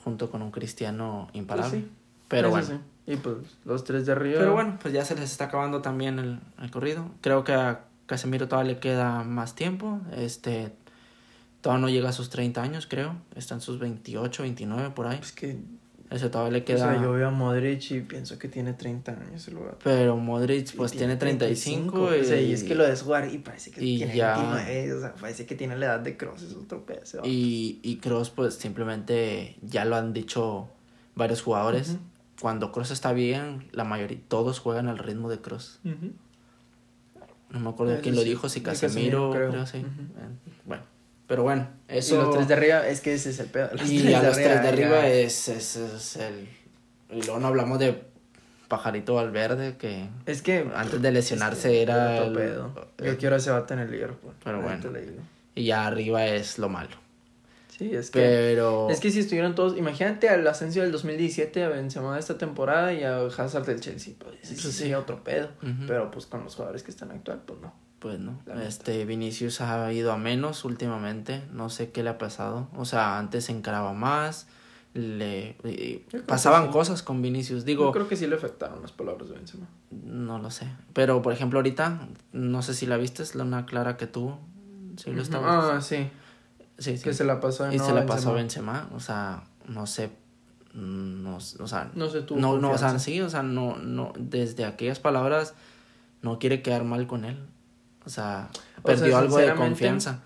Junto 0.05 0.31
con 0.31 0.43
un 0.43 0.51
Cristiano 0.51 1.29
imparable. 1.33 1.71
Pues 1.71 1.83
sí, 1.83 1.91
Pero 2.29 2.51
bueno. 2.51 2.67
sí. 2.67 2.75
Y 3.07 3.17
pues 3.17 3.37
los 3.65 3.85
tres 3.85 4.07
de 4.07 4.13
arriba. 4.13 4.39
Pero 4.39 4.53
bueno, 4.53 4.79
pues 4.81 4.95
ya 4.95 5.05
se 5.05 5.15
les 5.15 5.31
está 5.31 5.45
acabando 5.47 5.83
también 5.83 6.19
el, 6.19 6.41
el 6.63 6.71
corrido. 6.71 7.11
Creo 7.21 7.45
que 7.45 7.53
a 7.53 7.85
Casemiro 8.07 8.49
todavía 8.49 8.75
le 8.75 8.81
queda 8.81 9.25
más 9.25 9.55
tiempo. 9.55 10.01
Este 10.17 10.73
todavía 11.61 11.81
no 11.81 11.89
llega 11.89 12.11
a 12.11 12.13
sus 12.13 12.31
30 12.31 12.63
años, 12.63 12.87
creo. 12.87 13.17
Está 13.35 13.55
en 13.55 13.61
sus 13.63 13.79
28, 13.79 14.43
29 14.43 14.91
por 14.91 15.07
ahí. 15.07 15.19
Es 15.21 15.33
que. 15.33 15.59
Ese 16.15 16.31
todavía 16.31 16.53
le 16.53 16.63
O 16.63 16.65
queda. 16.65 16.93
sea, 16.95 17.03
yo 17.03 17.13
veo 17.13 17.27
a 17.29 17.31
Modric 17.31 17.91
y 17.91 18.01
pienso 18.03 18.39
que 18.39 18.49
tiene 18.49 18.73
30 18.73 19.13
años 19.13 19.49
el 19.49 19.55
lugar. 19.55 19.79
Pero 19.83 20.17
Modric 20.17 20.77
pues 20.77 20.95
Y 20.95 20.99
tiene 20.99 21.17
35, 21.17 22.03
o 22.05 22.25
sea, 22.25 22.41
y, 22.41 22.51
y 22.51 22.53
es 22.53 22.63
que 22.63 22.75
lo 22.77 22.85
ves 22.85 23.03
jugar 23.03 23.29
y 23.33 23.39
parece 23.39 23.71
que 23.73 23.85
y 23.85 23.97
tiene 23.99 24.15
ya- 24.17 24.37
29, 24.37 24.93
o 24.95 25.01
sea, 25.01 25.15
parece 25.17 25.45
que 25.45 25.55
tiene 25.57 25.77
la 25.77 25.87
edad 25.87 26.01
de 26.01 26.17
Cross, 26.17 26.43
es 26.43 26.55
otro 26.55 26.87
pedazo. 26.87 27.21
y, 27.25 27.81
y 27.83 27.97
Kroos 27.97 28.31
pues 28.31 28.55
simplemente 28.55 29.57
ya 29.63 29.85
lo 29.85 29.97
han 29.97 30.13
dicho 30.13 30.69
varios 31.17 31.43
jugadores. 31.43 31.97
Cuando 32.41 32.71
Kroos 32.73 32.91
está 32.93 33.13
bien, 33.13 33.69
la 33.73 33.85
mayoría, 33.85 34.19
todos 34.29 34.59
juegan 34.61 34.87
al 34.89 34.99
ritmo 34.99 35.29
de. 35.31 35.37
Ujú. 35.39 36.13
No 37.51 37.61
me 37.61 37.71
acuerdo 37.71 37.93
Eso 37.95 38.03
quién 38.03 38.15
lo 38.17 38.23
dijo, 38.23 38.49
si 38.49 38.61
de 38.61 38.67
Casemiro, 38.67 39.31
Casemiro, 39.31 39.31
creo. 39.33 39.51
creo, 39.51 39.67
sí. 39.67 39.79
Eh, 39.79 40.53
Bueno, 40.65 40.83
pero 41.27 41.43
bueno, 41.43 41.69
eso... 41.89 42.15
Y 42.15 42.19
los 42.19 42.35
tres 42.35 42.49
de 42.49 42.55
arriba, 42.55 42.87
es 42.89 43.01
que 43.01 43.15
ese 43.15 43.31
es 43.31 43.39
el 43.41 43.47
pedo. 43.47 43.71
Los 43.73 43.91
y 43.91 44.13
a 44.15 44.23
los 44.23 44.37
tres 44.37 44.63
de 44.63 44.69
arriba 44.69 45.07
es, 45.09 45.49
es, 45.49 45.77
es 45.77 46.17
el... 46.17 46.49
Y 47.11 47.23
luego 47.23 47.39
no 47.39 47.47
hablamos 47.49 47.79
de 47.79 48.03
Pajarito 48.69 49.15
Valverde, 49.15 49.77
que 49.77 50.09
Es 50.27 50.43
que 50.43 50.69
antes 50.75 51.01
de 51.01 51.13
lesionarse 51.13 51.69
es 51.69 51.75
que 51.77 51.83
era... 51.83 52.19
el- 52.25 52.33
pedo. 52.35 52.91
el- 52.99 53.07
Yo 53.07 53.19
quiero 53.19 53.37
ese 53.37 53.51
vato 53.51 53.75
en 53.75 53.81
el 53.81 53.91
Liverpool. 53.91 54.33
Pero 54.43 54.61
bueno. 54.61 54.83
Y 55.55 55.65
ya 55.65 55.87
arriba 55.87 56.27
es 56.27 56.59
lo 56.59 56.69
malo. 56.69 56.97
Sí, 57.69 57.95
es 57.95 58.11
que... 58.11 58.21
Pero... 58.21 58.89
Es 58.91 59.01
que 59.01 59.11
si 59.11 59.21
estuvieran 59.21 59.55
todos, 59.55 59.77
imagínate 59.77 60.29
al 60.29 60.47
ascenso 60.47 60.81
del 60.81 60.93
2017 60.93 61.65
a 61.65 61.69
Benzema 61.69 62.15
de 62.15 62.21
esta 62.21 62.39
temporada 62.39 62.93
y 62.93 63.03
a 63.03 63.19
Hazard 63.27 63.67
del 63.67 63.81
Chelsea, 63.81 64.15
pues 64.19 64.37
sí 64.43 64.55
sí. 64.57 64.71
sería 64.73 64.99
otro 64.99 65.25
pedo. 65.25 65.49
Pero 65.87 66.11
pues 66.11 66.27
con 66.27 66.45
los 66.45 66.55
jugadores 66.55 66.83
que 66.85 66.91
están 66.93 67.11
actual, 67.11 67.43
pues 67.45 67.61
no. 67.61 67.73
Pues 68.05 68.21
no, 68.21 68.39
La 68.45 68.57
neta. 68.57 68.69
este 68.69 69.07
Vinicius 69.07 69.63
ha 69.63 69.91
ido 69.95 70.13
a 70.13 70.19
menos 70.19 70.67
últimamente, 70.67 71.43
no 71.55 71.71
sé 71.71 71.91
qué 71.91 72.03
le 72.03 72.11
ha 72.11 72.19
pasado, 72.19 72.69
o 72.77 72.85
sea, 72.85 73.19
antes 73.19 73.47
se 73.47 73.53
encaraba 73.53 73.95
más, 73.95 74.47
le 74.93 75.57
pasaban 76.27 76.67
sí. 76.67 76.71
cosas 76.71 77.03
con 77.03 77.23
Vinicius, 77.23 77.61
Yo 77.61 77.65
digo, 77.65 77.93
creo 77.93 78.07
que 78.07 78.17
sí 78.17 78.27
le 78.27 78.37
afectaron 78.37 78.83
las 78.83 78.93
palabras 78.93 79.31
de 79.31 79.37
Benzema. 79.37 79.67
no 79.91 80.39
lo 80.39 80.51
sé, 80.51 80.67
pero 80.93 81.23
por 81.23 81.33
ejemplo 81.33 81.61
ahorita, 81.61 82.07
no 82.35 82.61
sé 82.61 82.75
si 82.75 82.85
la 82.85 82.99
viste, 82.99 83.23
es 83.23 83.35
la 83.37 83.45
una 83.45 83.65
clara 83.65 83.97
que 83.97 84.07
tuvo, 84.07 84.39
sí 84.99 85.07
lo 85.07 85.13
Ujú. 85.15 85.23
estaba, 85.23 85.77
Ah, 85.77 85.81
sí. 85.81 86.11
Sí, 86.77 86.99
sí. 86.99 87.05
Que 87.05 87.15
se 87.15 87.25
la 87.25 87.41
pasó 87.41 87.73
Y 87.73 87.79
se 87.79 87.93
la 87.95 88.05
pasó 88.05 88.33
a 88.33 88.35
Benzema. 88.35 88.91
O 88.95 89.01
sea, 89.01 89.45
no 89.67 89.87
sé, 89.87 90.11
mm, 90.75 91.23
no, 91.23 91.37
o 91.37 91.41
sea, 91.41 91.91
No 91.95 92.11
se 92.11 92.21
tuvo 92.21 92.39
no, 92.39 92.59
no, 92.59 92.73
o 92.73 92.77
sea, 92.77 92.99
sí, 92.99 93.23
o 93.23 93.31
sea, 93.31 93.43
no, 93.43 93.79
no, 93.79 94.13
desde 94.19 94.67
aquellas 94.67 95.01
palabras 95.01 95.55
no 96.21 96.39
quiere 96.39 96.61
quedar 96.61 96.85
mal 96.85 97.07
con 97.07 97.25
él, 97.25 97.39
o 98.07 98.09
sea, 98.09 98.49
O 98.53 98.55
sea, 98.55 98.83
perdió 98.83 99.17
algo 99.19 99.37
de 99.39 99.55
confianza, 99.55 100.21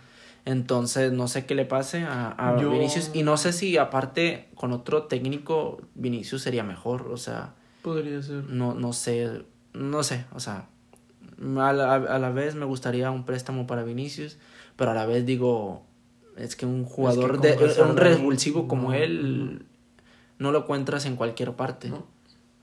entonces 0.45 1.13
no 1.13 1.29
sé 1.29 1.47
qué 1.47 1.55
le 1.55 1.65
pase 1.65 2.05
a, 2.05 2.35
a 2.39 2.61
Yo- 2.61 2.71
Vinicius 2.71 3.11
y 3.15 3.23
no 3.23 3.37
sé 3.37 3.53
si 3.53 3.77
aparte 3.77 4.49
con 4.55 4.73
otro 4.73 5.05
técnico 5.05 5.81
Vinicius 5.95 6.43
sería 6.43 6.65
mejor, 6.65 7.09
o 7.13 7.17
sea, 7.17 7.55
Podría 7.83 8.23
ser. 8.23 8.45
no, 8.45 8.75
no 8.75 8.93
sé, 8.93 9.43
no 9.75 10.03
sé, 10.03 10.25
o 10.35 10.41
sea, 10.41 10.67
a 11.59 11.73
la, 11.73 11.95
a 11.95 12.19
la 12.19 12.31
vez 12.31 12.55
me 12.55 12.65
gustaría 12.65 13.11
un 13.11 13.25
préstamo 13.25 13.67
para 13.67 13.83
Vinicius, 13.85 14.39
pero 14.77 14.91
a 14.91 14.95
la 14.95 15.07
vez 15.07 15.25
digo, 15.27 15.85
es 16.37 16.57
que 16.57 16.67
un 16.67 16.85
jugador 16.85 17.41
de 17.41 17.57
un 17.83 17.97
revulsivo 17.97 18.67
como 18.69 18.93
él 18.93 19.65
no 20.39 20.51
lo 20.53 20.59
encuentras 20.61 21.05
en 21.07 21.17
cualquier 21.17 21.53
parte. 21.53 21.89
No. 21.91 22.07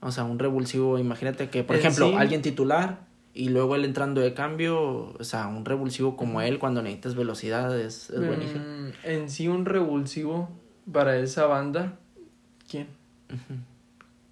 O 0.00 0.10
sea, 0.12 0.24
un 0.24 0.38
revulsivo, 0.38 0.98
imagínate 0.98 1.48
que, 1.50 1.62
por 1.62 1.76
ejemplo, 1.76 2.08
sí- 2.08 2.14
alguien 2.16 2.42
titular 2.42 3.00
y 3.36 3.48
luego 3.50 3.74
él 3.76 3.84
entrando 3.84 4.20
de 4.20 4.32
cambio, 4.34 5.12
o 5.18 5.24
sea, 5.24 5.46
un 5.46 5.64
revulsivo 5.64 6.16
como 6.16 6.40
él 6.40 6.58
cuando 6.58 6.82
necesitas 6.82 7.14
velocidad 7.14 7.78
es, 7.78 8.10
es 8.10 8.26
buenísimo. 8.26 8.60
Mm, 8.60 8.88
en 9.04 9.30
sí, 9.30 9.46
un 9.48 9.64
revulsivo 9.66 10.48
para 10.92 11.16
esa 11.18 11.46
banda. 11.46 11.98
¿Quién? 12.70 12.88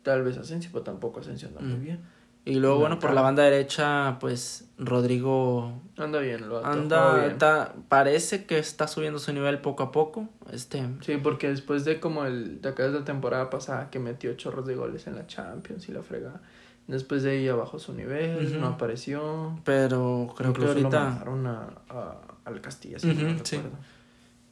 Tal 0.02 0.22
vez 0.22 0.36
Asensio, 0.36 0.70
pero 0.72 0.84
tampoco 0.84 1.20
Asensio 1.20 1.48
anda 1.48 1.60
muy 1.60 1.78
bien. 1.78 2.00
Y 2.46 2.56
luego, 2.56 2.74
No, 2.74 2.80
bueno, 2.80 2.94
por 2.96 3.02
claro. 3.10 3.14
la 3.14 3.20
banda 3.22 3.42
derecha, 3.44 4.18
pues 4.20 4.68
Rodrigo 4.76 5.80
Anda 5.96 6.18
bien, 6.18 6.46
lo 6.48 6.62
anda, 6.64 7.26
está- 7.26 7.74
parece 7.88 8.44
que 8.44 8.58
está 8.58 8.86
subiendo 8.86 9.18
su 9.18 9.32
nivel 9.32 9.60
poco 9.60 9.82
a 9.82 9.90
poco. 9.92 10.28
Este, 10.52 10.86
Sí, 11.00 11.16
porque 11.22 11.48
después 11.48 11.86
de 11.86 12.00
como 12.00 12.26
el 12.26 12.60
de 12.60 12.68
acá 12.68 12.82
de 12.82 12.90
la 12.98 13.04
temporada 13.04 13.48
pasada 13.48 13.88
que 13.90 13.98
metió 13.98 14.34
chorros 14.34 14.66
de 14.66 14.74
goles 14.74 15.06
en 15.06 15.16
la 15.16 15.26
Champions 15.26 15.88
y 15.88 15.92
la 15.92 16.02
frega, 16.02 16.42
después 16.86 17.22
de 17.22 17.30
ahí 17.32 17.48
bajó 17.48 17.78
su 17.78 17.92
nivel, 17.94 18.60
no 18.60 18.66
apareció. 18.68 19.58
pero 19.64 20.32
creo 20.36 20.50
Incluso 20.50 20.74
que 20.74 20.80
lo 20.80 20.88
ahorita 20.88 21.04
mandaron 21.10 21.46
a, 21.46 21.68
a- 21.88 22.20
al 22.44 22.60
Castilla, 22.60 22.98
si 22.98 23.08
Ujú, 23.08 23.22
no 23.22 23.44
sí. 23.44 23.60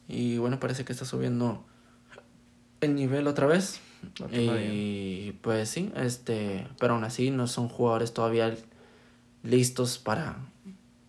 y 0.07 0.37
bueno, 0.37 0.59
parece 0.59 0.83
que 0.85 0.91
está 0.93 1.05
subiendo 1.05 1.63
el 2.81 2.95
nivel 2.95 3.27
otra 3.27 3.47
vez. 3.47 3.79
No. 4.19 4.27
Y 4.31 5.31
pues 5.41 5.69
sí, 5.69 5.91
este, 5.95 6.67
pero 6.79 6.95
aún 6.95 7.03
así 7.05 7.31
no 7.31 7.47
son 7.47 7.69
jugadores 7.69 8.13
todavía 8.13 8.53
listos 9.43 9.97
para 9.97 10.37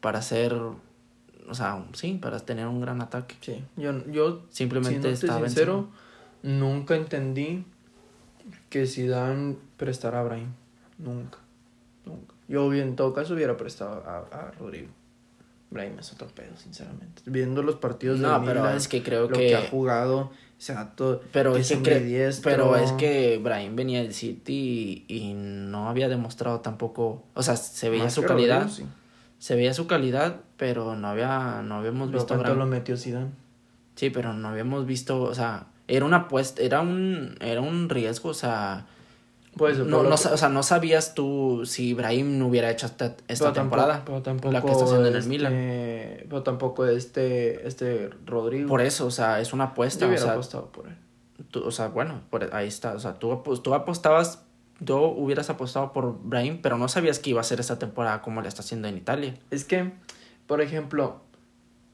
para 0.01 0.23
ser 0.23 0.53
o 0.55 1.55
sea, 1.55 1.85
sí, 1.93 2.19
para 2.21 2.41
tener 2.41 2.67
un 2.67 2.81
gran 2.81 3.01
ataque. 3.03 3.35
Sí, 3.41 3.63
yo, 3.77 4.07
yo 4.11 4.43
Simplemente 4.51 5.11
está 5.11 5.39
sincero, 5.39 5.89
nunca 6.43 6.95
entendí 6.97 7.65
que 8.71 8.87
Zidane 8.87 9.57
prestara 9.77 10.21
a 10.21 10.23
Brahim. 10.23 10.49
Nunca. 10.99 11.39
Nunca. 12.05 12.35
Yo 12.49 12.73
en 12.75 12.97
todo 12.97 13.13
caso 13.15 13.35
hubiera 13.35 13.57
prestado 13.57 14.03
a, 14.07 14.19
a 14.19 14.51
Rodrigo. 14.53 14.89
Brahim 15.71 15.99
es 15.99 16.13
otro 16.13 16.29
pedo, 16.29 16.57
sinceramente. 16.57 17.23
Viendo 17.27 17.63
los 17.63 17.77
partidos 17.77 18.21
de 18.21 18.27
No, 18.29 18.43
pero 18.45 18.61
Milan, 18.61 18.77
es 18.77 18.87
que 18.87 19.03
creo 19.03 19.23
lo 19.29 19.37
que, 19.37 19.49
que, 19.49 19.57
ha 19.57 19.69
jugado, 19.69 20.19
o 20.19 20.31
sea, 20.57 20.93
todo, 20.95 21.21
pero 21.33 21.57
es 21.57 21.69
que, 21.69 21.83
cre- 21.83 22.41
pero 22.45 22.77
es 22.77 22.93
que 22.93 23.41
Brahim 23.43 23.75
venía 23.75 24.01
del 24.01 24.15
City 24.15 25.05
y, 25.09 25.15
y 25.17 25.35
no 25.35 25.89
había 25.89 26.09
demostrado 26.09 26.61
tampoco, 26.61 27.25
o 27.35 27.43
sea, 27.43 27.57
se 27.57 27.91
veía 27.91 28.05
Más 28.05 28.15
su 28.15 28.23
calidad, 28.23 28.63
Rodrigo, 28.69 28.77
sí. 28.77 28.85
se 29.41 29.57
veía 29.57 29.75
su 29.75 29.89
calidad, 29.89 30.43
pero 30.57 30.95
no 30.95 31.09
había 31.09 31.61
no 31.63 31.77
habíamos 31.77 32.09
Pero 32.09 32.21
visto 32.21 32.35
¿cuánto 32.35 32.55
lo 32.55 32.67
metió 32.67 32.97
Zidane? 32.97 33.31
Sí, 33.97 34.11
pero 34.11 34.33
no 34.33 34.49
habíamos 34.49 34.87
visto, 34.87 35.23
o 35.23 35.35
sea, 35.35 35.67
era 35.89 36.05
una 36.05 36.19
apuesta, 36.19 36.63
era 36.63 36.83
un 36.83 37.35
era 37.41 37.61
un 37.61 37.89
riesgo, 37.89 38.29
o 38.29 38.35
sea, 38.35 38.87
Pues, 39.57 39.79
no, 39.79 40.03
no 40.03 40.15
o 40.15 40.17
sea, 40.17 40.49
no 40.49 40.63
sabías 40.65 41.15
tú 41.15 41.63
si 41.65 41.95
Brahim 41.95 42.39
no 42.39 42.49
hubiera 42.49 42.71
hecho 42.71 42.87
esta, 42.87 43.17
esta 43.29 43.45
pero 43.47 43.53
temporada, 43.53 43.93
Tampoco, 44.05 44.07
pero 44.07 44.23
tampoco 44.23 44.53
la 44.53 44.63
que 44.63 44.71
está 44.73 44.85
haciendo 44.85 45.07
en 45.07 45.13
el 45.13 45.19
este- 45.19 45.29
Milan. 45.31 45.53
Pero 46.29 46.43
tampoco 46.43 46.87
este, 46.87 47.67
este 47.69 48.11
Rodrigo. 48.27 48.69
Por 48.69 48.81
eso, 48.81 49.07
o 49.07 49.11
sea, 49.11 49.41
es 49.41 49.53
una 49.53 49.67
Yo 49.67 49.71
apuesta, 49.71 50.05
o 50.05 50.09
hubiera 50.09 50.25
sea, 50.25 50.33
apostado 50.33 50.67
por 50.73 50.89
él. 50.89 50.97
tú- 51.51 51.63
o 51.65 51.71
sea, 51.71 51.89
bueno, 51.89 52.23
por, 52.31 52.53
ahí 52.55 52.67
está, 52.67 52.95
o 52.95 52.99
sea, 52.99 53.15
tú, 53.15 53.43
tú 53.63 53.75
apostabas, 53.75 54.43
tú 54.85 54.97
hubieras 54.97 55.51
apostado 55.51 55.93
por 55.93 56.19
Brahim, 56.23 56.59
pero 56.61 56.77
no 56.77 56.89
sabías 56.89 57.21
que 57.21 57.31
iba 57.31 57.41
a 57.41 57.45
ser 57.45 57.61
esta 57.61 57.79
temporada 57.79 58.23
como 58.23 58.41
le 58.43 58.49
está 58.49 58.63
haciendo 58.63 58.89
en 58.89 58.97
Italia. 58.97 59.35
Es 59.53 59.65
que, 59.65 59.93
por 60.49 60.61
ejemplo, 60.63 61.21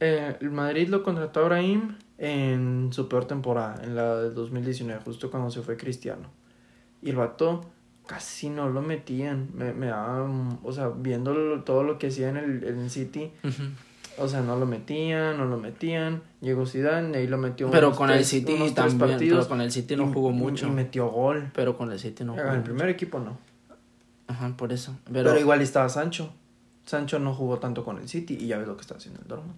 eh, 0.00 0.36
el 0.40 0.50
Madrid 0.50 0.88
lo 0.88 1.02
contrató 1.02 1.40
a 1.40 1.44
Brahim 1.44 1.96
en 2.16 2.88
su 2.92 3.06
peor 3.08 3.26
temporada, 3.26 3.82
en 3.84 3.96
la 3.96 4.16
del 4.16 4.34
2019, 4.34 5.02
justo 5.04 5.30
cuando 5.30 5.50
se 5.50 5.60
fue 5.60 5.76
Cristiano. 5.76 6.30
Y 7.02 7.10
el 7.10 7.16
vato 7.16 7.62
casi 8.06 8.50
no 8.50 8.68
lo 8.68 8.82
metían. 8.82 9.50
Me, 9.54 9.72
me 9.72 9.86
daba, 9.86 10.26
mm, 10.26 10.58
o 10.64 10.72
sea, 10.72 10.88
viendo 10.88 11.32
lo- 11.32 11.62
todo 11.64 11.82
lo 11.84 11.98
que 11.98 12.08
hacía 12.08 12.28
en 12.28 12.36
el, 12.36 12.64
en 12.64 12.78
el 12.80 12.90
City, 12.90 13.32
o 14.18 14.28
sea, 14.28 14.40
no 14.42 14.56
lo 14.58 14.66
metían, 14.66 15.38
no 15.38 15.44
lo 15.46 15.56
metían. 15.56 16.22
Llegó 16.40 16.66
Zidane 16.66 17.12
y 17.12 17.20
ahí 17.22 17.26
lo 17.26 17.38
metió 17.38 17.70
Pero 17.70 17.88
unos 17.88 17.98
con 17.98 18.10
el 18.10 18.16
tres- 18.16 18.28
City 18.28 18.52
unos 18.54 18.74
tres 18.74 18.88
también, 18.92 19.10
partidos 19.10 19.38
pero 19.46 19.48
con 19.48 19.60
el 19.60 19.70
City 19.72 19.96
no 19.96 20.08
y- 20.10 20.12
jugó 20.12 20.30
mucho. 20.32 20.66
Y 20.66 20.70
metió 20.70 21.08
gol. 21.08 21.50
Pero 21.54 21.76
con 21.78 21.90
el 21.92 21.98
City 21.98 22.24
no 22.24 22.34
En 22.34 22.40
jugó 22.40 22.50
el 22.52 22.58
mucho. 22.58 22.70
primer 22.72 22.88
equipo 22.88 23.18
no. 23.20 23.38
Ajá, 24.26 24.54
por 24.56 24.72
eso. 24.72 24.96
Pero, 25.12 25.30
Pero, 25.30 25.40
igual 25.40 25.60
estaba 25.60 25.88
Sancho. 25.88 26.32
Sancho 26.86 27.18
no 27.18 27.34
jugó 27.34 27.58
tanto 27.58 27.84
con 27.84 27.98
el 27.98 28.08
City 28.08 28.36
y 28.40 28.46
ya 28.48 28.58
ves 28.58 28.66
lo 28.66 28.76
que 28.76 28.80
está 28.82 28.96
haciendo 28.96 29.20
el 29.22 29.28
Dortmund. 29.28 29.56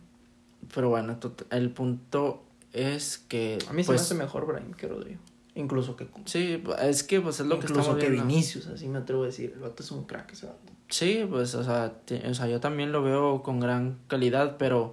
pero 0.74 0.88
bueno, 0.90 1.16
el 1.50 1.70
punto 1.70 2.42
es 2.72 3.18
que... 3.18 3.58
A 3.68 3.72
mí 3.72 3.82
se 3.82 3.86
pues, 3.88 4.00
me 4.00 4.04
hace 4.04 4.14
mejor 4.14 4.46
Brahim 4.46 4.72
que 4.72 4.86
Rodrigo. 4.88 5.20
Incluso 5.54 5.96
que. 5.96 6.08
Sí, 6.24 6.62
es 6.82 7.02
que 7.02 7.20
pues 7.20 7.38
es 7.40 7.46
lo 7.46 7.58
que 7.60 7.66
estamos 7.66 7.96
que 7.96 8.08
viendo. 8.08 8.26
Vinicius, 8.26 8.66
así 8.68 8.88
me 8.88 8.98
atrevo 8.98 9.22
a 9.24 9.26
decir. 9.26 9.52
El 9.54 9.60
vato 9.60 9.82
es 9.82 9.90
un 9.90 10.04
crack 10.04 10.32
ese 10.32 10.46
vato. 10.46 10.72
Sí, 10.88 11.26
pues, 11.28 11.54
o 11.54 11.62
sea, 11.64 11.92
o 12.28 12.34
sea, 12.34 12.48
yo 12.48 12.60
también 12.60 12.92
lo 12.92 13.02
veo 13.02 13.42
con 13.42 13.60
gran 13.60 13.98
calidad, 14.08 14.56
pero, 14.58 14.92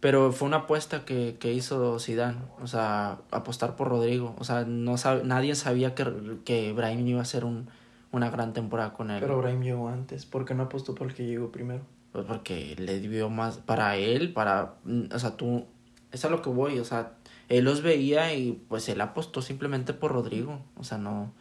pero 0.00 0.30
fue 0.32 0.46
una 0.46 0.58
apuesta 0.58 1.04
que, 1.04 1.36
que 1.40 1.52
hizo 1.52 1.98
Zidane, 1.98 2.38
o 2.62 2.66
sea, 2.68 3.18
apostar 3.32 3.74
por 3.74 3.88
Rodrigo, 3.88 4.36
o 4.38 4.44
sea, 4.44 4.64
no 4.64 4.92
sab- 4.94 5.22
nadie 5.24 5.54
sabía 5.56 5.94
que, 5.96 6.38
que 6.44 6.72
Brahim 6.72 7.06
iba 7.08 7.18
a 7.18 7.22
hacer 7.22 7.44
un, 7.44 7.68
una 8.12 8.30
gran 8.30 8.52
temporada 8.52 8.92
con 8.92 9.10
él, 9.10 9.18
Pero 9.20 9.38
Brahim 9.38 9.62
llegó 9.62 9.88
antes. 9.88 10.26
¿Por 10.26 10.44
qué 10.44 10.54
no 10.54 10.64
apostó 10.64 10.94
por 10.94 11.08
el 11.08 11.14
que 11.14 11.26
llegó 11.26 11.50
primero? 11.50 11.82
pues 12.12 12.24
porque 12.24 12.74
le 12.78 13.00
dio 13.00 13.28
más 13.28 13.58
para 13.58 13.96
él, 13.96 14.32
para, 14.32 14.74
o 15.12 15.18
sea, 15.18 15.36
tú, 15.36 15.64
es 16.12 16.24
a 16.24 16.30
lo 16.30 16.40
que 16.40 16.48
voy, 16.50 16.78
o 16.78 16.84
sea, 16.84 17.12
él 17.48 17.64
los 17.64 17.82
veía 17.82 18.34
y 18.34 18.52
pues 18.68 18.88
él 18.88 19.00
apostó 19.00 19.42
simplemente 19.42 19.92
por 19.92 20.12
Rodrigo, 20.12 20.60
o 20.76 20.84
sea, 20.84 20.98
no. 20.98 21.32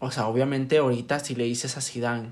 O 0.00 0.10
sea, 0.10 0.28
obviamente 0.28 0.78
ahorita 0.78 1.18
si 1.18 1.34
le 1.34 1.44
dices 1.44 1.76
a 1.76 1.80
Zidane, 1.80 2.30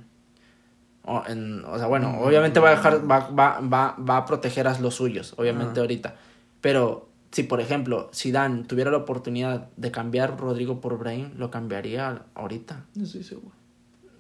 o, 1.05 1.23
en- 1.27 1.65
o 1.65 1.79
sea, 1.79 1.87
bueno, 1.87 2.19
obviamente 2.21 2.61
va 2.61 2.69
a 2.69 2.77
dejar, 2.77 3.11
va, 3.11 3.29
va, 3.31 3.61
va, 3.61 3.97
va 3.99 4.17
a 4.19 4.25
proteger 4.25 4.69
a 4.69 4.79
los 4.79 4.95
suyos, 4.95 5.35
obviamente 5.37 5.73
Ajá. 5.73 5.81
ahorita. 5.81 6.17
Pero 6.61 7.09
si 7.33 7.43
por 7.43 7.61
ejemplo 7.61 8.09
Zidane 8.15 8.65
tuviera 8.65 8.91
la 8.91 8.99
oportunidad 8.99 9.69
de 9.77 9.91
cambiar 9.91 10.39
Rodrigo 10.39 10.81
por 10.81 10.99
Brahim, 10.99 11.31
lo 11.37 11.51
cambiaría 11.51 12.23
ahorita. 12.35 12.85
No 12.95 13.05
estoy 13.05 13.25
seguro. 13.25 13.55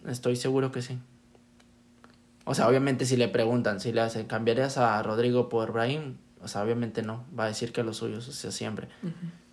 Estoy 0.06 0.36
seguro 0.36 0.70
que 0.72 0.82
sí. 0.82 0.98
O 2.44 2.54
sea, 2.54 2.68
obviamente 2.68 3.06
si 3.06 3.16
le 3.16 3.26
preguntan 3.28 3.80
si 3.80 3.92
le 3.92 4.00
hacen, 4.00 4.26
¿cambiarías 4.26 4.76
a 4.78 5.02
Rodrigo 5.02 5.48
por 5.48 5.72
Brahim? 5.72 6.16
O 6.42 6.48
sea, 6.48 6.62
obviamente 6.62 7.02
no, 7.02 7.24
va 7.38 7.44
a 7.44 7.48
decir 7.48 7.72
que 7.72 7.82
los 7.82 7.96
suyos, 7.96 8.28
o 8.28 8.32
sea, 8.32 8.50
siempre. 8.50 8.88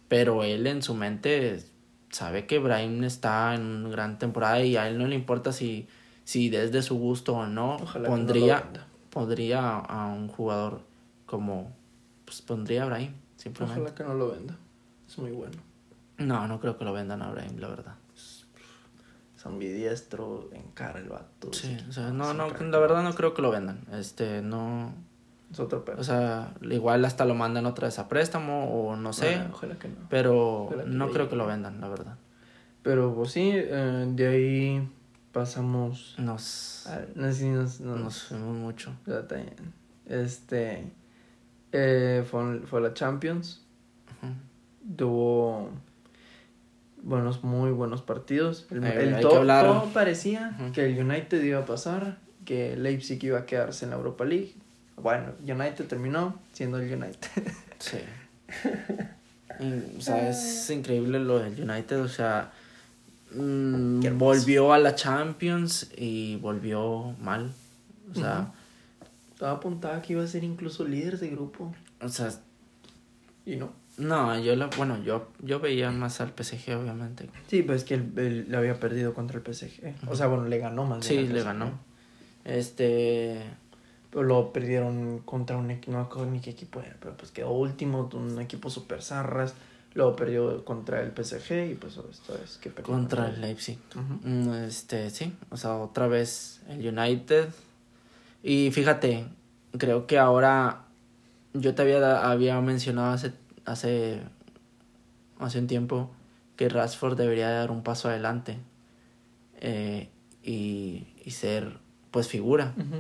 Pero 0.08 0.44
él 0.44 0.68
en 0.68 0.82
su 0.82 0.94
mente 0.94 1.64
sabe 2.10 2.46
que 2.46 2.60
Brahim 2.60 3.04
está 3.04 3.56
en 3.56 3.62
una 3.62 3.90
gran 3.90 4.20
temporada 4.20 4.62
y 4.62 4.78
a 4.78 4.88
él 4.88 4.98
no 4.98 5.08
le 5.08 5.16
importa 5.16 5.52
si, 5.52 5.88
si 6.24 6.50
desde 6.50 6.82
su 6.82 6.98
gusto 6.98 7.36
o 7.36 7.48
no, 7.48 7.78
Ojalá 7.78 8.08
pondría, 8.08 8.60
no 8.60 8.80
lo 8.80 8.86
pondría 9.10 9.78
a 9.78 10.08
un 10.08 10.28
jugador 10.28 10.82
como, 11.26 11.74
pues 12.26 12.42
pondría 12.42 12.84
a 12.84 12.86
Brahim, 12.86 13.14
simplemente. 13.38 13.82
Ojalá 13.82 13.96
que 13.96 14.04
no 14.04 14.14
lo 14.14 14.32
venda. 14.32 14.58
Es 15.08 15.18
muy 15.18 15.32
bueno. 15.32 15.58
No, 16.18 16.48
no 16.48 16.60
creo 16.60 16.78
que 16.78 16.86
lo 16.86 16.94
vendan 16.94 17.22
a 17.22 17.32
Brahim, 17.32 17.58
la 17.58 17.70
verdad. 17.70 17.96
Es 18.16 18.46
ambidiestro, 19.46 20.50
encara 20.54 21.00
el 21.00 21.10
vato. 21.10 21.52
Sí, 21.54 21.78
o 21.90 21.92
sea, 21.92 22.12
no, 22.12 22.34
no, 22.34 22.48
la 22.50 22.80
verdad 22.80 23.04
no 23.04 23.14
creo 23.14 23.34
que 23.34 23.42
lo 23.42 23.52
vendan. 23.52 23.82
Este, 23.92 24.42
no, 24.42 24.94
Es 25.54 25.60
otro 25.60 25.86
pedo. 25.86 26.00
o 26.00 26.04
sea, 26.04 26.54
igual 26.62 27.06
hasta 27.06 27.24
lo 27.26 27.36
mandan 27.36 27.66
otra 27.66 27.88
vez 27.88 27.98
a 28.00 28.10
préstamo 28.10 28.66
o 28.74 28.96
no 28.98 29.14
sé, 29.14 29.36
Ah, 29.36 29.48
ojalá 29.54 29.76
que 29.80 29.88
no. 29.88 29.96
pero 30.10 30.68
que 30.70 30.76
no 30.86 31.06
creo 31.08 31.18
llegue. 31.20 31.30
que 31.30 31.36
lo 31.38 31.46
vendan, 31.48 31.80
la 31.80 31.88
verdad. 31.88 32.16
Pero 32.82 33.14
pues 33.16 33.32
sí, 33.32 33.52
eh, 33.54 34.06
de 34.10 34.28
ahí 34.28 34.90
pasamos. 35.32 36.16
Nos, 36.18 36.86
a- 36.88 37.06
no 37.16 37.32
si 37.32 37.48
nos, 37.50 37.80
nos- 37.80 38.00
nos 38.00 38.24
fuimos 38.24 38.56
mucho. 38.58 38.92
Este. 40.06 40.92
eh, 41.72 42.26
fue, 42.30 42.60
fue 42.62 42.82
la 42.82 42.94
Champions. 42.94 43.62
Tuvo. 44.98 45.70
Buenos, 47.02 47.44
muy 47.44 47.72
buenos 47.72 48.02
partidos. 48.02 48.66
El, 48.72 48.84
Eh, 48.84 49.04
el 49.04 49.20
todo 49.22 49.90
parecía 49.94 50.56
que 50.74 50.86
el 50.86 50.98
United 51.06 51.42
iba 51.44 51.60
a 51.60 51.66
pasar, 51.66 52.18
que 52.46 52.76
Leipzig 52.78 53.22
iba 53.24 53.40
a 53.40 53.46
quedarse 53.46 53.86
en 53.86 53.92
la 53.92 53.98
Europa 53.98 54.24
League. 54.26 54.56
Bueno, 54.98 55.34
United 55.42 55.86
terminó 55.88 56.40
siendo 56.54 56.80
el 56.80 56.92
United. 56.94 57.30
Sí. 57.80 57.98
Y, 59.60 59.98
o 59.98 60.02
sea, 60.02 60.30
es 60.30 60.68
increíble 60.72 61.20
lo 61.20 61.38
del 61.38 61.70
United, 61.70 62.02
o 62.02 62.08
sea, 62.08 62.52
mm, 63.36 64.18
volvió 64.18 64.74
a 64.74 64.80
la 64.80 64.96
Champions 64.96 65.92
y 65.96 66.38
volvió 66.38 67.14
mal. 67.22 67.52
O 68.12 68.16
sea, 68.16 68.52
Estaba 69.32 69.52
apuntada 69.52 70.02
que 70.02 70.14
iba 70.14 70.24
a 70.24 70.28
ser 70.28 70.44
incluso 70.44 70.86
líder 70.88 71.20
de 71.20 71.30
grupo. 71.30 71.74
o 72.02 72.10
sea, 72.10 72.32
Y 73.46 73.58
no. 73.58 73.72
no, 73.98 74.40
yo 74.40 74.56
la, 74.56 74.68
bueno, 74.76 75.04
yo, 75.04 75.30
yo 75.40 75.60
veía 75.60 75.92
más 75.92 76.20
al 76.20 76.30
PSG, 76.36 76.76
obviamente. 76.76 77.30
Sí, 77.48 77.62
pues 77.62 77.84
que 77.84 77.94
él, 77.94 78.12
él 78.18 78.46
le 78.50 78.58
había 78.58 78.80
perdido 78.80 79.14
contra 79.14 79.38
el 79.40 79.44
PSG. 79.54 79.94
O 80.08 80.16
sea, 80.16 80.26
bueno, 80.28 80.46
le 80.48 80.58
ganó 80.58 80.86
más 80.86 81.06
Sí, 81.06 81.28
le 81.28 81.44
ganó. 81.44 81.72
Este, 82.44 83.40
lo 84.22 84.54
perdieron 84.54 85.20
contra 85.20 85.58
un 85.58 85.72
equipo, 85.72 85.92
no 85.94 85.98
me 86.00 86.04
acuerdo 86.04 86.30
ni 86.30 86.40
qué 86.40 86.52
equipo 86.52 86.82
era, 86.82 86.96
pero 87.00 87.18
pues 87.18 87.32
quedó 87.32 87.52
último, 87.52 88.10
un 88.14 88.40
equipo 88.40 88.70
super 88.70 89.02
zarras. 89.02 89.56
Luego 89.96 90.16
perdió 90.16 90.64
contra 90.66 91.02
el 91.02 91.12
PSG 91.12 91.72
y 91.72 91.76
pues 91.76 91.98
esta 92.12 92.34
vez 92.34 92.58
que 92.62 92.70
perdió 92.70 92.94
contra 92.94 93.30
el 93.30 93.42
Leipzig. 93.42 93.78
Mm, 94.24 94.54
Este, 94.66 95.10
sí, 95.10 95.34
o 95.50 95.58
sea, 95.58 95.76
otra 95.78 96.08
vez 96.08 96.62
el 96.68 96.88
United. 96.88 97.50
Y 98.44 98.72
fíjate, 98.72 99.26
creo 99.78 100.06
que 100.08 100.18
ahora 100.20 100.86
yo 101.54 101.74
te 101.76 101.82
había, 101.84 102.30
había 102.30 102.60
mencionado 102.62 103.14
hace, 103.14 103.34
hace, 103.66 104.22
hace 105.40 105.60
un 105.60 105.68
tiempo 105.68 106.12
que 106.56 106.70
Rashford 106.70 107.16
debería 107.18 107.50
dar 107.50 107.72
un 107.72 107.84
paso 107.84 108.10
adelante 108.10 108.58
eh, 109.62 110.10
y, 110.44 111.08
y 111.24 111.32
ser 111.32 111.78
pues 112.12 112.28
figura. 112.28 112.74
Ujú. 112.78 112.98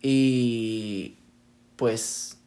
Y 0.00 1.16
pues 1.76 2.38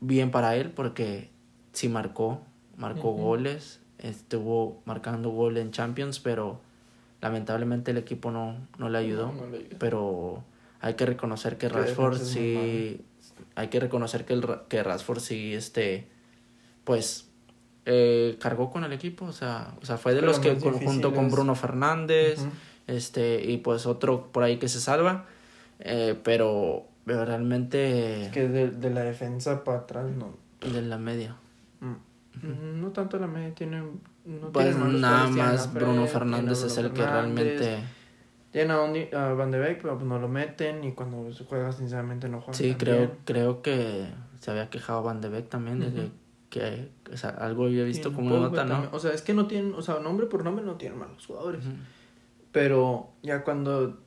bien 0.00 0.30
para 0.30 0.56
él 0.56 0.70
porque 0.70 1.30
sí 1.72 1.88
marcó, 1.88 2.40
marcó 2.76 3.12
goles, 3.12 3.80
estuvo 3.98 4.82
marcando 4.84 5.30
gol 5.30 5.56
en 5.56 5.70
Champions, 5.70 6.20
pero 6.20 6.60
lamentablemente 7.20 7.92
el 7.92 7.98
equipo 7.98 8.30
no, 8.30 8.56
no 8.78 8.88
le 8.88 8.98
ayudó. 8.98 9.32
No, 9.32 9.42
no 9.42 9.46
le 9.48 9.58
ayudó. 9.58 9.76
Pero 9.78 10.44
hay 10.80 10.94
que 10.94 11.06
reconocer 11.06 11.56
que 11.56 11.68
Rashford 11.68 12.18
sí, 12.18 13.00
hay 13.54 13.68
que 13.68 13.80
reconocer 13.80 14.24
que, 14.24 14.34
el, 14.34 14.46
que 14.68 14.82
Rashford 14.82 15.20
sí, 15.20 15.54
este, 15.54 16.06
pues 16.84 17.30
eh, 17.86 18.36
cargó 18.40 18.70
con 18.70 18.84
el 18.84 18.92
equipo, 18.92 19.24
o 19.24 19.32
sea, 19.32 19.74
o 19.80 19.86
sea 19.86 19.96
fue 19.96 20.12
de 20.14 20.20
Pero 20.20 20.32
los 20.32 20.40
que 20.40 20.54
junto 20.54 21.14
con. 21.14 21.30
Bruno 21.30 21.54
Fernández, 21.54 22.38
este 22.86 23.42
y 23.50 23.58
pues 23.58 23.86
otro 23.86 24.30
por 24.30 24.42
ahí 24.42 24.58
que 24.58 24.68
se 24.68 24.80
salva 24.80 25.26
eh, 25.80 26.18
pero 26.22 26.86
pero 27.04 27.24
realmente 27.24 28.22
Es 28.26 28.28
que 28.32 28.48
de, 28.48 28.70
de 28.70 28.90
la 28.90 29.02
defensa 29.02 29.62
para 29.64 29.78
atrás 29.80 30.06
no. 30.10 30.34
de 30.60 30.82
la 30.82 30.98
media 30.98 31.36
Mm. 31.80 32.80
No 32.80 32.90
tanto 32.90 33.18
la 33.18 33.26
media, 33.28 33.54
tienen. 33.54 34.00
No 34.24 34.50
pues 34.50 34.76
malos 34.76 35.00
nada 35.00 35.28
más 35.28 35.68
Fred, 35.68 35.82
Bruno 35.82 36.06
Fernández 36.06 36.62
es 36.64 36.76
el 36.78 36.92
que 36.92 37.06
realmente 37.06 37.78
Tienen 38.50 38.70
a, 38.72 38.82
a 39.30 39.34
Van 39.34 39.50
de 39.50 39.58
Beek, 39.60 39.82
pero 39.82 39.98
no 40.00 40.18
lo 40.18 40.28
meten 40.28 40.82
y 40.82 40.92
cuando 40.92 41.28
juega 41.48 41.70
sinceramente 41.72 42.28
no 42.28 42.40
juega 42.40 42.54
sí 42.54 42.74
creo 42.76 42.96
bien. 42.98 43.10
creo 43.24 43.62
que 43.62 44.06
se 44.40 44.50
había 44.50 44.68
quejado 44.70 45.02
Van 45.02 45.20
de 45.20 45.28
Beek 45.28 45.48
también 45.48 45.78
de 45.80 45.86
Ujú. 45.88 46.10
que, 46.50 46.88
que 47.04 47.12
o 47.12 47.16
sea, 47.16 47.30
algo 47.30 47.66
había 47.66 47.84
visto 47.84 48.12
como 48.12 48.36
nota 48.38 48.64
no. 48.64 48.88
O 48.92 48.98
sea, 48.98 49.12
es 49.12 49.22
que 49.22 49.34
no 49.34 49.46
tienen, 49.46 49.74
o 49.74 49.82
sea, 49.82 50.00
nombre 50.00 50.26
por 50.26 50.42
nombre 50.42 50.64
no 50.64 50.74
tienen 50.76 50.98
malos 50.98 51.24
jugadores. 51.26 51.64
Ujú. 51.66 51.74
Pero 52.52 53.10
ya 53.22 53.44
cuando 53.44 54.00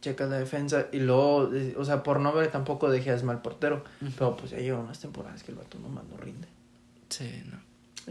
checas 0.00 0.30
la 0.30 0.38
defensa 0.38 0.86
y 0.92 1.00
luego, 1.00 1.52
eh, 1.54 1.74
o 1.78 1.84
sea, 1.84 2.02
por 2.02 2.20
nombre 2.20 2.46
tampoco 2.48 2.90
dejas 2.90 3.22
mal 3.22 3.42
portero. 3.42 3.84
Ujú. 4.00 4.12
Pero 4.16 4.36
pues 4.36 4.50
ya 4.52 4.58
lleva 4.58 4.78
unas 4.80 4.98
temporadas 5.00 5.42
que 5.42 5.52
el 5.52 5.58
vato 5.58 5.78
nomás 5.78 6.04
no 6.10 6.16
rinde. 6.16 6.48
sí 7.10 7.42
no 7.50 7.60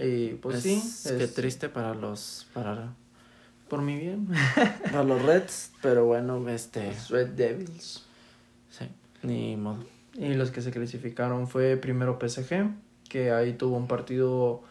Y 0.03 0.35
pues 0.35 0.57
Es- 0.65 0.81
sí, 0.83 1.13
es 1.15 1.33
triste 1.33 1.67
para 1.69 1.93
los 1.95 2.47
para, 2.53 2.93
por 3.69 3.81
mi 3.81 3.97
bien. 3.97 4.27
para 4.91 5.03
los 5.03 5.21
Reds 5.23 5.71
pero 5.81 6.05
bueno 6.05 6.47
este 6.49 6.87
Los 6.87 7.09
Red 7.09 7.29
Devils. 7.29 8.05
sí 8.69 8.85
ni 9.23 9.55
modo 9.57 9.83
Y 10.13 10.33
los 10.35 10.51
que 10.51 10.61
se 10.61 10.71
clasificaron 10.71 11.47
fue 11.47 11.75
primero 11.77 12.19
PSG, 12.19 12.69
que 13.09 13.31
ahí 13.31 13.53
tuvo 13.53 13.77
un 13.77 13.87
partido, 13.87 14.61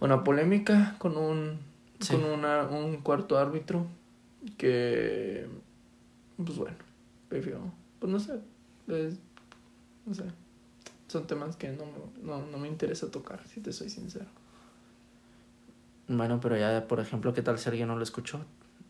una 0.00 0.24
polémica 0.24 0.96
con 0.98 1.16
un, 1.16 1.58
Sí. 2.00 2.14
con 2.14 2.24
una, 2.24 2.62
un 2.62 2.98
cuarto 3.02 3.36
árbitro 3.38 3.86
que, 4.56 5.46
pues 6.44 6.56
bueno, 6.58 6.76
prefiero, 7.28 7.60
pues 7.98 8.12
no 8.12 8.18
sé, 8.20 8.38
es- 8.88 9.18
no 10.06 10.14
sé, 10.14 10.24
son 11.08 11.26
temas 11.26 11.56
que 11.56 11.68
no, 11.70 11.84
me- 11.86 12.22
no, 12.22 12.46
no 12.46 12.58
me 12.58 12.68
interesa 12.68 13.10
tocar, 13.10 13.46
si 13.48 13.60
te 13.60 13.72
soy 13.72 13.90
sincero. 13.90 14.26
bueno 16.08 16.40
pero 16.40 16.56
ya 16.56 16.86
por 16.88 17.00
ejemplo 17.00 17.32
qué 17.34 17.42
tal 17.42 17.58
si 17.58 17.68
alguien 17.68 17.88
no 17.88 17.96
lo 17.96 18.02
escuchó 18.02 18.40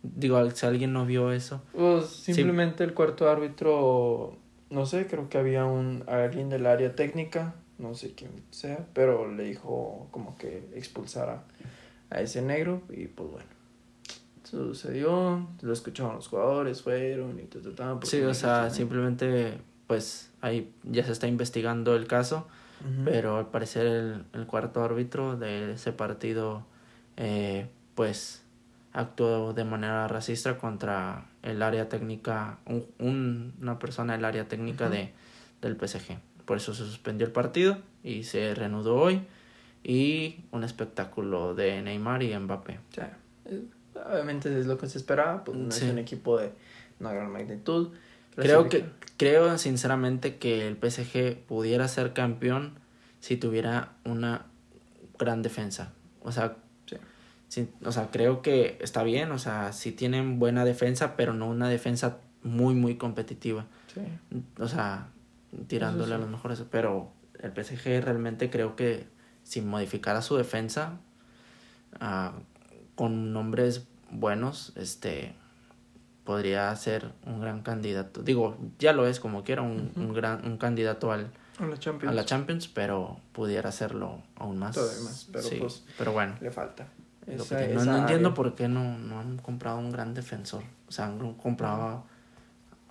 digo 0.03 0.49
si 0.53 0.67
alguien 0.67 0.93
no 0.93 1.05
vio 1.05 1.33
eso 1.33 1.63
Pues 1.73 2.07
simplemente 2.07 2.85
el 2.85 2.95
cuarto 2.95 3.29
árbitro, 3.29 4.37
no 4.71 4.87
sé, 4.87 5.07
creo 5.09 5.29
que 5.29 5.39
había 5.39 5.65
un 5.65 6.05
alguien 6.07 6.49
del 6.49 6.67
área 6.67 6.95
técnica, 6.95 7.55
no 7.79 7.95
sé 7.95 8.15
quién 8.15 8.31
sea, 8.51 8.87
pero 8.95 9.29
le 9.33 9.43
dijo 9.45 10.07
como 10.13 10.37
que 10.37 10.69
expulsara 10.75 11.43
a 12.11 12.21
ese 12.21 12.43
negro 12.43 12.83
y 12.91 13.07
pues 13.09 13.29
bueno. 13.31 13.58
Sucedió, 14.51 15.47
lo 15.61 15.73
escucharon 15.73 16.17
los 16.17 16.29
jugadores, 16.29 16.83
fueron 16.83 17.39
y 17.39 17.43
ta, 17.45 17.59
ta, 17.61 17.75
ta, 18.01 18.07
Sí, 18.07 18.21
o 18.23 18.33
sea, 18.35 18.71
simplemente, 18.71 19.59
pues 19.87 20.31
ahí 20.41 20.73
ya 20.85 21.05
se 21.05 21.13
está 21.13 21.27
investigando 21.27 21.95
el 21.95 22.07
caso, 22.07 22.47
pero 23.05 23.37
al 23.39 23.47
parecer 23.49 23.87
el, 23.87 24.25
el 24.33 24.47
cuarto 24.47 24.83
árbitro 24.83 25.37
de 25.37 25.73
ese 25.73 25.93
partido, 25.93 26.65
eh, 27.17 27.69
pues 27.95 28.43
actuó 28.93 29.53
de 29.53 29.65
manera 29.65 30.09
racista 30.09 30.57
contra 30.59 31.27
el 31.43 31.61
área 31.63 31.89
técnica, 31.89 32.59
un, 32.67 32.87
un- 32.99 33.55
una 33.61 33.79
persona 33.79 34.15
del 34.15 34.25
área 34.25 34.47
técnica 34.49 34.85
Ujú. 34.87 34.95
de, 34.95 35.13
del 35.61 35.77
PSG. 35.77 36.19
Por 36.45 36.57
eso 36.57 36.73
se 36.73 36.85
suspendió 36.85 37.27
el 37.27 37.33
partido 37.33 37.79
y 38.03 38.23
se 38.23 38.55
reanudó 38.55 38.97
hoy. 38.97 39.23
Y 39.85 40.45
un 40.51 40.65
espectáculo 40.65 41.55
de 41.55 41.83
Neymar 41.83 42.23
y 42.23 42.37
Mbappé. 42.37 42.79
Eh, 43.47 43.63
obviamente 44.07 44.59
es 44.59 44.67
lo 44.67 44.79
que 44.79 44.87
se 44.87 44.99
esperaba, 44.99 45.45
pues 45.45 45.57
no 45.57 45.71
Sí. 45.71 45.85
es 45.87 45.91
un 45.93 45.99
equipo 45.99 46.39
de 46.39 46.53
una 47.01 47.13
gran 47.13 47.31
magnitud. 47.31 47.91
Creo 48.37 48.69
que, 48.69 48.85
creo 49.17 49.59
sinceramente 49.59 50.37
que 50.37 50.69
el 50.69 50.77
PSG 50.77 51.37
pudiera 51.47 51.89
ser 51.89 52.13
campeón 52.13 52.75
si 53.21 53.37
tuviera 53.37 53.93
una 54.05 54.47
gran 55.19 55.43
defensa. 55.43 55.93
O 56.23 56.31
sea, 56.33 56.57
Sí. 56.87 56.97
sí, 57.49 57.69
o 57.85 57.91
sea, 57.93 58.11
creo 58.13 58.43
que 58.43 58.79
está 58.81 59.03
bien, 59.03 59.33
o 59.33 59.39
sea, 59.39 59.73
sí 59.73 59.91
tienen 59.93 60.39
buena 60.39 60.65
defensa, 60.65 61.17
pero 61.17 61.35
no 61.35 61.49
una 61.49 61.69
defensa 61.69 62.19
muy, 62.45 62.75
muy 62.75 62.97
competitiva. 62.97 63.67
Sí. 63.93 64.03
O 64.61 64.69
sea, 64.69 65.09
tirándole 65.67 66.05
Eso 66.05 66.15
a 66.15 66.17
sí. 66.19 66.23
los 66.23 66.31
mejores. 66.31 66.63
Pero 66.71 67.11
el 67.41 67.51
PSG 67.53 68.01
realmente 68.05 68.51
creo 68.51 68.77
que 68.77 69.07
si 69.43 69.61
modificara 69.63 70.23
su 70.23 70.37
defensa 70.37 71.01
ah, 72.01 72.33
con 72.99 73.33
nombres 73.33 73.87
buenos, 74.11 74.73
este 74.75 75.33
podría 76.25 76.75
ser 76.75 77.13
un 77.25 77.41
gran 77.41 77.63
candidato. 77.63 78.23
Digo, 78.23 78.57
ya 78.81 78.93
lo 78.93 79.07
es 79.07 79.21
como 79.21 79.45
quiera, 79.45 79.63
un, 79.63 79.93
un 79.95 80.13
gran 80.13 80.45
un 80.45 80.59
candidato 80.59 81.13
al, 81.13 81.31
A 81.61 81.67
la 81.67 81.79
Champions. 81.79 82.11
a 82.11 82.15
la 82.17 82.25
Champions, 82.25 82.67
pero 82.67 83.21
pudiera 83.31 83.69
hacerlo 83.69 84.21
aún 84.35 84.59
más. 84.59 84.75
Todavía 84.75 85.01
más, 85.05 85.29
pero 85.33 85.45
Sí, 85.45 85.57
pues, 85.61 85.85
pero 85.97 86.13
bueno. 86.13 86.35
Le 86.41 86.51
falta. 86.51 86.89
Esa- 87.29 87.61
no, 87.73 87.85
no 87.85 87.99
entiendo 87.99 88.35
por 88.35 88.57
qué 88.57 88.67
no, 88.67 88.99
no 88.99 89.21
han 89.21 89.39
comprado 89.39 89.79
un 89.79 89.93
gran 89.93 90.13
defensor. 90.13 90.65
O 90.89 90.91
sea, 90.93 91.07
han 91.07 91.35
comprado, 91.35 92.03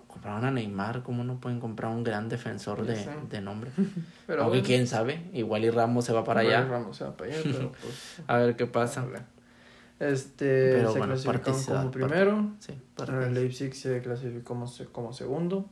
compraron 0.07 0.45
a 0.45 0.51
Neymar, 0.51 1.03
¿cómo 1.03 1.25
no 1.25 1.41
pueden 1.41 1.59
comprar 1.59 1.91
un 1.91 2.05
gran 2.05 2.29
defensor 2.29 2.85
de, 2.85 3.09
de 3.29 3.41
nombre? 3.41 3.71
Pero 4.25 4.43
Aunque 4.43 4.59
bueno, 4.59 4.65
quién 4.67 4.87
sabe, 4.87 5.29
igual 5.33 5.65
y 5.65 5.69
Ramos 5.69 6.05
se 6.05 6.13
va 6.13 6.23
para 6.23 6.43
igual 6.43 6.55
allá. 6.63 6.69
Ramos 6.71 6.95
se 6.95 7.03
va 7.03 7.17
para 7.17 7.29
allá, 7.31 7.41
pero 7.43 7.71
pues. 7.73 8.21
A 8.27 8.37
ver 8.37 8.55
qué 8.55 8.67
pasa. 8.67 9.05
Este 9.99 10.73
Pero 10.75 10.91
se 10.93 10.99
bueno, 10.99 11.13
clasificaron 11.15 11.63
como 11.63 11.77
part- 11.89 11.91
primero. 11.91 12.51
Sí, 12.59 12.73
El 12.73 12.79
partidos. 12.95 13.31
Leipzig 13.31 13.73
se 13.73 14.01
clasificó 14.01 14.43
como, 14.45 14.65
como 14.91 15.13
segundo. 15.13 15.65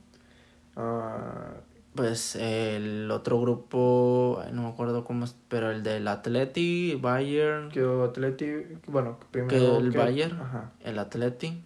Ah, 0.76 1.54
Pues 1.96 2.36
el 2.36 3.10
otro 3.12 3.40
grupo, 3.40 4.42
no 4.52 4.64
me 4.64 4.68
acuerdo 4.70 5.06
cómo 5.06 5.24
es, 5.26 5.36
pero 5.48 5.72
el 5.72 5.82
del 5.84 6.08
Atleti, 6.08 6.96
Bayern, 7.02 7.70
quedó 7.70 8.04
Atleti. 8.04 8.52
Bueno, 8.88 9.18
que 9.20 9.26
primero. 9.32 9.78
el 9.78 9.92
que- 9.92 9.98
Bayern, 9.98 10.42
Ajá. 10.42 10.72
el 10.82 11.00
Atleti, 11.00 11.64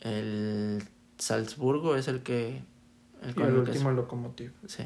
el 0.00 0.82
Salzburgo 1.18 1.96
es 1.96 2.08
el 2.08 2.22
que... 2.22 2.62
El 3.22 3.34
Y 3.36 3.40
el 3.42 3.46
el 3.48 3.52
que 3.64 3.70
último, 3.70 3.90
el 3.90 3.96
Lokomotiv. 3.96 4.52
Sí. 4.66 4.84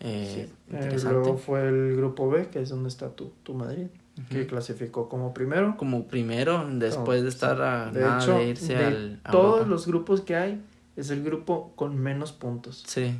Eh, 0.00 0.48
Sí. 0.70 0.74
Eh, 0.76 0.96
luego 1.04 1.36
fue 1.36 1.66
el 1.68 1.96
grupo 1.96 2.28
B, 2.30 2.48
que 2.48 2.60
es 2.62 2.68
donde 2.68 2.88
está 2.88 3.10
tu, 3.10 3.32
tu 3.42 3.54
Madrid, 3.54 3.86
que 4.30 4.46
clasificó 4.46 5.08
como 5.08 5.34
primero. 5.34 5.76
Como 5.76 6.06
primero, 6.06 6.66
después 6.70 7.22
de 7.22 7.28
estar 7.28 7.60
a 7.60 7.90
De 7.90 8.00
nada 8.00 8.22
hecho, 8.22 8.38
de 8.38 8.48
irse 8.48 8.74
de 8.74 8.84
al, 8.84 9.20
a 9.24 9.30
todos 9.32 9.52
Europa. 9.54 9.70
los 9.70 9.86
grupos 9.86 10.20
que 10.20 10.36
hay, 10.36 10.62
Es 10.96 11.10
el 11.10 11.22
grupo 11.24 11.72
con 11.74 11.98
menos 11.98 12.32
puntos. 12.32 12.84
Sí. 12.86 13.16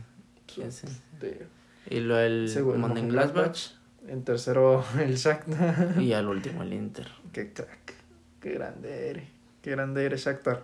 De- 1.20 1.46
Y 1.90 2.00
luego 2.00 2.20
el 2.20 2.78
Mönchengladbach 2.78 3.72
En 4.06 4.22
tercero, 4.22 4.84
el 5.00 5.16
Shakhtar. 5.16 6.00
y 6.00 6.12
al 6.12 6.28
último 6.28 6.62
el 6.62 6.72
Inter. 6.72 7.08
Qué 7.32 7.52
crack. 7.52 7.94
Qué 8.40 8.52
grande 8.52 9.08
eres. 9.10 9.24
Qué 9.62 9.70
grande 9.72 10.04
eres, 10.04 10.24
Shakhtar. 10.24 10.62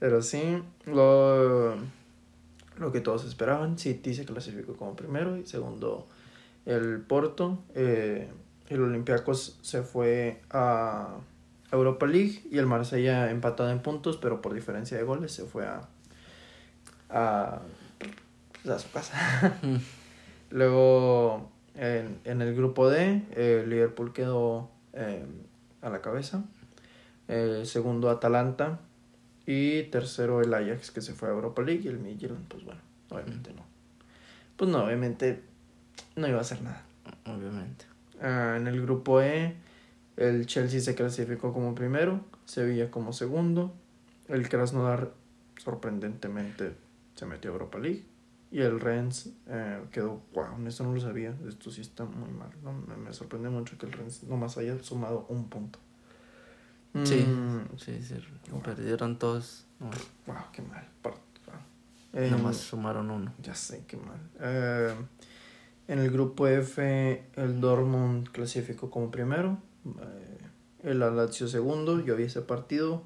Pero 0.00 0.20
sí, 0.20 0.60
lo, 0.86 1.76
lo 2.78 2.92
que 2.92 3.00
todos 3.00 3.24
esperaban. 3.24 3.78
City 3.78 4.12
se 4.14 4.24
clasificó 4.24 4.74
como 4.76 4.94
primero 4.96 5.36
y 5.38 5.46
segundo 5.46 6.08
el 6.66 7.00
Porto. 7.00 7.60
Eh, 7.74 8.28
el 8.72 8.82
Olympiacos 8.82 9.58
se 9.62 9.82
fue 9.82 10.40
a 10.50 11.16
Europa 11.70 12.06
League 12.06 12.42
y 12.50 12.58
el 12.58 12.66
Marsella 12.66 13.30
empatado 13.30 13.70
en 13.70 13.80
puntos, 13.80 14.16
pero 14.16 14.42
por 14.42 14.54
diferencia 14.54 14.96
de 14.96 15.04
goles 15.04 15.32
se 15.32 15.44
fue 15.44 15.66
a, 15.66 15.88
a, 17.08 17.60
pues, 18.62 18.74
a 18.74 18.78
su 18.78 18.90
casa. 18.90 19.58
Luego, 20.50 21.50
en, 21.74 22.18
en 22.24 22.42
el 22.42 22.54
grupo 22.54 22.90
D, 22.90 23.22
eh, 23.32 23.64
Liverpool 23.66 24.12
quedó 24.12 24.70
eh, 24.92 25.24
a 25.80 25.88
la 25.88 26.00
cabeza. 26.00 26.44
Segundo, 27.64 28.10
Atalanta. 28.10 28.80
Y 29.46 29.84
tercero, 29.84 30.40
el 30.40 30.52
Ajax, 30.52 30.90
que 30.90 31.00
se 31.00 31.14
fue 31.14 31.28
a 31.28 31.32
Europa 31.32 31.62
League. 31.62 31.82
Y 31.84 31.88
el 31.88 31.98
Midtjylland, 31.98 32.46
pues 32.46 32.64
bueno, 32.64 32.80
obviamente 33.08 33.52
no. 33.54 33.64
Pues 34.56 34.70
no, 34.70 34.84
obviamente 34.84 35.42
no 36.16 36.28
iba 36.28 36.38
a 36.38 36.42
hacer 36.42 36.62
nada. 36.62 36.84
Obviamente. 37.24 37.91
Ah, 38.22 38.54
en 38.56 38.66
el 38.68 38.80
grupo 38.80 39.20
E, 39.20 39.56
el 40.16 40.46
Chelsea 40.46 40.80
se 40.80 40.94
clasificó 40.94 41.52
como 41.52 41.74
primero. 41.74 42.24
Sevilla 42.44 42.90
como 42.90 43.12
segundo. 43.12 43.74
El 44.28 44.48
Krasnodar, 44.48 45.12
sorprendentemente, 45.56 46.74
se 47.14 47.26
metió 47.26 47.50
a 47.50 47.54
Europa 47.54 47.78
League. 47.78 48.04
Y 48.50 48.60
el 48.60 48.80
Rennes 48.80 49.30
eh, 49.48 49.82
quedó, 49.90 50.20
wow, 50.34 50.66
esto 50.66 50.84
no 50.84 50.92
lo 50.92 51.00
sabía, 51.00 51.34
esto 51.48 51.70
sí 51.70 51.80
está 51.80 52.04
muy 52.04 52.30
mal. 52.30 52.50
No, 52.62 52.72
me, 52.72 52.96
me 52.96 53.12
sorprende 53.14 53.48
mucho 53.48 53.78
que 53.78 53.86
el 53.86 53.92
Rennes 53.92 54.22
nomás 54.24 54.58
haya 54.58 54.80
sumado 54.82 55.26
un 55.28 55.48
punto. 55.48 55.78
Sí, 57.04 57.24
Mm, 57.24 57.78
sí, 57.78 58.02
sí. 58.02 58.14
Perdieron 58.62 59.18
todos. 59.18 59.64
Wow, 60.26 60.36
qué 60.52 60.60
mal. 60.62 60.86
Wow. 61.02 61.14
Eh, 62.12 62.28
nomás 62.30 62.58
sumaron 62.58 63.10
uno. 63.10 63.32
Ya 63.42 63.54
sé, 63.54 63.84
qué 63.86 63.96
mal. 63.96 64.20
Eh, 64.38 64.94
en 65.88 65.98
el 65.98 66.10
grupo 66.10 66.46
F, 66.46 67.22
el 67.36 67.60
Dortmund 67.60 68.28
clasificó 68.30 68.90
como 68.90 69.10
primero. 69.10 69.58
eh, 69.86 70.38
el 70.84 70.98
Lazio 70.98 71.48
segundo. 71.48 72.00
Yo 72.04 72.16
vi 72.16 72.24
ese 72.24 72.42
partido. 72.42 73.02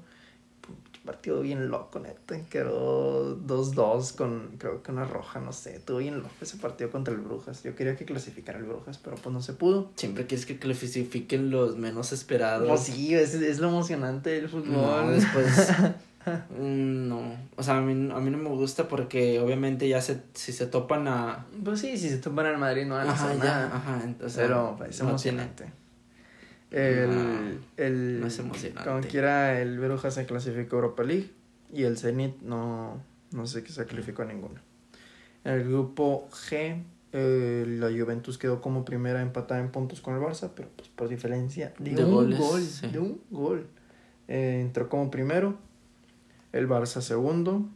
Partido 1.05 1.39
bien 1.39 1.69
loco, 1.69 1.99
neta. 1.99 2.37
Quedó 2.49 3.37
2-2 3.37 4.15
con, 4.15 4.55
creo 4.57 4.83
que 4.83 4.91
una 4.91 5.05
roja, 5.05 5.39
no 5.39 5.53
sé. 5.53 5.77
Estuvo 5.77 5.99
bien 5.99 6.17
loco 6.17 6.33
ese 6.41 6.57
partido 6.57 6.89
contra 6.91 7.13
el 7.13 7.21
Brujas. 7.21 7.63
Yo 7.63 7.75
quería 7.75 7.95
que 7.95 8.03
clasificara 8.03 8.59
el 8.59 8.65
Brujas, 8.65 8.97
pero 8.97 9.15
pues 9.15 9.31
no 9.31 9.41
se 9.41 9.53
pudo. 9.53 9.89
Siempre 9.95 10.27
quieres 10.27 10.45
que 10.45 10.59
clasifiquen 10.59 11.49
los 11.49 11.77
menos 11.77 12.11
esperados. 12.11 12.67
Pues 12.67 12.81
sí, 12.81 13.15
es, 13.15 13.33
es 13.35 13.59
lo 13.59 13.69
emocionante 13.69 14.31
del 14.31 14.49
fútbol. 14.49 14.71
No, 14.71 15.09
después. 15.09 15.71
mm, 16.49 17.07
no. 17.07 17.21
O 17.55 17.63
sea, 17.63 17.77
a 17.77 17.81
mí, 17.81 17.91
a 18.11 18.19
mí 18.19 18.29
no 18.29 18.37
me 18.37 18.49
gusta 18.49 18.87
porque 18.87 19.39
obviamente 19.39 19.87
ya 19.87 20.01
se, 20.01 20.21
si 20.33 20.51
se 20.53 20.67
topan 20.67 21.07
a. 21.07 21.45
Pues 21.63 21.79
sí, 21.79 21.97
si 21.97 22.09
se 22.09 22.17
topan 22.17 22.45
al 22.47 22.57
Madrid 22.57 22.85
no 22.85 22.95
van 22.95 23.07
a 23.07 23.11
Ajá, 23.11 23.25
hacer 23.25 23.37
ya, 23.39 23.43
nada. 23.45 23.75
ajá. 23.75 24.01
Entonces, 24.03 24.37
Pero 24.37 24.75
pues, 24.77 24.89
es 24.91 25.01
no 25.03 25.09
emocionante. 25.09 25.65
El, 26.71 27.09
No, 27.15 27.59
el, 27.77 28.19
no 28.21 28.27
es 28.27 28.39
emocionante. 28.39 28.89
Como 28.89 29.01
quiera, 29.01 29.61
el 29.61 29.79
Brujas 29.79 30.13
se 30.13 30.25
clasificó 30.25 30.75
a 30.75 30.79
Europa 30.79 31.03
League 31.03 31.29
y 31.71 31.83
el 31.83 31.97
Zenit 31.97 32.41
no, 32.41 33.01
no 33.31 33.47
sé 33.47 33.63
qué 33.63 33.71
se 33.71 33.85
clasificó 33.85 34.23
a 34.23 34.25
ninguno. 34.25 34.59
En 35.45 35.53
el 35.53 35.63
grupo 35.63 36.27
G, 36.29 36.83
eh, 37.13 37.65
la 37.79 37.87
Juventus 37.87 38.37
quedó 38.37 38.59
como 38.61 38.83
primera 38.83 39.21
empatada 39.21 39.61
en 39.61 39.71
puntos 39.71 40.01
con 40.01 40.15
el 40.15 40.21
Barça, 40.21 40.49
pero 40.53 40.67
pues 40.75 40.89
por 40.89 41.07
diferencia 41.07 41.73
de, 41.79 41.91
De 41.91 42.03
un 42.03 42.11
goles, 42.11 42.37
gol. 42.39 42.61
sí. 42.61 42.87
De 42.87 42.99
un 42.99 43.21
gol. 43.31 43.65
Eh, 44.27 44.59
entró 44.61 44.89
como 44.89 45.09
primero, 45.09 45.57
el 46.53 46.67
Barça 46.67 47.01
segundo, 47.01 47.67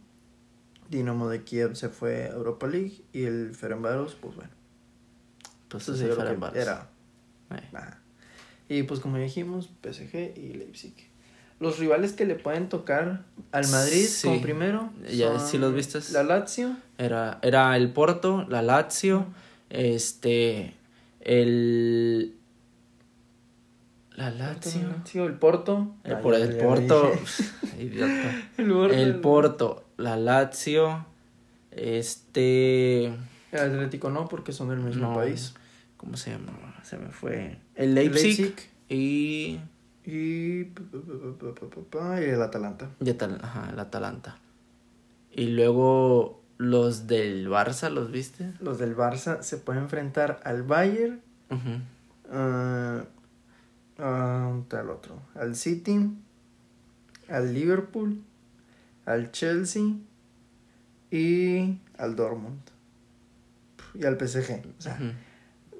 Dinamo 0.90 1.28
de 1.28 1.42
Kiev 1.42 1.74
se 1.74 1.88
fue 1.88 2.24
a 2.24 2.32
Europa 2.32 2.66
League 2.66 3.02
y 3.12 3.24
el 3.24 3.54
Ferencváros, 3.54 4.14
pues 4.20 4.36
bueno. 4.36 4.50
Pues 5.68 5.88
Entonces 5.88 5.98
se 5.98 6.08
yo 6.08 6.16
creo 6.16 6.52
que 6.52 6.60
era 6.60 6.88
Eh. 7.50 7.68
Ajá. 7.72 7.98
Y 8.68 8.82
pues 8.84 9.00
como 9.00 9.16
dijimos, 9.18 9.70
PSG 9.82 10.36
y 10.36 10.54
Leipzig. 10.54 10.94
Los 11.60 11.78
rivales 11.78 12.12
que 12.12 12.24
le 12.26 12.34
pueden 12.34 12.68
tocar 12.68 13.24
al 13.52 13.68
Madrid 13.68 14.06
Sí. 14.06 14.26
como 14.26 14.42
primero. 14.42 14.90
Ya, 15.10 15.38
¿sí 15.38 15.58
los 15.58 15.74
vistes? 15.74 16.10
La 16.10 16.22
Lazio. 16.22 16.76
Era, 16.98 17.38
era 17.42 17.76
el 17.76 17.92
Porto, 17.92 18.44
la 18.48 18.62
Lazio, 18.62 19.26
este, 19.70 20.74
el... 21.20 22.34
La 24.16 24.30
Lazio. 24.30 24.88
Lazio, 24.88 25.24
el 25.26 25.34
Porto. 25.34 25.94
El, 26.04 26.18
por 26.18 26.34
el 26.34 26.56
Porto. 26.56 27.12
idiota. 27.78 28.30
el 28.58 28.68
Porto. 28.72 28.94
El 28.94 29.14
Porto, 29.20 29.84
la 29.96 30.16
Lazio, 30.16 31.06
este... 31.70 33.06
El 33.06 33.58
Atlético 33.60 34.10
no, 34.10 34.28
porque 34.28 34.52
son 34.52 34.68
del 34.70 34.78
mismo 34.78 35.08
No, 35.08 35.14
país. 35.14 35.54
¿Cómo 35.96 36.16
se 36.16 36.30
llama? 36.32 36.52
Se 36.82 36.96
me 36.98 37.10
fue. 37.10 37.58
El 37.74 37.94
Leipzig, 37.94 38.54
y... 38.88 39.60
Y... 40.04 40.10
y 40.10 40.66
el 42.24 42.42
Atalanta. 42.42 42.90
y 43.00 43.04
Atal- 43.10 43.38
ajá, 43.42 43.68
el 43.72 43.78
Atalanta. 43.78 44.38
Y 45.30 45.46
luego 45.48 46.42
los 46.58 47.06
del 47.06 47.48
Barça, 47.48 47.88
¿los 47.90 48.10
viste? 48.10 48.52
Los 48.60 48.78
del 48.78 48.96
Barça 48.96 49.42
se 49.42 49.58
pueden 49.58 49.84
enfrentar 49.84 50.40
al 50.44 50.62
Bayern. 50.64 51.20
Ah, 52.30 53.04
¿dónde 53.98 54.62
está 54.62 54.80
el 54.80 54.90
otro? 54.90 55.22
Al 55.34 55.54
City. 55.56 56.10
Al 57.28 57.54
Liverpool. 57.54 58.22
Al 59.06 59.30
Chelsea. 59.32 59.82
Y 61.10 61.78
al 61.98 62.16
Dortmund. 62.16 62.60
Y 63.94 64.04
al 64.04 64.16
PSG. 64.18 64.62
O 64.78 64.80
sea, 64.82 64.98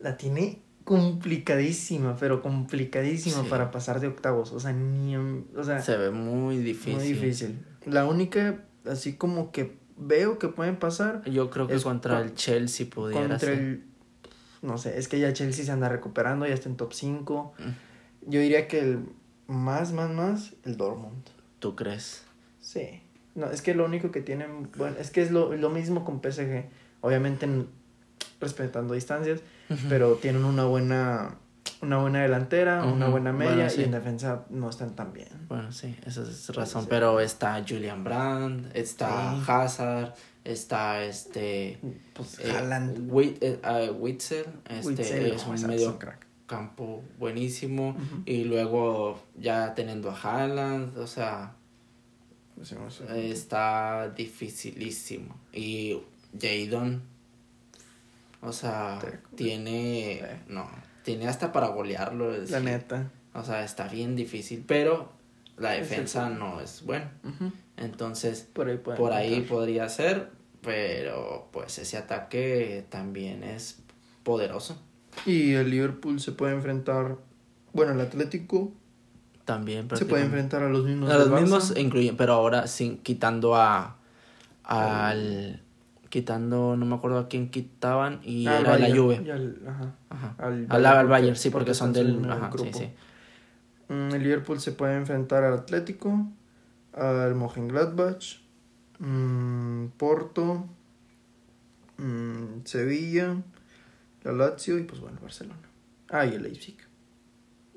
la 0.02 0.16
tiene 0.16 0.60
complicadísima, 0.84 2.16
pero 2.16 2.42
complicadísima 2.42 3.42
Sí. 3.42 3.48
para 3.48 3.70
pasar 3.70 4.00
de 4.00 4.08
octavos. 4.08 4.52
O 4.52 4.60
sea, 4.60 4.72
ni. 4.72 5.16
O 5.16 5.64
sea, 5.64 5.80
Se 5.80 5.96
ve 5.96 6.10
muy 6.10 6.58
difícil. 6.58 6.94
muy 6.96 7.04
difícil. 7.12 7.64
La 7.86 8.04
única, 8.04 8.64
así 8.84 9.14
como 9.14 9.52
que 9.52 9.78
veo 9.96 10.38
que 10.38 10.48
pueden 10.48 10.76
pasar 10.76 11.22
Yo 11.30 11.48
creo 11.50 11.66
que 11.68 11.80
contra 11.80 12.16
con- 12.18 12.26
el 12.28 12.34
Chelsea 12.34 12.86
pudiera 12.90 13.20
contra 13.20 13.38
ser. 13.38 13.58
el. 13.58 13.84
No 14.60 14.76
sé, 14.78 14.98
es 14.98 15.08
que 15.08 15.18
ya 15.18 15.32
Chelsea 15.32 15.64
se 15.64 15.72
anda 15.72 15.88
recuperando, 15.88 16.46
ya 16.46 16.54
está 16.54 16.68
en 16.68 16.76
top 16.76 16.92
5. 16.92 17.54
Mm. 17.58 17.62
Yo 18.26 18.40
diría 18.40 18.68
que 18.68 18.80
el 18.80 19.04
más, 19.46 19.92
más, 19.92 20.10
más, 20.10 20.52
el 20.64 20.76
Dortmund. 20.76 21.24
¿Tú 21.58 21.76
crees? 21.76 22.24
Sí. 22.60 23.02
No, 23.34 23.50
es 23.50 23.62
que 23.62 23.74
lo 23.74 23.84
único 23.84 24.10
que 24.10 24.20
tienen, 24.20 24.70
bueno, 24.76 24.96
es 24.98 25.10
que 25.10 25.22
es 25.22 25.30
lo, 25.30 25.54
lo 25.56 25.70
mismo 25.70 26.04
con 26.04 26.20
PSG. 26.20 26.64
Obviamente 27.00 27.48
respetando 28.40 28.94
distancias, 28.94 29.40
pero 29.88 30.16
tienen 30.16 30.44
una 30.44 30.64
buena 30.64 31.36
una 31.80 31.98
buena 31.98 32.22
delantera, 32.22 32.84
una 32.84 33.08
buena 33.08 33.32
media 33.32 33.54
bueno, 33.54 33.70
sí. 33.70 33.80
y 33.80 33.84
en 33.84 33.90
defensa 33.92 34.44
no 34.50 34.70
están 34.70 34.94
tan 34.94 35.12
bien. 35.12 35.28
Bueno, 35.48 35.72
sí, 35.72 35.96
esa 36.06 36.22
es 36.22 36.48
razón. 36.54 36.82
sí. 36.82 36.88
Pero 36.90 37.20
está 37.20 37.62
Julian 37.66 38.04
Brandt, 38.04 38.74
está 38.74 39.34
Sí. 39.34 39.44
Hazard, 39.48 40.14
está 40.44 41.02
este. 41.04 41.78
Pues 42.14 42.38
eh, 42.40 43.38
eh, 43.40 43.60
ah, 43.62 43.80
Witzel, 43.98 44.46
este 44.68 44.88
Witzel, 44.88 45.26
es 45.26 45.46
un 45.46 45.66
medio 45.66 45.98
crack. 45.98 46.26
Campo 46.56 47.02
buenísimo. 47.18 47.96
Y 48.26 48.44
luego 48.44 49.20
ya 49.38 49.74
teniendo 49.74 50.10
a 50.10 50.16
Haaland, 50.20 50.96
o 50.98 51.06
sea, 51.06 51.54
Pues 52.56 52.68
sí, 52.68 52.74
no 52.76 52.90
sé. 52.90 53.30
está 53.30 54.10
dificilísimo. 54.16 55.34
Y 55.52 55.98
Jadon, 56.40 57.02
o 58.40 58.52
sea, 58.52 58.98
Te- 59.00 59.18
tiene. 59.36 60.20
Sí. 60.22 60.52
No, 60.52 60.68
tiene 61.04 61.26
hasta 61.28 61.52
para 61.52 61.68
golearlo. 61.68 62.34
es 62.34 62.50
La 62.50 62.60
neta. 62.60 63.10
O 63.34 63.42
sea, 63.42 63.64
está 63.64 63.88
bien 63.88 64.14
difícil, 64.16 64.64
pero 64.66 65.10
la 65.56 65.70
defensa 65.72 66.28
no 66.28 66.60
es 66.60 66.84
buena. 66.84 67.12
Entonces, 67.76 68.42
Por 68.52 68.68
ahí 68.68 68.76
por 68.78 69.12
ahí 69.12 69.40
podría 69.42 69.88
ser, 69.88 70.30
pero 70.60 71.48
pues 71.52 71.78
ese 71.78 71.96
ataque 71.96 72.84
también 72.90 73.42
es 73.42 73.78
poderoso. 74.22 74.76
Y 75.26 75.52
el 75.52 75.70
Liverpool 75.70 76.20
se 76.20 76.32
puede 76.32 76.54
enfrentar, 76.54 77.16
bueno, 77.72 77.92
el 77.92 78.00
Atlético 78.00 78.72
También 79.44 79.88
se 79.94 80.04
puede 80.06 80.24
enfrentar 80.24 80.62
a 80.62 80.68
los 80.68 80.84
mismos 80.84 81.10
A 81.10 81.14
los 81.16 81.24
del 81.26 81.34
Barça. 81.34 81.40
mismos 81.40 81.74
incluyen, 81.76 82.16
pero 82.16 82.32
ahora 82.34 82.66
sin 82.66 82.98
quitando 82.98 83.56
a 83.56 83.96
al 84.64 85.60
quitando, 86.08 86.76
no 86.76 86.84
me 86.86 86.94
acuerdo 86.94 87.18
a 87.18 87.28
quién 87.28 87.50
quitaban 87.50 88.20
y 88.22 88.46
Ah, 88.46 88.60
era 88.60 88.78
la. 88.78 88.94
Juve. 88.94 89.16
Al- 89.30 89.58
ajá. 89.66 89.94
Ajá. 90.10 90.34
Al 90.38 90.66
Al, 90.68 90.86
al 90.86 91.06
Bayern, 91.06 91.36
sí, 91.36 91.50
porque, 91.50 91.74
son 91.74 91.92
del 91.92 92.24
ajá, 92.30 92.50
grupo. 92.50 92.78
sí. 92.78 92.90
Mm, 93.88 94.14
El 94.14 94.22
Liverpool 94.22 94.60
se 94.60 94.72
puede 94.72 94.96
enfrentar 94.96 95.42
al 95.44 95.54
Atlético, 95.54 96.26
al 96.92 97.34
Mönchengladbach, 97.34 98.40
mm, 98.98 99.86
Porto, 99.96 100.66
mm, 101.98 102.64
Sevilla, 102.64 103.36
la 104.24 104.32
Lazio 104.32 104.78
y 104.78 104.84
pues 104.84 105.00
bueno, 105.00 105.18
Barcelona. 105.20 105.60
Ah, 106.08 106.26
y 106.26 106.34
el 106.34 106.42
Leipzig. 106.42 106.76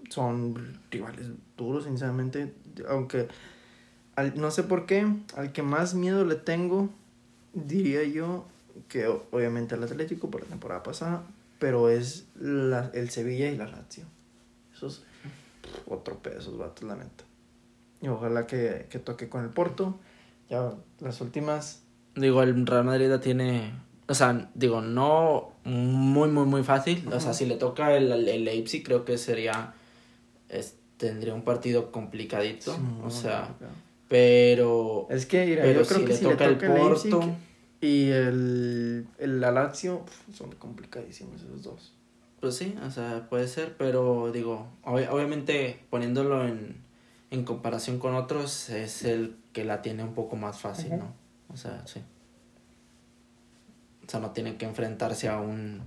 Son 0.09 0.55
rivales 0.91 1.27
duros, 1.57 1.85
sinceramente. 1.85 2.53
Aunque 2.87 3.27
al- 4.15 4.39
no 4.39 4.51
sé 4.51 4.63
por 4.63 4.85
qué, 4.85 5.07
al 5.35 5.51
que 5.51 5.63
más 5.63 5.93
miedo 5.95 6.25
le 6.25 6.35
tengo, 6.35 6.89
diría 7.53 8.03
yo 8.03 8.45
que 8.89 9.07
obviamente 9.07 9.75
al 9.75 9.83
Atlético 9.83 10.29
por 10.29 10.41
la 10.43 10.47
temporada 10.47 10.83
pasada, 10.83 11.23
pero 11.59 11.89
es 11.89 12.27
la, 12.39 12.91
el 12.93 13.09
Sevilla 13.09 13.49
y 13.49 13.57
la 13.57 13.67
Lazio. 13.67 14.05
Esos, 14.73 15.03
otro 15.87 16.19
pedo, 16.19 16.39
esos 16.39 16.57
vatos, 16.57 16.83
la 16.83 16.95
neta. 16.95 17.23
Y 18.01 18.07
ojalá 18.09 18.45
que, 18.45 18.87
que 18.89 18.99
toque 18.99 19.29
con 19.29 19.43
el 19.43 19.49
Porto. 19.49 19.97
Ya 20.49 20.73
las 20.99 21.21
últimas. 21.21 21.81
Digo, 22.15 22.43
el 22.43 22.67
Real 22.67 22.83
Madrid 22.83 23.09
ya 23.09 23.19
tiene. 23.19 23.73
O 24.07 24.13
sea, 24.13 24.49
digo, 24.53 24.81
no 24.81 25.53
muy, 25.63 26.29
muy, 26.29 26.45
muy 26.45 26.63
fácil. 26.63 27.07
O 27.11 27.19
sea, 27.19 27.33
si 27.33 27.45
le 27.45 27.55
toca 27.55 27.95
el, 27.97 28.11
el 28.11 28.45
Leipzig, 28.45 28.83
creo 28.83 29.03
que 29.05 29.17
sería. 29.17 29.73
es- 30.49 30.75
tendría 30.97 31.33
un 31.33 31.41
partido 31.41 31.91
complicadito. 31.91 32.71
Sí, 32.73 32.81
o 33.03 33.09
sea, 33.09 33.47
complicado. 33.47 33.71
pero. 34.07 35.07
Es 35.09 35.25
que, 35.25 35.45
mira, 35.45 35.63
pero 35.63 35.81
yo 35.81 35.85
creo 35.87 35.99
si 35.99 36.05
que 36.05 36.11
le 36.13 36.17
si 36.17 36.23
toca 36.23 36.45
le 36.45 36.51
el 36.51 36.55
toca 36.57 36.65
el 36.67 36.73
Leipzig 36.73 37.11
Porto. 37.11 37.35
y 37.81 38.09
el, 38.11 39.07
el 39.19 39.41
la 39.41 39.51
Lazio, 39.51 40.05
son 40.33 40.51
complicadísimos 40.51 41.41
esos 41.41 41.63
dos. 41.63 41.93
Pues 42.39 42.55
sí, 42.57 42.75
o 42.85 42.91
sea, 42.91 43.27
puede 43.29 43.47
ser, 43.47 43.75
pero 43.77 44.31
digo, 44.31 44.67
ob- 44.83 45.09
obviamente 45.09 45.79
poniéndolo 45.89 46.47
en, 46.47 46.77
en 47.31 47.43
comparación 47.43 47.97
con 47.97 48.13
otros, 48.13 48.69
es 48.69 49.03
el 49.03 49.35
que 49.51 49.65
la 49.65 49.81
tiene 49.81 50.03
un 50.03 50.13
poco 50.13 50.35
más 50.35 50.59
fácil. 50.59 50.97
¿no? 50.97 51.11
O 51.51 51.57
sea, 51.57 51.81
sí. 51.87 52.01
O 54.07 54.09
sea, 54.09 54.19
no 54.19 54.31
tienen 54.31 54.57
que 54.57 54.65
enfrentarse 54.65 55.27
a 55.29 55.39
un, 55.39 55.81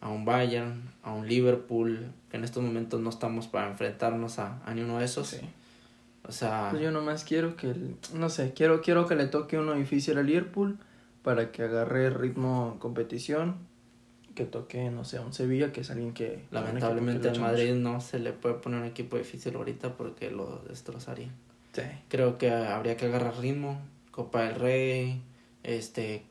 a 0.00 0.08
un 0.08 0.24
Bayern, 0.24 0.82
a 1.02 1.12
un 1.12 1.26
Liverpool, 1.28 2.12
que 2.30 2.36
en 2.36 2.44
estos 2.44 2.62
momentos 2.62 3.00
no 3.00 3.10
estamos 3.10 3.46
para 3.48 3.70
enfrentarnos 3.70 4.38
a, 4.38 4.60
a 4.64 4.74
ni 4.74 4.82
uno 4.82 4.98
de 4.98 5.04
esos. 5.06 5.28
Sí. 5.28 5.40
O 6.28 6.32
sea, 6.32 6.68
Pues 6.70 6.82
Yo 6.82 6.90
nomás 6.90 7.24
quiero 7.24 7.56
que, 7.56 7.70
el- 7.70 7.96
no 8.14 8.28
sé, 8.28 8.52
quiero, 8.54 8.82
quiero 8.82 9.06
que 9.06 9.16
le 9.16 9.26
toque 9.26 9.58
uno 9.58 9.72
difícil 9.74 10.18
a 10.18 10.22
Liverpool 10.22 10.78
para 11.22 11.50
que 11.50 11.62
agarre 11.62 12.10
ritmo 12.10 12.76
competición. 12.78 13.56
Que 14.34 14.44
toque, 14.44 14.90
no 14.90 15.04
sé, 15.04 15.16
a 15.16 15.22
un 15.22 15.32
Sevilla, 15.32 15.72
que 15.72 15.80
es 15.80 15.90
alguien 15.90 16.12
que... 16.14 16.44
lamentablemente 16.50 17.24
le 17.24 17.30
al 17.30 17.40
Madrid 17.40 17.74
no 17.74 18.00
se 18.00 18.20
le 18.20 18.32
puede 18.32 18.54
poner 18.56 18.80
un 18.80 18.86
equipo 18.86 19.16
difícil 19.18 19.56
ahorita 19.56 19.94
porque 19.96 20.30
lo 20.30 20.58
destrozaría. 20.68 21.28
Sí. 21.72 21.82
creo 22.08 22.36
que 22.38 22.50
habría 22.50 22.96
que 22.96 23.06
agarrar 23.06 23.38
ritmo 23.38 23.80
Copa 24.10 24.42
del 24.42 24.56
Rey 24.56 25.22
este 25.62 26.24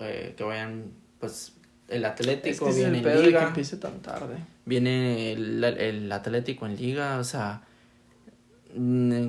eh, 0.00 0.34
que 0.36 0.44
vayan 0.44 0.92
pues 1.18 1.54
el 1.88 2.04
Es 2.04 2.10
Atlético 2.10 2.66
que 2.66 2.72
viene 2.72 2.98
el 2.98 3.04
pedo 3.04 3.12
en 3.14 3.18
de 3.18 3.22
que 3.22 3.28
liga 3.28 3.46
empiece 3.48 3.76
tan 3.76 4.00
tarde. 4.00 4.36
viene 4.64 5.32
el, 5.32 5.62
el 5.64 6.12
Atlético 6.12 6.66
en 6.66 6.76
liga 6.76 7.18
o 7.18 7.24
sea 7.24 7.62
mm, 8.74 9.26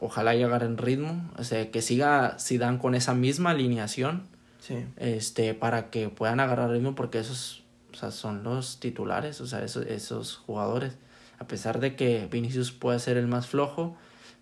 ojalá 0.00 0.34
y 0.34 0.42
agarren 0.42 0.78
ritmo 0.78 1.30
o 1.36 1.44
sea 1.44 1.70
que 1.70 1.82
siga 1.82 2.36
Zidane 2.40 2.78
con 2.78 2.94
esa 2.94 3.14
misma 3.14 3.50
alineación 3.50 4.26
Sí. 4.60 4.84
este 4.96 5.54
para 5.54 5.88
que 5.88 6.08
puedan 6.08 6.40
agarrar 6.40 6.70
ritmo 6.70 6.94
porque 6.94 7.20
esos 7.20 7.62
o 7.92 7.96
sea, 7.96 8.10
son 8.10 8.42
los 8.42 8.80
titulares 8.80 9.40
o 9.40 9.46
sea 9.46 9.62
esos, 9.64 9.86
esos 9.86 10.36
jugadores 10.36 10.94
a 11.38 11.46
pesar 11.46 11.78
de 11.80 11.94
que 11.96 12.28
Vinicius 12.30 12.72
puede 12.72 12.98
ser 12.98 13.16
el 13.16 13.28
más 13.28 13.46
flojo 13.46 13.96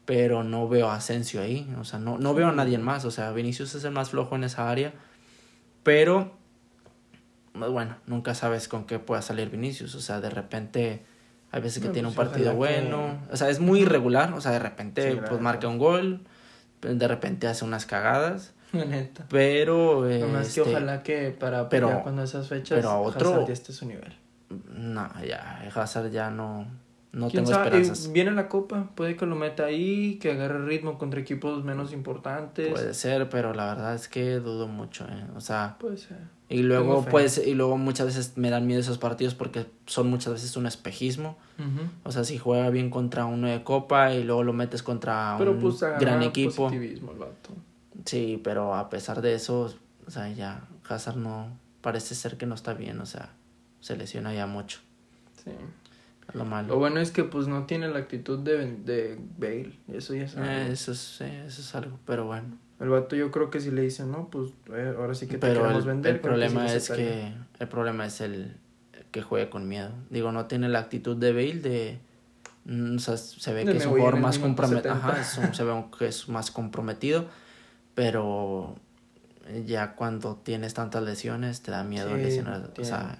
pero 0.05 0.42
no 0.42 0.68
veo 0.68 0.88
a 0.88 0.97
Asensio 0.97 1.42
ahí 1.42 1.72
o 1.78 1.84
sea 1.84 1.99
no, 2.01 2.18
no 2.18 2.34
veo 2.34 2.49
a 2.49 2.53
nadie 2.53 2.78
más 2.78 3.05
o 3.05 3.11
sea 3.11 3.30
Vinicius 3.32 3.74
es 3.74 3.84
el 3.84 3.92
más 3.92 4.11
flojo 4.11 4.34
en 4.36 4.44
esa 4.44 4.68
área 4.70 4.94
pero 5.87 6.32
pues, 7.53 7.70
bueno 7.70 7.97
nunca 8.07 8.34
sabes 8.34 8.66
con 8.68 8.84
qué 8.87 8.99
pueda 8.99 9.22
salir 9.22 9.49
Vinicius. 9.49 9.95
O 9.95 10.01
sea 10.01 10.20
de 10.20 10.28
repente 10.30 11.05
hay 11.53 11.62
veces 11.62 11.80
que 11.80 11.89
No, 11.89 11.93
tiene 11.95 12.09
un 12.09 12.14
pues, 12.14 12.28
partido 12.28 12.51
que- 12.51 12.57
bueno. 12.57 13.18
O 13.32 13.37
sea 13.37 13.49
es 13.49 13.61
muy 13.61 13.80
irregular. 13.80 14.32
O 14.34 14.41
sea 14.41 14.51
de 14.53 14.59
repente 14.59 15.12
Sí, 15.12 15.18
pues 15.28 15.41
marca 15.41 15.68
un 15.68 15.78
gol 15.78 16.22
de 16.82 17.09
repente 17.09 17.47
hace 17.49 17.64
unas 17.64 17.87
cagadas. 17.87 18.53
Neta. 18.72 19.24
pero 19.30 20.05
Nomás 20.07 20.53
que 20.53 20.61
este, 20.61 20.70
ojalá 20.72 21.03
que 21.05 21.30
para 21.30 21.68
pero- 21.68 22.03
cuando 22.03 22.24
esas 22.24 22.49
fechas 22.49 22.76
pero 22.76 22.91
a 22.91 22.99
otro- 23.01 23.30
Hazard 23.32 23.47
ya 23.47 23.53
esté 23.53 23.72
su 23.72 23.87
nivel. 23.87 24.12
no 24.68 25.09
ya 25.24 25.62
Hazard 25.74 26.11
ya 26.11 26.30
no 26.30 26.66
no 27.16 27.28
¿Quién 27.30 27.44
tengo 27.44 27.56
sabe? 27.56 27.66
esperanzas 27.78 28.06
Eh, 28.06 28.12
Viene 28.12 28.30
la 28.32 28.48
copa, 28.48 28.90
puede 28.94 29.16
que 29.16 29.24
lo 29.26 29.36
meta 29.36 29.64
ahí, 29.64 30.18
que 30.20 30.32
agarre 30.32 30.64
ritmo 30.66 30.98
contra 30.98 31.18
equipos 31.20 31.64
menos 31.64 31.92
importantes. 31.92 32.68
puede 32.68 32.94
ser 32.94 33.28
pero 33.28 33.54
la 33.54 33.66
verdad 33.66 33.94
es 33.94 34.06
que 34.08 34.34
dudo 34.38 34.68
mucho 34.68 35.04
eh. 35.06 35.24
o 35.34 35.40
sea 35.40 35.76
Puede 35.80 35.96
ser. 35.96 36.18
y 36.48 36.62
luego 36.62 37.04
pues 37.10 37.40
y 37.44 37.54
luego 37.54 37.78
muchas 37.78 38.06
veces 38.06 38.36
me 38.36 38.50
dan 38.50 38.66
miedo 38.66 38.80
esos 38.80 38.98
partidos 38.98 39.34
porque 39.34 39.66
son 39.86 40.08
muchas 40.10 40.34
veces 40.34 40.56
un 40.56 40.66
espejismo 40.66 41.36
o 42.04 42.12
sea 42.12 42.22
si 42.24 42.36
juega 42.38 42.68
bien 42.70 42.90
contra 42.90 43.24
uno 43.24 43.48
de 43.48 43.62
copa 43.64 44.12
y 44.12 44.22
luego 44.22 44.42
lo 44.44 44.52
metes 44.52 44.82
contra 44.82 45.36
Pero 45.38 45.52
un 45.52 45.60
pues 45.60 45.80
gran 45.98 46.22
equipo 46.22 46.68
el 46.70 47.00
vato. 47.18 47.50
sí 48.04 48.38
pero 48.44 48.74
a 48.74 48.90
pesar 48.90 49.22
de 49.22 49.34
eso 49.34 49.74
o 50.06 50.10
sea 50.10 50.30
ya 50.32 50.68
Hazard 50.88 51.16
no 51.16 51.48
parece 51.80 52.14
ser 52.14 52.36
que 52.36 52.44
no 52.46 52.54
está 52.54 52.74
bien 52.74 53.00
o 53.00 53.06
sea 53.06 53.30
se 53.80 53.96
lesiona 53.96 54.34
ya 54.34 54.46
mucho 54.46 54.80
Sí. 55.44 55.52
Lo 56.34 56.44
malo 56.44 56.68
Lo 56.68 56.78
bueno 56.78 57.00
es 57.00 57.10
que 57.10 57.24
pues 57.24 57.46
no 57.48 57.64
tiene 57.66 57.88
la 57.88 57.98
actitud 57.98 58.38
de, 58.38 58.72
de 58.76 59.18
Bale. 59.38 59.72
Eso 59.88 60.14
ya 60.14 60.24
es 60.24 60.36
algo. 60.36 60.48
Eh, 60.48 60.72
eso 60.72 60.92
es 60.92 61.20
eso 61.20 61.60
es 61.60 61.74
algo 61.74 61.98
pero 62.06 62.26
bueno 62.26 62.56
El 62.80 62.88
vato 62.90 63.16
yo 63.16 63.30
creo 63.30 63.48
que 63.50 63.60
si 63.60 63.70
le 63.70 63.82
dicen, 63.82 64.10
no, 64.10 64.28
pues 64.28 64.50
eh, 64.72 64.94
ahora 64.98 65.14
sí 65.14 65.26
que 65.26 65.34
te 65.34 65.46
pero 65.46 65.62
queremos 65.62 65.82
el, 65.84 65.88
vender. 65.88 66.12
el 66.14 66.20
que 66.20 66.22
problema 66.22 66.66
es 66.74 66.90
que 66.90 67.32
el 67.58 67.68
problema 67.68 68.06
es 68.06 68.20
el 68.20 68.56
que 69.12 69.22
juegue 69.22 69.48
con 69.48 69.66
miedo 69.68 69.90
digo 70.10 70.32
no 70.32 70.46
tiene 70.46 70.68
la 70.68 70.80
actitud 70.80 71.16
de 71.16 71.32
Bale 71.32 71.60
de 71.60 71.98
mm, 72.66 72.96
o 72.96 72.98
sea, 72.98 73.16
se 73.16 73.52
ve 73.54 73.64
De 73.64 73.72
que 73.72 73.78
es 73.78 73.86
un 73.86 73.92
jugador 73.92 74.18
más 74.20 74.38
comprometido 74.38 74.94
70. 74.94 75.08
Ajá, 75.08 75.20
es 75.20 75.38
un- 75.38 75.54
se 75.54 75.64
ve 75.64 75.84
que 75.98 76.06
es 76.08 76.28
más 76.28 76.50
comprometido 76.50 77.26
pero 77.94 78.74
ya 79.64 79.94
cuando 79.94 80.36
tienes 80.36 80.74
tantas 80.74 81.02
lesiones 81.04 81.62
te 81.62 81.70
da 81.70 81.84
miedo 81.84 82.14
Sí, 82.16 82.22
lesionar 82.22 82.72
o 82.78 82.84
sea. 82.84 83.16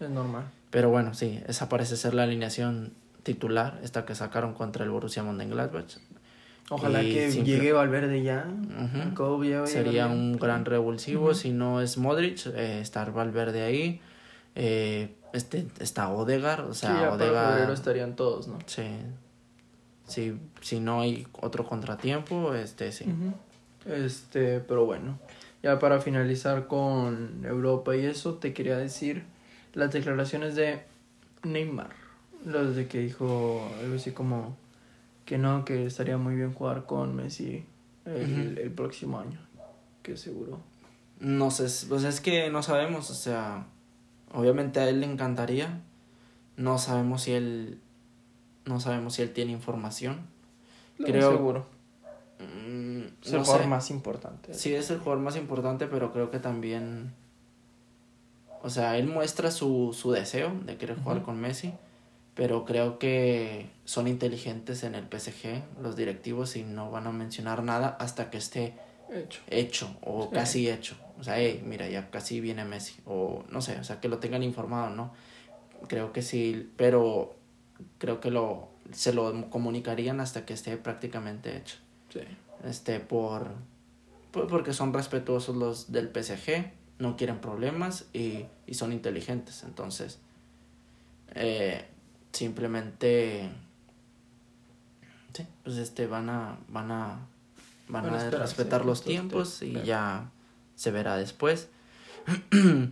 Es 0.00 0.08
normal. 0.08 0.44
Pero 0.72 0.90
bueno 0.90 1.14
sí 1.14 1.40
esa 1.46 1.68
parece 1.68 1.96
ser 1.96 2.14
la 2.14 2.24
alineación 2.24 2.92
titular 3.22 3.78
esta 3.84 4.04
que 4.04 4.16
sacaron 4.16 4.52
contra 4.54 4.82
el 4.82 4.90
Borussia 4.90 5.22
Mönchengladbach 5.22 5.98
Ojalá 6.70 7.02
Y 7.02 7.12
que 7.12 7.30
simple- 7.30 7.52
llegue 7.54 7.72
Valverde 7.72 8.22
ya. 8.22 8.46
Ya 8.96 9.14
va 9.60 9.64
a 9.64 9.66
sería 9.66 10.06
un 10.06 10.38
gran 10.38 10.64
revulsivo 10.64 11.34
si 11.34 11.52
no 11.52 11.80
es 11.82 11.98
Modric 11.98 12.46
eh, 12.46 12.80
estar 12.80 13.12
Valverde 13.12 13.62
ahí 13.62 14.00
eh, 14.56 15.14
este 15.32 15.66
está 15.80 16.08
Odegar 16.08 16.62
o 16.62 16.72
Sí, 16.74 16.80
sea 16.80 16.90
ya 16.94 17.10
para 17.10 17.16
febrero 17.18 17.34
Odegar 17.52 17.70
estarían 17.72 18.16
todos, 18.16 18.48
¿no? 18.48 18.58
sí 18.66 18.84
si 20.06 20.38
si 20.60 20.80
no 20.80 21.00
hay 21.00 21.26
otro 21.40 21.64
contratiempo 21.66 22.54
este 22.54 22.90
sí. 22.92 23.04
Este, 23.86 24.60
pero 24.60 24.84
bueno, 24.86 25.18
ya 25.62 25.78
para 25.78 26.00
finalizar 26.00 26.66
con 26.68 27.44
Europa 27.44 27.96
y 27.96 28.04
eso, 28.04 28.34
te 28.34 28.52
quería 28.52 28.76
decir 28.76 29.24
las 29.74 29.92
declaraciones 29.92 30.54
de 30.54 30.82
Neymar. 31.42 31.90
Los 32.44 32.74
de 32.76 32.88
que 32.88 32.98
dijo 33.00 33.68
algo 33.80 33.94
así 33.96 34.10
como 34.12 34.56
que 35.24 35.38
no, 35.38 35.64
que 35.64 35.86
estaría 35.86 36.18
muy 36.18 36.34
bien 36.34 36.52
jugar 36.52 36.86
con 36.86 37.14
Messi 37.14 37.64
el, 38.04 38.58
el 38.58 38.70
próximo 38.72 39.20
año, 39.20 39.38
que 40.02 40.16
seguro. 40.16 40.58
no 41.20 41.50
sé 41.52 41.68
pues 41.88 42.02
es 42.02 42.20
que 42.20 42.50
no 42.50 42.64
sabemos 42.64 43.08
o 43.10 43.14
sea 43.14 43.64
obviamente 44.34 44.80
a 44.80 44.88
él 44.88 44.98
le 45.00 45.06
encantaría 45.06 45.80
no 46.56 46.78
sabemos 46.78 47.22
si 47.22 47.32
él 47.32 47.78
no 48.64 48.80
sabemos 48.80 49.14
si 49.14 49.22
él 49.22 49.32
tiene 49.32 49.52
información 49.52 50.22
Lo 50.98 51.06
Creo- 51.06 51.30
seguro. 51.30 51.66
Mm, 52.40 53.02
Es 53.24 53.32
el 53.32 53.44
jugador 53.44 53.66
más 53.68 53.90
importante. 53.92 54.52
Sí, 54.52 54.74
es 54.74 54.90
el 54.90 54.98
jugador 54.98 55.22
más 55.22 55.36
importante, 55.36 55.86
pero 55.86 56.12
creo 56.12 56.30
que 56.32 56.40
también. 56.40 57.12
O 58.62 58.70
sea, 58.70 58.96
él 58.96 59.06
muestra 59.06 59.50
su, 59.50 59.96
su 59.98 60.12
deseo 60.12 60.52
de 60.64 60.76
querer 60.76 60.96
jugar 61.02 61.22
con 61.22 61.40
Messi, 61.40 61.72
pero 62.34 62.64
creo 62.64 62.98
que 62.98 63.66
son 63.84 64.06
inteligentes 64.06 64.84
en 64.84 64.94
el 64.94 65.04
PSG, 65.08 65.62
los 65.82 65.96
directivos, 65.96 66.56
y 66.56 66.62
no 66.62 66.90
van 66.90 67.06
a 67.06 67.12
mencionar 67.12 67.62
nada 67.62 67.96
hasta 68.00 68.30
que 68.30 68.38
esté 68.38 68.74
Hecho. 69.12 69.40
hecho 69.48 69.94
o 70.02 70.24
Sí. 70.24 70.28
casi 70.32 70.70
hecho. 70.70 70.96
O 71.18 71.24
sea, 71.24 71.38
hey, 71.38 71.62
mira, 71.66 71.88
ya 71.88 72.10
casi 72.10 72.40
viene 72.40 72.64
Messi, 72.64 72.94
o 73.04 73.44
no 73.50 73.60
sé, 73.60 73.78
o 73.78 73.84
sea, 73.84 74.00
que 74.00 74.08
lo 74.08 74.18
tengan 74.18 74.42
informado, 74.42 74.90
¿no? 74.90 75.12
Creo 75.88 76.12
que 76.12 76.22
sí, 76.22 76.70
pero 76.76 77.34
creo 77.98 78.20
que 78.20 78.30
lo 78.30 78.70
se 78.92 79.12
lo 79.12 79.48
comunicarían 79.50 80.20
hasta 80.20 80.44
que 80.46 80.52
esté 80.54 80.76
prácticamente 80.76 81.56
hecho 81.56 81.76
Sí. 82.12 82.20
este 82.64 83.00
por, 83.00 83.48
por- 84.30 84.46
porque 84.48 84.72
son 84.72 84.92
respetuosos 84.92 85.56
los 85.56 85.90
del 85.92 86.08
PSG 86.12 86.70
no 87.02 87.16
quieren 87.16 87.40
problemas 87.40 88.06
y, 88.12 88.46
y 88.66 88.74
son 88.74 88.92
inteligentes 88.92 89.62
entonces 89.64 90.18
eh, 91.34 91.84
simplemente 92.32 93.50
sí, 95.34 95.46
pues 95.64 95.76
este 95.76 96.06
van 96.06 96.30
a 96.30 96.58
van 96.68 96.90
a 96.90 97.18
van 97.88 98.06
a 98.06 98.30
respetar 98.30 98.84
los 98.84 99.02
tiempos 99.02 99.62
y 99.62 99.72
claro. 99.72 99.86
ya 99.86 100.30
se 100.74 100.90
verá 100.90 101.16
después. 101.16 101.68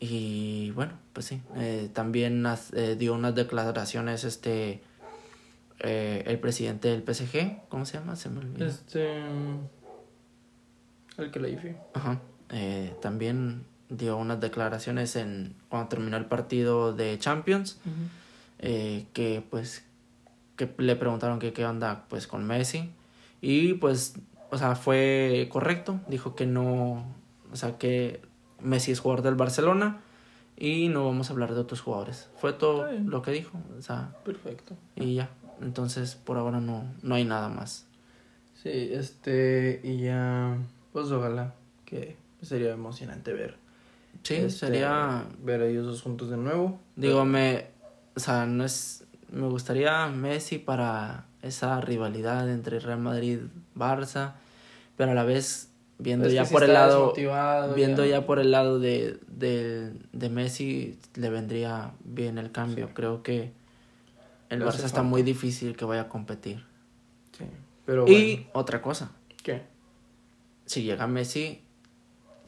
y 0.00 0.70
bueno, 0.72 0.92
pues 1.12 1.26
sí, 1.26 1.40
eh, 1.56 1.90
también 1.92 2.44
eh, 2.72 2.96
dio 2.98 3.14
unas 3.14 3.34
declaraciones 3.34 4.24
este 4.24 4.82
eh, 5.80 6.22
el 6.26 6.38
presidente 6.38 6.88
del 6.88 7.02
PSG, 7.02 7.68
¿cómo 7.68 7.84
se 7.86 7.98
llama? 7.98 8.16
Se 8.16 8.28
me 8.28 8.40
olvidó. 8.40 8.66
Este. 8.66 9.22
El 11.16 11.48
hice. 11.48 11.76
Ajá. 11.94 12.20
Eh, 12.50 12.94
también 13.00 13.64
dio 13.88 14.16
unas 14.16 14.40
declaraciones 14.40 15.16
en 15.16 15.54
cuando 15.68 15.88
terminó 15.88 16.16
el 16.16 16.26
partido 16.26 16.92
de 16.92 17.18
Champions 17.18 17.78
eh, 18.58 19.06
que 19.12 19.42
pues 19.48 19.84
que 20.56 20.72
le 20.78 20.96
preguntaron 20.96 21.38
que 21.38 21.52
qué 21.52 21.64
onda 21.64 22.04
pues 22.08 22.26
con 22.26 22.44
Messi 22.46 22.90
y 23.40 23.74
pues 23.74 24.14
o 24.50 24.58
sea 24.58 24.74
fue 24.76 25.48
correcto 25.50 26.00
dijo 26.08 26.34
que 26.34 26.46
no 26.46 27.04
o 27.52 27.56
sea 27.56 27.78
que 27.78 28.20
Messi 28.60 28.92
es 28.92 29.00
jugador 29.00 29.22
del 29.24 29.34
Barcelona 29.34 30.00
y 30.56 30.88
no 30.88 31.04
vamos 31.06 31.30
a 31.30 31.32
hablar 31.32 31.54
de 31.54 31.60
otros 31.60 31.80
jugadores 31.80 32.28
fue 32.36 32.52
todo 32.52 32.90
lo 32.92 33.22
que 33.22 33.30
dijo 33.32 33.58
o 33.78 33.82
sea 33.82 34.14
Perfecto. 34.24 34.74
y 34.96 35.14
ya 35.14 35.30
entonces 35.60 36.14
por 36.14 36.36
ahora 36.36 36.60
no 36.60 36.84
no 37.02 37.14
hay 37.14 37.24
nada 37.24 37.48
más 37.48 37.86
Sí, 38.64 38.70
este. 38.92 39.80
Y 39.84 39.98
ya. 39.98 40.56
Pues 40.94 41.10
ojalá 41.10 41.52
que 41.84 42.16
sería 42.44 42.72
emocionante 42.72 43.32
ver. 43.32 43.56
sí 44.22 44.34
este, 44.34 44.50
sería 44.50 45.24
Ver 45.42 45.62
a 45.62 45.66
ellos 45.66 45.86
dos 45.86 46.02
juntos 46.02 46.30
de 46.30 46.36
nuevo. 46.36 46.78
Digo, 46.96 47.24
me. 47.24 47.66
O 48.16 48.20
sea, 48.20 48.46
no 48.46 48.64
es. 48.64 49.04
Me 49.30 49.48
gustaría 49.48 50.06
Messi 50.08 50.58
para 50.58 51.26
esa 51.42 51.80
rivalidad 51.80 52.48
entre 52.50 52.78
Real 52.80 53.00
Madrid 53.00 53.40
Barça, 53.74 54.34
pero 54.96 55.10
a 55.10 55.14
la 55.14 55.24
vez 55.24 55.70
viendo 55.98 56.28
Es 56.28 56.32
ya 56.34 56.44
sí 56.44 56.52
por 56.52 56.62
el 56.64 56.72
lado. 56.72 57.12
Viendo 57.74 58.04
ya. 58.04 58.20
ya 58.20 58.26
por 58.26 58.38
el 58.38 58.50
lado 58.52 58.78
de, 58.78 59.18
de, 59.26 59.92
de 60.12 60.28
Messi, 60.28 60.98
le 61.16 61.30
vendría 61.30 61.92
bien 62.04 62.38
el 62.38 62.52
cambio. 62.52 62.90
Creo 62.94 63.22
que 63.22 63.52
el 64.50 64.62
Barça 64.62 64.84
está 64.84 64.88
falta. 64.88 65.02
muy 65.02 65.22
difícil 65.22 65.76
que 65.76 65.84
vaya 65.84 66.02
a 66.02 66.08
competir. 66.08 66.64
Sí. 67.36 67.44
Pero 67.84 68.06
y 68.08 68.46
otra 68.52 68.80
cosa, 68.80 69.10
¿Qué? 69.42 69.62
si 70.66 70.82
llega 70.84 71.06
Messi, 71.06 71.60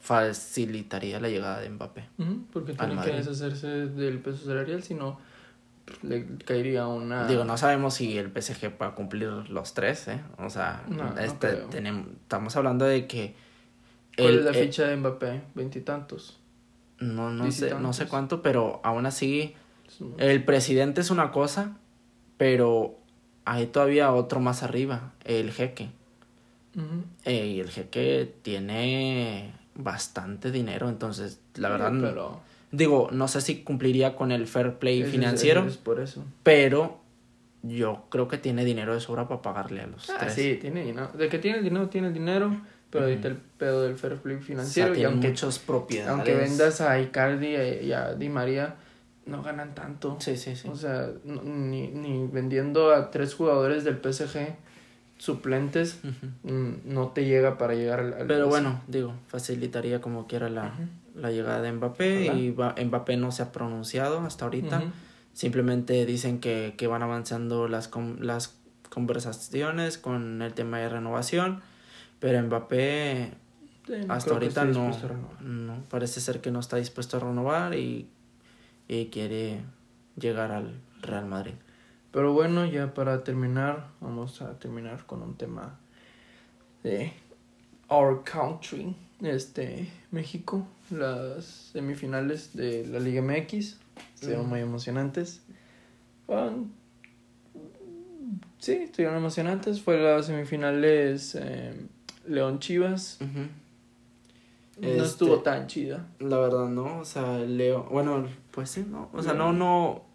facilitaría 0.07 1.19
la 1.19 1.27
llegada 1.29 1.59
de 1.59 1.69
Mbappé. 1.69 2.05
Porque 2.53 2.73
tiene 2.73 2.95
que 3.01 3.11
deshacerse 3.11 3.67
del 3.87 4.19
peso 4.19 4.45
salarial, 4.45 4.81
si 4.81 4.93
no 4.93 5.19
le 6.01 6.25
caería 6.45 6.87
una... 6.87 7.27
Digo, 7.27 7.43
no 7.43 7.57
sabemos 7.57 7.93
si 7.95 8.17
el 8.17 8.29
PSG 8.31 8.81
va 8.81 8.87
a 8.87 8.95
cumplir 8.95 9.27
los 9.49 9.73
tres, 9.73 10.07
¿eh? 10.07 10.21
O 10.37 10.49
sea, 10.49 10.83
No, 10.89 11.17
este, 11.17 11.53
tenemos, 11.69 12.07
estamos 12.23 12.55
hablando 12.55 12.85
de 12.85 13.05
que... 13.07 13.35
¿Cuál 14.17 14.29
el- 14.33 14.39
es 14.39 14.45
la 14.45 14.51
eh, 14.51 14.63
ficha 14.65 14.83
de 14.87 14.95
Mbappé? 14.97 15.41
Veintitantos. 15.55 16.39
no, 16.99 17.29
no 17.29 17.51
sé, 17.51 17.75
no 17.75 17.93
sé 17.93 18.07
cuánto, 18.07 18.41
pero 18.41 18.79
aún 18.83 19.05
así 19.05 19.53
el 20.17 20.43
presidente 20.43 21.01
es 21.01 21.09
una 21.11 21.31
cosa, 21.31 21.77
pero 22.37 22.97
hay 23.45 23.67
todavía 23.67 24.11
otro 24.13 24.39
más 24.39 24.63
arriba, 24.63 25.13
el 25.25 25.51
jeque. 25.51 25.89
Eh, 27.25 27.47
y 27.47 27.59
el 27.59 27.69
jeque 27.69 28.33
tiene 28.43 29.51
bastante 29.77 30.51
dinero, 30.51 30.89
entonces 30.89 31.39
la 31.55 31.69
verdad... 31.69 31.91
pero... 32.01 32.41
Digo, 32.69 33.07
no 33.13 33.29
sé 33.29 33.39
si 33.39 33.63
cumpliría 33.63 34.17
con 34.17 34.33
el 34.33 34.45
fair 34.45 34.73
play 34.73 35.01
es- 35.03 35.09
financiero, 35.09 35.61
ese 35.61 35.69
Es, 35.69 35.77
por 35.77 36.01
eso. 36.01 36.25
pero 36.43 36.99
yo 37.63 38.03
creo 38.09 38.27
que 38.27 38.37
tiene 38.37 38.65
dinero 38.65 38.93
de 38.93 38.99
sobra 38.99 39.27
para 39.29 39.41
pagarle 39.41 39.81
a 39.81 39.87
los 39.87 40.09
Ah, 40.09 40.17
tres. 40.19 40.33
sí, 40.33 40.57
tiene 40.59 40.83
dinero. 40.83 41.09
De 41.17 41.29
que 41.29 41.39
tiene 41.39 41.59
el 41.59 41.63
dinero, 41.63 41.87
tiene 41.87 42.07
el 42.07 42.13
dinero. 42.13 42.51
Pero 42.89 43.05
ahorita 43.05 43.27
el 43.29 43.35
pedo 43.35 43.83
del 43.83 43.97
fair 43.97 44.15
play 44.17 44.35
O 44.35 44.39
sea, 44.39 44.47
financiero. 44.47 44.95
y 44.95 45.03
aunque, 45.03 45.29
muchas 45.29 45.59
propiedades. 45.59 46.09
aunque 46.13 46.35
vendas 46.35 46.79
a 46.81 46.99
Icardi 47.01 47.55
y 47.55 47.91
a 47.93 48.13
Di 48.13 48.29
María, 48.29 48.75
no 49.25 49.41
ganan 49.43 49.73
tanto. 49.75 50.17
Sí, 50.21 50.37
sí, 50.37 50.55
sí. 50.55 50.67
O 50.69 50.75
sea, 50.75 51.09
no- 51.25 51.41
ni, 51.43 51.87
ni 51.87 52.27
vendiendo 52.27 52.93
a 52.93 53.11
tres 53.11 53.33
jugadores 53.33 53.83
del 53.85 53.97
PSG 54.01 54.55
suplentes, 55.17 55.99
mm, 56.43 56.71
no 56.85 57.07
te 57.09 57.25
llega 57.25 57.57
para 57.57 57.73
llegar 57.73 57.99
al... 57.99 58.13
al- 58.13 58.27
Pero 58.27 58.47
bueno, 58.47 58.81
digo, 58.87 59.13
facilitaría 59.27 59.99
como 60.01 60.27
quiera 60.27 60.49
la, 60.49 60.73
la 61.15 61.31
llegada 61.31 61.61
de 61.61 61.71
Mbappé 61.71 62.25
y 62.35 62.51
va- 62.51 62.75
Mbappé 62.83 63.17
no 63.17 63.31
se 63.31 63.41
ha 63.43 63.51
pronunciado 63.51 64.19
hasta 64.21 64.45
ahorita. 64.45 64.83
Simplemente 65.33 66.05
dicen 66.05 66.39
que, 66.39 66.73
que 66.77 66.87
van 66.87 67.03
avanzando 67.03 67.67
las, 67.67 67.87
con- 67.87 68.25
las 68.25 68.55
conversaciones 68.89 69.97
con 69.97 70.41
el 70.41 70.53
tema 70.53 70.79
de 70.79 70.89
renovación, 70.89 71.61
pero 72.19 72.41
Mbappé 72.43 73.31
Sí, 73.87 73.93
no 74.05 74.13
hasta 74.13 74.31
ahorita 74.33 74.65
no, 74.73 74.91
no, 75.41 75.83
parece 75.89 76.19
ser 76.19 76.41
que 76.41 76.51
no 76.51 76.59
está 76.59 76.75
dispuesto 76.77 77.17
a 77.17 77.19
renovar 77.21 77.73
y, 77.73 78.09
y 78.89 79.05
quiere 79.07 79.61
llegar 80.19 80.51
al 80.51 80.73
Real 81.01 81.25
Madrid. 81.25 81.53
Pero 82.17 82.33
bueno, 82.33 82.65
ya 82.65 82.95
para 82.95 83.23
terminar, 83.23 83.89
vamos 84.01 84.41
a 84.41 84.57
terminar 84.57 85.05
con 85.05 85.21
un 85.21 85.35
tema 85.37 85.77
de 86.81 87.13
Our 87.89 88.23
Country, 88.23 88.95
este, 89.21 89.87
México, 90.09 90.65
las 90.89 91.45
semifinales 91.45 92.55
de 92.55 92.87
la 92.87 92.97
Liga 92.99 93.21
MX, 93.21 93.77
estuvieron 94.15 94.47
Mm. 94.47 94.49
muy 94.49 94.59
emocionantes. 94.61 95.43
Fueron- 96.25 96.71
sí, 98.57 98.71
estuvieron 98.71 99.15
emocionantes, 99.17 99.79
fue 99.79 99.99
las 100.01 100.25
semifinales 100.25 101.35
eh, 101.35 101.79
León 102.27 102.57
Chivas, 102.57 103.19
no 103.21 104.87
Este- 104.87 105.03
estuvo 105.03 105.41
tan 105.43 105.67
chida. 105.67 106.07
La 106.17 106.39
verdad, 106.39 106.67
no. 106.67 106.97
O 106.97 107.05
sea, 107.05 107.37
Leo. 107.37 107.83
Bueno, 107.91 108.25
pues 108.49 108.71
sí, 108.71 108.83
¿no? 108.89 109.11
O 109.13 109.21
sea, 109.21 109.33
no, 109.33 109.51
León. 109.53 109.59
no. 109.59 110.06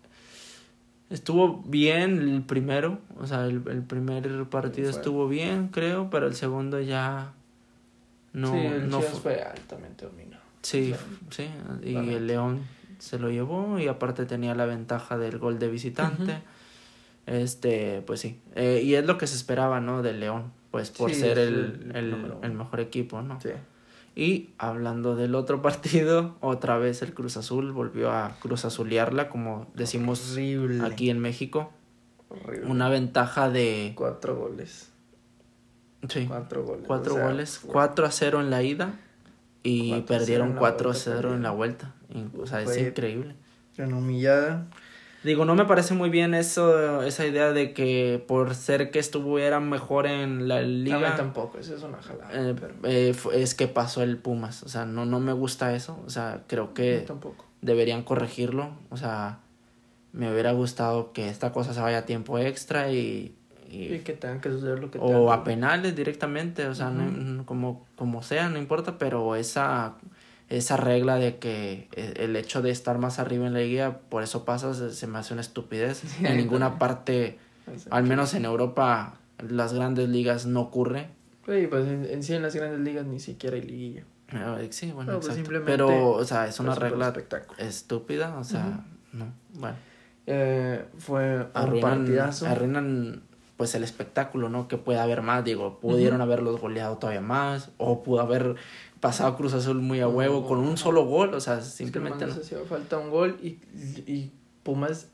Estuvo 1.12 1.62
bien 1.66 2.18
el 2.20 2.42
primero. 2.42 2.98
O 3.18 3.26
sea, 3.26 3.44
el, 3.46 3.62
el 3.68 3.82
primer 3.82 4.44
partido 4.46 4.90
estuvo 4.90 5.28
bien, 5.28 5.68
creo. 5.68 6.08
Pero 6.10 6.26
el 6.26 6.34
segundo 6.34 6.80
ya. 6.80 7.32
No, 8.32 8.52
sí, 8.52 8.58
el 8.58 8.88
no 8.88 9.00
fue. 9.00 9.20
fue 9.36 9.42
altamente 9.42 10.06
dominado. 10.06 10.42
Sí, 10.62 10.92
o 10.92 10.96
sea, 11.32 11.46
sí. 11.82 11.88
Y 11.88 11.96
el 11.96 12.26
León 12.26 12.60
se 12.98 13.18
lo 13.18 13.30
llevó. 13.30 13.78
Y 13.78 13.88
aparte 13.88 14.24
tenía 14.24 14.54
la 14.54 14.64
ventaja 14.64 15.18
del 15.18 15.38
gol 15.38 15.58
de 15.58 15.68
visitante. 15.68 16.38
Este, 17.26 18.02
pues 18.06 18.20
sí. 18.20 18.38
Eh, 18.54 18.80
y 18.84 18.94
es 18.94 19.04
lo 19.06 19.18
que 19.18 19.26
se 19.26 19.36
esperaba, 19.36 19.80
¿no? 19.80 20.02
Del 20.02 20.18
León. 20.20 20.50
Pues 20.70 20.90
por 20.90 21.10
Sí, 21.10 21.20
ser 21.20 21.38
el, 21.38 21.92
el 21.94 22.34
el 22.42 22.52
mejor 22.52 22.80
equipo, 22.80 23.20
¿no? 23.20 23.38
Sí. 23.40 23.50
Y 24.14 24.50
hablando 24.58 25.16
del 25.16 25.34
otro 25.34 25.62
partido, 25.62 26.36
otra 26.40 26.76
vez 26.78 27.02
el 27.02 27.14
Cruz 27.14 27.36
Azul 27.36 27.72
volvió 27.72 28.10
a 28.10 28.36
Cruz 28.40 28.64
Azulearla, 28.64 29.28
como 29.28 29.66
decimos 29.74 30.32
Horrible. 30.32 30.84
aquí 30.84 31.10
en 31.10 31.18
México. 31.18 31.72
Horrible. 32.28 32.70
Una 32.70 32.88
ventaja 32.88 33.50
de 33.50 33.92
Cuatro 33.94 34.36
goles. 34.36 34.90
sí, 36.08 36.26
Cuatro 36.26 36.64
goles. 36.64 36.84
cuatro 36.86 37.14
o 37.14 37.16
sea, 37.16 37.26
goles, 37.26 37.58
fue- 37.58 37.72
4 37.72 38.06
a 38.06 38.10
0 38.10 38.40
en 38.40 38.50
la 38.50 38.62
ida 38.62 38.94
y 39.62 39.90
4 39.90 39.94
a 39.94 39.98
0 39.98 40.06
perdieron 40.18 40.48
en 40.48 40.54
la 40.54 40.60
4 40.60 40.88
a 40.88 40.92
vuelta, 40.92 41.10
0 41.16 41.34
en 41.34 41.42
la 41.42 41.50
vuelta. 41.50 41.94
O 42.38 42.46
sea, 42.46 42.62
es 42.62 42.76
increíble. 42.78 43.34
Humillada. 43.78 44.66
Digo, 45.24 45.44
no 45.44 45.54
me 45.54 45.64
parece 45.66 45.94
muy 45.94 46.10
bien 46.10 46.34
eso, 46.34 47.02
esa 47.02 47.24
idea 47.24 47.52
de 47.52 47.72
que 47.72 48.22
por 48.26 48.54
ser 48.56 48.90
que 48.90 48.98
estuviera 48.98 49.60
mejor 49.60 50.06
en 50.06 50.48
la 50.48 50.58
A 50.58 50.62
mí 50.62 50.66
liga, 50.66 51.14
tampoco, 51.16 51.58
eso 51.58 51.76
es 51.76 51.82
una 51.84 52.02
jalada. 52.02 52.28
eh, 52.32 52.54
pero 52.58 52.74
eh, 52.84 53.14
es 53.34 53.54
que 53.54 53.68
pasó 53.68 54.02
el 54.02 54.16
Pumas. 54.16 54.64
O 54.64 54.68
sea, 54.68 54.84
no, 54.84 55.06
no 55.06 55.20
me 55.20 55.32
gusta 55.32 55.74
eso. 55.76 56.00
O 56.04 56.10
sea, 56.10 56.42
creo 56.48 56.74
que 56.74 57.04
tampoco. 57.06 57.44
deberían 57.60 58.02
corregirlo. 58.02 58.70
O 58.90 58.96
sea, 58.96 59.38
me 60.12 60.30
hubiera 60.32 60.50
gustado 60.52 61.12
que 61.12 61.28
esta 61.28 61.52
cosa 61.52 61.72
se 61.72 61.80
vaya 61.80 61.98
a 61.98 62.04
tiempo 62.04 62.38
extra 62.38 62.90
y, 62.90 63.36
y- 63.70 63.94
Y 63.94 63.98
que 64.00 64.14
tengan 64.14 64.40
que 64.40 64.50
suceder 64.50 64.80
lo 64.80 64.90
que 64.90 64.98
o 65.00 65.32
a 65.32 65.44
penales 65.44 65.94
directamente, 65.94 66.66
o 66.66 66.74
sea, 66.74 66.90
no- 66.90 67.08
no- 67.10 67.46
como, 67.46 67.86
como 67.96 68.22
sea, 68.24 68.48
no 68.48 68.58
importa, 68.58 68.98
pero 68.98 69.36
esa, 69.36 69.94
esa 70.56 70.76
regla 70.76 71.16
de 71.16 71.38
que 71.38 71.88
eh, 71.96 72.14
el 72.16 72.36
hecho 72.36 72.62
de 72.62 72.70
estar 72.70 72.98
más 72.98 73.18
arriba 73.18 73.46
en 73.46 73.54
la 73.54 73.60
liga, 73.60 73.98
por 74.08 74.22
eso 74.22 74.44
pasa, 74.44 74.74
se, 74.74 74.92
se 74.92 75.06
me 75.06 75.18
hace 75.18 75.32
una 75.32 75.40
estupidez. 75.40 76.02
En 76.22 76.36
ninguna 76.36 76.78
parte, 76.78 77.38
al 77.90 78.04
menos 78.04 78.34
en 78.34 78.44
Europa, 78.44 79.14
las 79.48 79.72
grandes 79.72 80.08
ligas 80.08 80.46
no 80.46 80.60
ocurre. 80.60 81.08
Sí, 81.46 81.66
pues 81.68 81.88
en, 81.88 82.06
en 82.08 82.22
sí 82.22 82.34
en 82.34 82.42
las 82.42 82.54
grandes 82.54 82.80
ligas 82.80 83.06
ni 83.06 83.18
siquiera 83.18 83.56
hay 83.56 83.62
liguilla. 83.62 84.04
Eh, 84.32 84.68
Sí, 84.70 84.92
bueno, 84.92 85.12
No, 85.12 85.20
pues 85.20 85.38
Pero, 85.66 86.10
o 86.10 86.24
sea, 86.24 86.46
es 86.46 86.58
una 86.60 86.74
regla 86.74 87.12
estúpida, 87.58 88.36
o 88.38 88.44
sea, 88.44 88.84
no, 89.12 89.32
bueno. 89.54 89.76
Eh, 90.26 90.84
fue 90.98 91.36
un 91.38 91.46
arruinan, 91.54 91.98
partidazo. 91.98 92.46
arruinan 92.46 93.22
pues 93.56 93.74
el 93.74 93.84
espectáculo, 93.84 94.48
¿no? 94.48 94.68
Que 94.68 94.76
puede 94.78 94.98
haber 95.00 95.22
más, 95.22 95.44
digo, 95.44 95.78
pudieron 95.80 96.20
haberlos 96.20 96.60
goleado 96.60 96.96
todavía 96.98 97.20
más, 97.20 97.70
o 97.76 98.02
pudo 98.02 98.20
haber 98.20 98.54
pasado 99.02 99.36
Cruz 99.36 99.52
Azul 99.52 99.80
muy 99.80 99.98
a 100.00 100.06
huevo 100.06 100.46
con 100.46 100.60
un 100.60 100.78
solo 100.78 101.04
gol, 101.04 101.34
o 101.34 101.40
sea, 101.40 101.58
Es 101.58 101.64
que 101.64 101.70
simplemente 101.70 102.24
no. 102.24 102.32
hacía 102.32 102.58
falta 102.68 102.98
un 102.98 103.10
gol 103.10 103.36
y, 103.42 103.58
y 104.06 104.30
Pumas, 104.62 105.08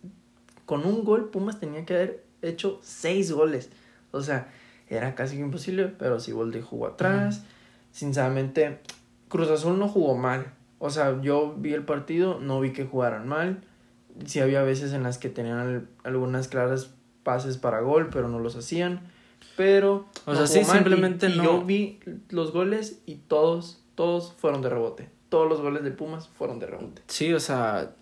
con 0.66 0.84
un 0.84 1.04
gol, 1.04 1.30
Pumas 1.30 1.58
tenía 1.58 1.86
que 1.86 1.94
haber 1.94 2.24
hecho 2.42 2.78
seis 2.82 3.32
goles. 3.32 3.70
O 4.10 4.20
sea, 4.20 4.48
era 4.88 5.14
casi 5.14 5.38
imposible, 5.38 5.88
pero 5.88 6.20
Siboldi 6.20 6.60
jugó 6.60 6.88
atrás. 6.88 7.42
Sinceramente, 7.90 8.78
Cruz 9.28 9.48
Azul 9.48 9.78
no 9.78 9.88
jugó 9.88 10.16
mal. 10.16 10.52
O 10.78 10.90
sea, 10.90 11.20
yo 11.22 11.54
vi 11.56 11.72
el 11.72 11.84
partido, 11.84 12.38
no 12.40 12.60
vi 12.60 12.72
que 12.72 12.84
jugaran 12.84 13.26
mal. 13.26 13.62
Sí 14.26 14.40
había 14.40 14.62
veces 14.62 14.92
en 14.92 15.02
las 15.02 15.16
que 15.16 15.30
tenían 15.30 15.88
algunas 16.04 16.48
claras 16.48 16.90
pases 17.22 17.56
para 17.56 17.80
gol, 17.80 18.10
pero 18.12 18.28
no 18.28 18.38
los 18.38 18.54
hacían. 18.54 19.00
Pero... 19.56 20.08
O 20.24 20.34
sea, 20.34 20.46
sí, 20.46 20.64
simplemente 20.64 21.28
no... 21.28 21.44
Yo 21.44 21.64
vi 21.64 22.00
los 22.28 22.52
goles 22.52 23.00
y 23.06 23.16
todos, 23.16 23.80
todos 23.94 24.32
fueron 24.38 24.62
de 24.62 24.68
rebote. 24.68 25.08
Todos 25.28 25.48
los 25.48 25.60
goles 25.60 25.84
de 25.84 25.90
Pumas 25.90 26.28
fueron 26.28 26.58
de 26.58 26.66
rebote. 26.66 27.02
Sí, 27.08 27.32
o 27.32 27.40
sea, 27.40 27.92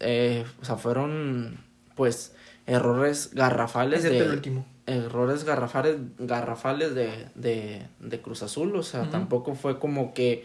eh, 0.00 0.44
o 0.60 0.64
sea 0.64 0.76
fueron, 0.76 1.58
pues, 1.94 2.34
errores 2.66 3.30
garrafales 3.34 4.02
de... 4.02 4.18
el 4.18 4.30
último 4.30 4.66
errores 4.86 5.44
garrafales, 5.44 5.96
garrafales 6.18 6.94
de, 6.94 7.28
de, 7.34 7.86
de 7.98 8.20
Cruz 8.22 8.42
Azul, 8.42 8.74
o 8.76 8.82
sea, 8.82 9.10
tampoco 9.10 9.54
fue 9.54 9.78
como 9.78 10.14
que, 10.14 10.44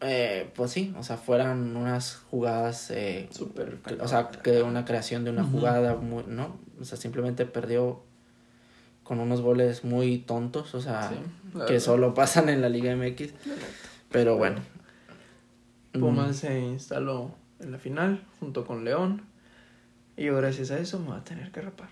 eh, 0.00 0.50
pues 0.54 0.70
sí, 0.70 0.94
o 0.96 1.02
sea, 1.02 1.16
fueran 1.16 1.76
unas 1.76 2.16
jugadas, 2.30 2.90
eh, 2.90 3.28
Super 3.30 3.78
o 4.00 4.08
sea, 4.08 4.28
que 4.28 4.62
una 4.62 4.84
creación 4.84 5.24
de 5.24 5.30
una 5.30 5.44
jugada, 5.44 5.96
muy, 5.96 6.24
¿no? 6.28 6.56
O 6.80 6.84
sea, 6.84 6.96
simplemente 6.96 7.44
perdió 7.44 8.04
con 9.08 9.20
unos 9.20 9.40
goles 9.40 9.84
muy 9.84 10.18
tontos, 10.18 10.74
o 10.74 10.82
sea, 10.82 11.10
que 11.66 11.80
solo 11.80 12.12
pasan 12.14 12.50
en 12.50 12.60
la 12.60 12.68
Liga 12.68 12.94
MX, 12.94 13.32
pero 14.10 14.36
bueno. 14.36 14.60
Pumas 15.98 16.36
se 16.36 16.60
instaló 16.60 17.34
en 17.58 17.72
la 17.72 17.78
final 17.78 18.22
junto 18.38 18.66
con 18.66 18.84
León 18.84 19.22
y 20.14 20.24
yo 20.24 20.36
gracias 20.36 20.70
a 20.70 20.78
eso 20.78 20.98
me 20.98 21.06
voy 21.06 21.16
a 21.16 21.24
tener 21.24 21.50
que 21.50 21.62
rapar. 21.62 21.88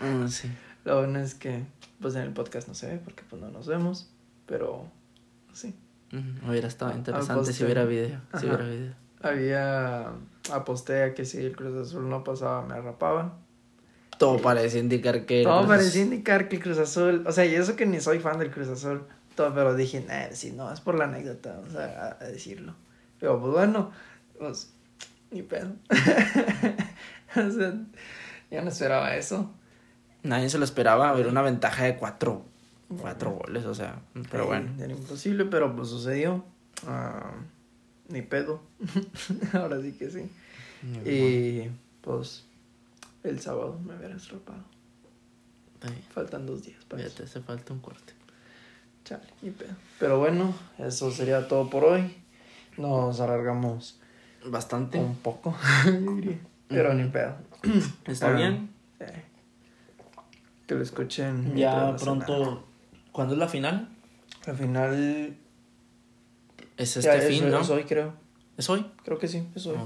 Mm, 0.00 0.26
sí. 0.26 0.50
Lo 0.84 0.98
bueno 0.98 1.20
es 1.20 1.36
que, 1.36 1.62
pues 2.00 2.16
en 2.16 2.22
el 2.22 2.32
podcast 2.32 2.66
no 2.66 2.74
se 2.74 2.88
ve 2.88 2.98
porque 2.98 3.22
pues 3.30 3.40
no 3.40 3.48
nos 3.48 3.68
vemos, 3.68 4.10
pero 4.46 4.88
sí. 5.52 5.72
Hubiera 6.48 6.66
estado 6.66 6.96
interesante 6.96 7.52
si 7.52 7.62
hubiera 7.62 7.84
video. 7.84 8.20
Si 8.40 8.46
hubiera 8.46 8.64
video. 8.64 8.94
Había 9.22 10.14
aposté 10.52 11.04
a 11.04 11.14
que 11.14 11.24
si 11.24 11.38
el 11.38 11.54
Cruz 11.54 11.86
Azul 11.86 12.08
no 12.08 12.24
pasaba 12.24 12.66
me 12.66 12.74
arrapaban. 12.74 13.34
Todo 14.20 14.36
parecía 14.36 14.80
indicar 14.80 15.24
que... 15.24 15.44
Todo 15.44 15.66
parecía 15.66 16.02
indicar 16.02 16.50
que 16.50 16.56
el 16.56 16.62
Cruz 16.62 16.76
Azul... 16.76 17.24
O 17.26 17.32
sea, 17.32 17.46
y 17.46 17.54
eso 17.54 17.74
que 17.74 17.86
ni 17.86 18.00
soy 18.00 18.18
fan 18.18 18.38
del 18.38 18.50
Cruz 18.50 18.68
Azul. 18.68 19.04
Todo, 19.34 19.54
pero 19.54 19.74
dije, 19.74 20.04
nah, 20.06 20.30
si 20.32 20.52
no, 20.52 20.70
es 20.70 20.82
por 20.82 20.94
la 20.94 21.04
anécdota, 21.04 21.54
vamos 21.54 21.74
a, 21.74 22.18
a 22.20 22.24
decirlo. 22.26 22.74
Pero 23.18 23.40
pues 23.40 23.50
bueno, 23.50 23.92
pues 24.38 24.74
ni 25.30 25.40
pedo. 25.40 25.72
o 25.88 27.50
sea, 27.50 27.74
ya 28.50 28.60
no 28.60 28.68
esperaba 28.68 29.16
eso. 29.16 29.50
Nadie 30.22 30.50
se 30.50 30.58
lo 30.58 30.66
esperaba, 30.66 31.10
ver 31.14 31.26
una 31.26 31.40
ventaja 31.40 31.84
de 31.84 31.96
cuatro, 31.96 32.44
cuatro 33.00 33.30
goles, 33.30 33.64
o 33.64 33.74
sea, 33.74 34.02
pero 34.30 34.44
bueno. 34.44 34.70
Era 34.78 34.92
imposible, 34.92 35.46
pero 35.46 35.74
pues 35.74 35.88
sucedió. 35.88 36.44
Ah, 36.86 37.32
ni 38.08 38.20
pedo. 38.20 38.60
Ahora 39.54 39.80
sí 39.80 39.92
que 39.92 40.10
sí. 40.10 40.30
y 41.08 41.70
pues 42.02 42.44
el 43.24 43.40
sábado 43.40 43.78
me 43.84 43.96
verás 43.96 44.30
rapado. 44.30 44.64
Faltan 46.12 46.46
dos 46.46 46.62
días 46.62 46.84
para 46.84 47.08
te 47.08 47.22
hace 47.22 47.40
falta 47.40 47.72
un 47.72 47.80
corte. 47.80 48.12
Chale, 49.04 49.26
ni 49.40 49.50
pedo. 49.50 49.74
Pero 49.98 50.18
bueno, 50.18 50.54
eso 50.78 51.10
sería 51.10 51.48
todo 51.48 51.70
por 51.70 51.84
hoy. 51.84 52.16
Nos 52.76 53.20
alargamos 53.20 53.98
bastante. 54.44 54.98
Un 54.98 55.16
poco, 55.16 55.56
Pero 56.68 56.94
ni 56.94 57.08
pedo. 57.08 57.36
¿Está 58.06 58.32
bien? 58.32 58.70
Sí 58.98 59.04
que 60.70 60.76
lo 60.76 60.82
escuchen. 60.82 61.56
Ya 61.56 61.96
pronto. 61.96 62.64
¿Cuándo 63.10 63.34
es 63.34 63.40
la 63.40 63.48
final? 63.48 63.88
La 64.46 64.54
final. 64.54 65.36
Es 66.76 66.96
este 66.96 67.20
fin, 67.22 67.50
¿no? 67.50 67.60
Es 67.60 67.70
hoy, 67.70 67.82
creo. 67.82 68.14
¿Es 68.56 68.70
hoy? 68.70 68.86
Creo 69.04 69.18
que 69.18 69.26
sí, 69.26 69.48
es 69.56 69.66
hoy. 69.66 69.76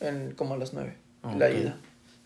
En, 0.00 0.32
como 0.32 0.52
a 0.52 0.58
las 0.58 0.74
nueve. 0.74 0.98
La 1.38 1.48
ida. 1.48 1.78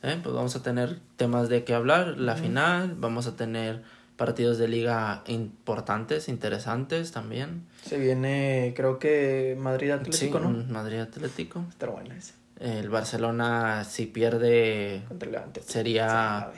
Eh, 0.03 0.19
pues 0.23 0.35
vamos 0.35 0.55
a 0.57 0.63
tener 0.63 0.99
temas 1.17 1.49
de 1.49 1.65
qué 1.65 1.75
hablar. 1.75 2.19
La 2.19 2.37
final. 2.37 2.95
Vamos 2.97 3.27
a 3.27 3.37
tener 3.37 3.83
partidos 4.17 4.59
de 4.59 4.69
liga 4.69 5.23
importantes, 5.27 6.29
interesantes 6.29 7.13
también. 7.13 7.67
Se 7.85 7.99
viene, 7.99 8.75
creo 8.77 8.99
que 8.99 9.57
Madrid 9.59 9.91
Atlético, 9.91 10.41
¿no? 10.41 10.51
Madrid 10.51 10.99
Atlético. 10.99 11.65
Está 11.69 11.87
bueno 11.87 12.15
ese. 12.15 12.35
El 12.59 12.91
Barcelona, 12.91 13.85
si 13.85 14.07
pierde, 14.07 15.03
sería 15.65 16.51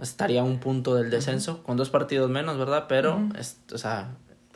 estaría 0.00 0.42
a 0.42 0.44
un 0.44 0.58
punto 0.58 0.94
del 0.94 1.10
descenso, 1.10 1.62
con 1.62 1.76
dos 1.76 1.90
partidos 1.90 2.30
menos, 2.30 2.58
¿verdad? 2.58 2.86
Pero, 2.88 3.28
o 3.72 3.78
sea, 3.78 4.10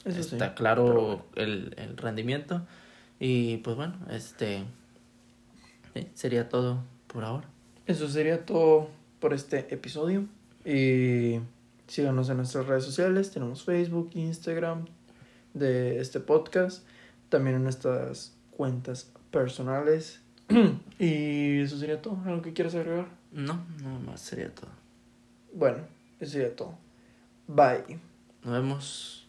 está 0.05 0.55
claro 0.55 1.25
el, 1.35 1.75
el, 1.77 1.97
rendimiento. 1.97 2.63
Y 3.19 3.59
pues 3.59 3.77
bueno, 3.77 3.95
este 4.11 4.65
sería 6.15 6.49
todo 6.49 6.83
por 7.07 7.25
ahora. 7.25 7.49
Eso 7.87 8.09
sería 8.09 8.45
todo 8.45 8.89
por 9.21 9.35
este 9.35 9.73
episodio. 9.73 10.27
Y 10.65 11.41
síganos 11.87 12.29
en 12.31 12.37
nuestras 12.37 12.67
redes 12.67 12.85
sociales. 12.85 13.31
Tenemos 13.31 13.65
Facebook, 13.65 14.11
Instagram 14.15 14.87
de 15.55 16.01
este 16.01 16.21
podcast. 16.21 16.85
También 17.29 17.57
en 17.57 17.65
nuestras 17.65 18.35
cuentas 18.51 19.11
personales. 19.31 20.21
y 20.99 21.61
eso 21.61 21.79
sería 21.79 22.01
todo. 22.01 22.19
¿Algo 22.25 22.43
que 22.43 22.53
quieras 22.53 22.75
agregar? 22.75 23.09
No, 23.33 23.65
no 23.83 23.99
más 24.01 24.21
sería 24.21 24.55
todo. 24.55 24.71
Bueno, 25.53 25.79
eso 26.21 26.33
sería 26.33 26.55
todo. 26.55 26.79
Bye. 27.49 27.99
Nos 28.45 28.53
vemos. 28.53 29.22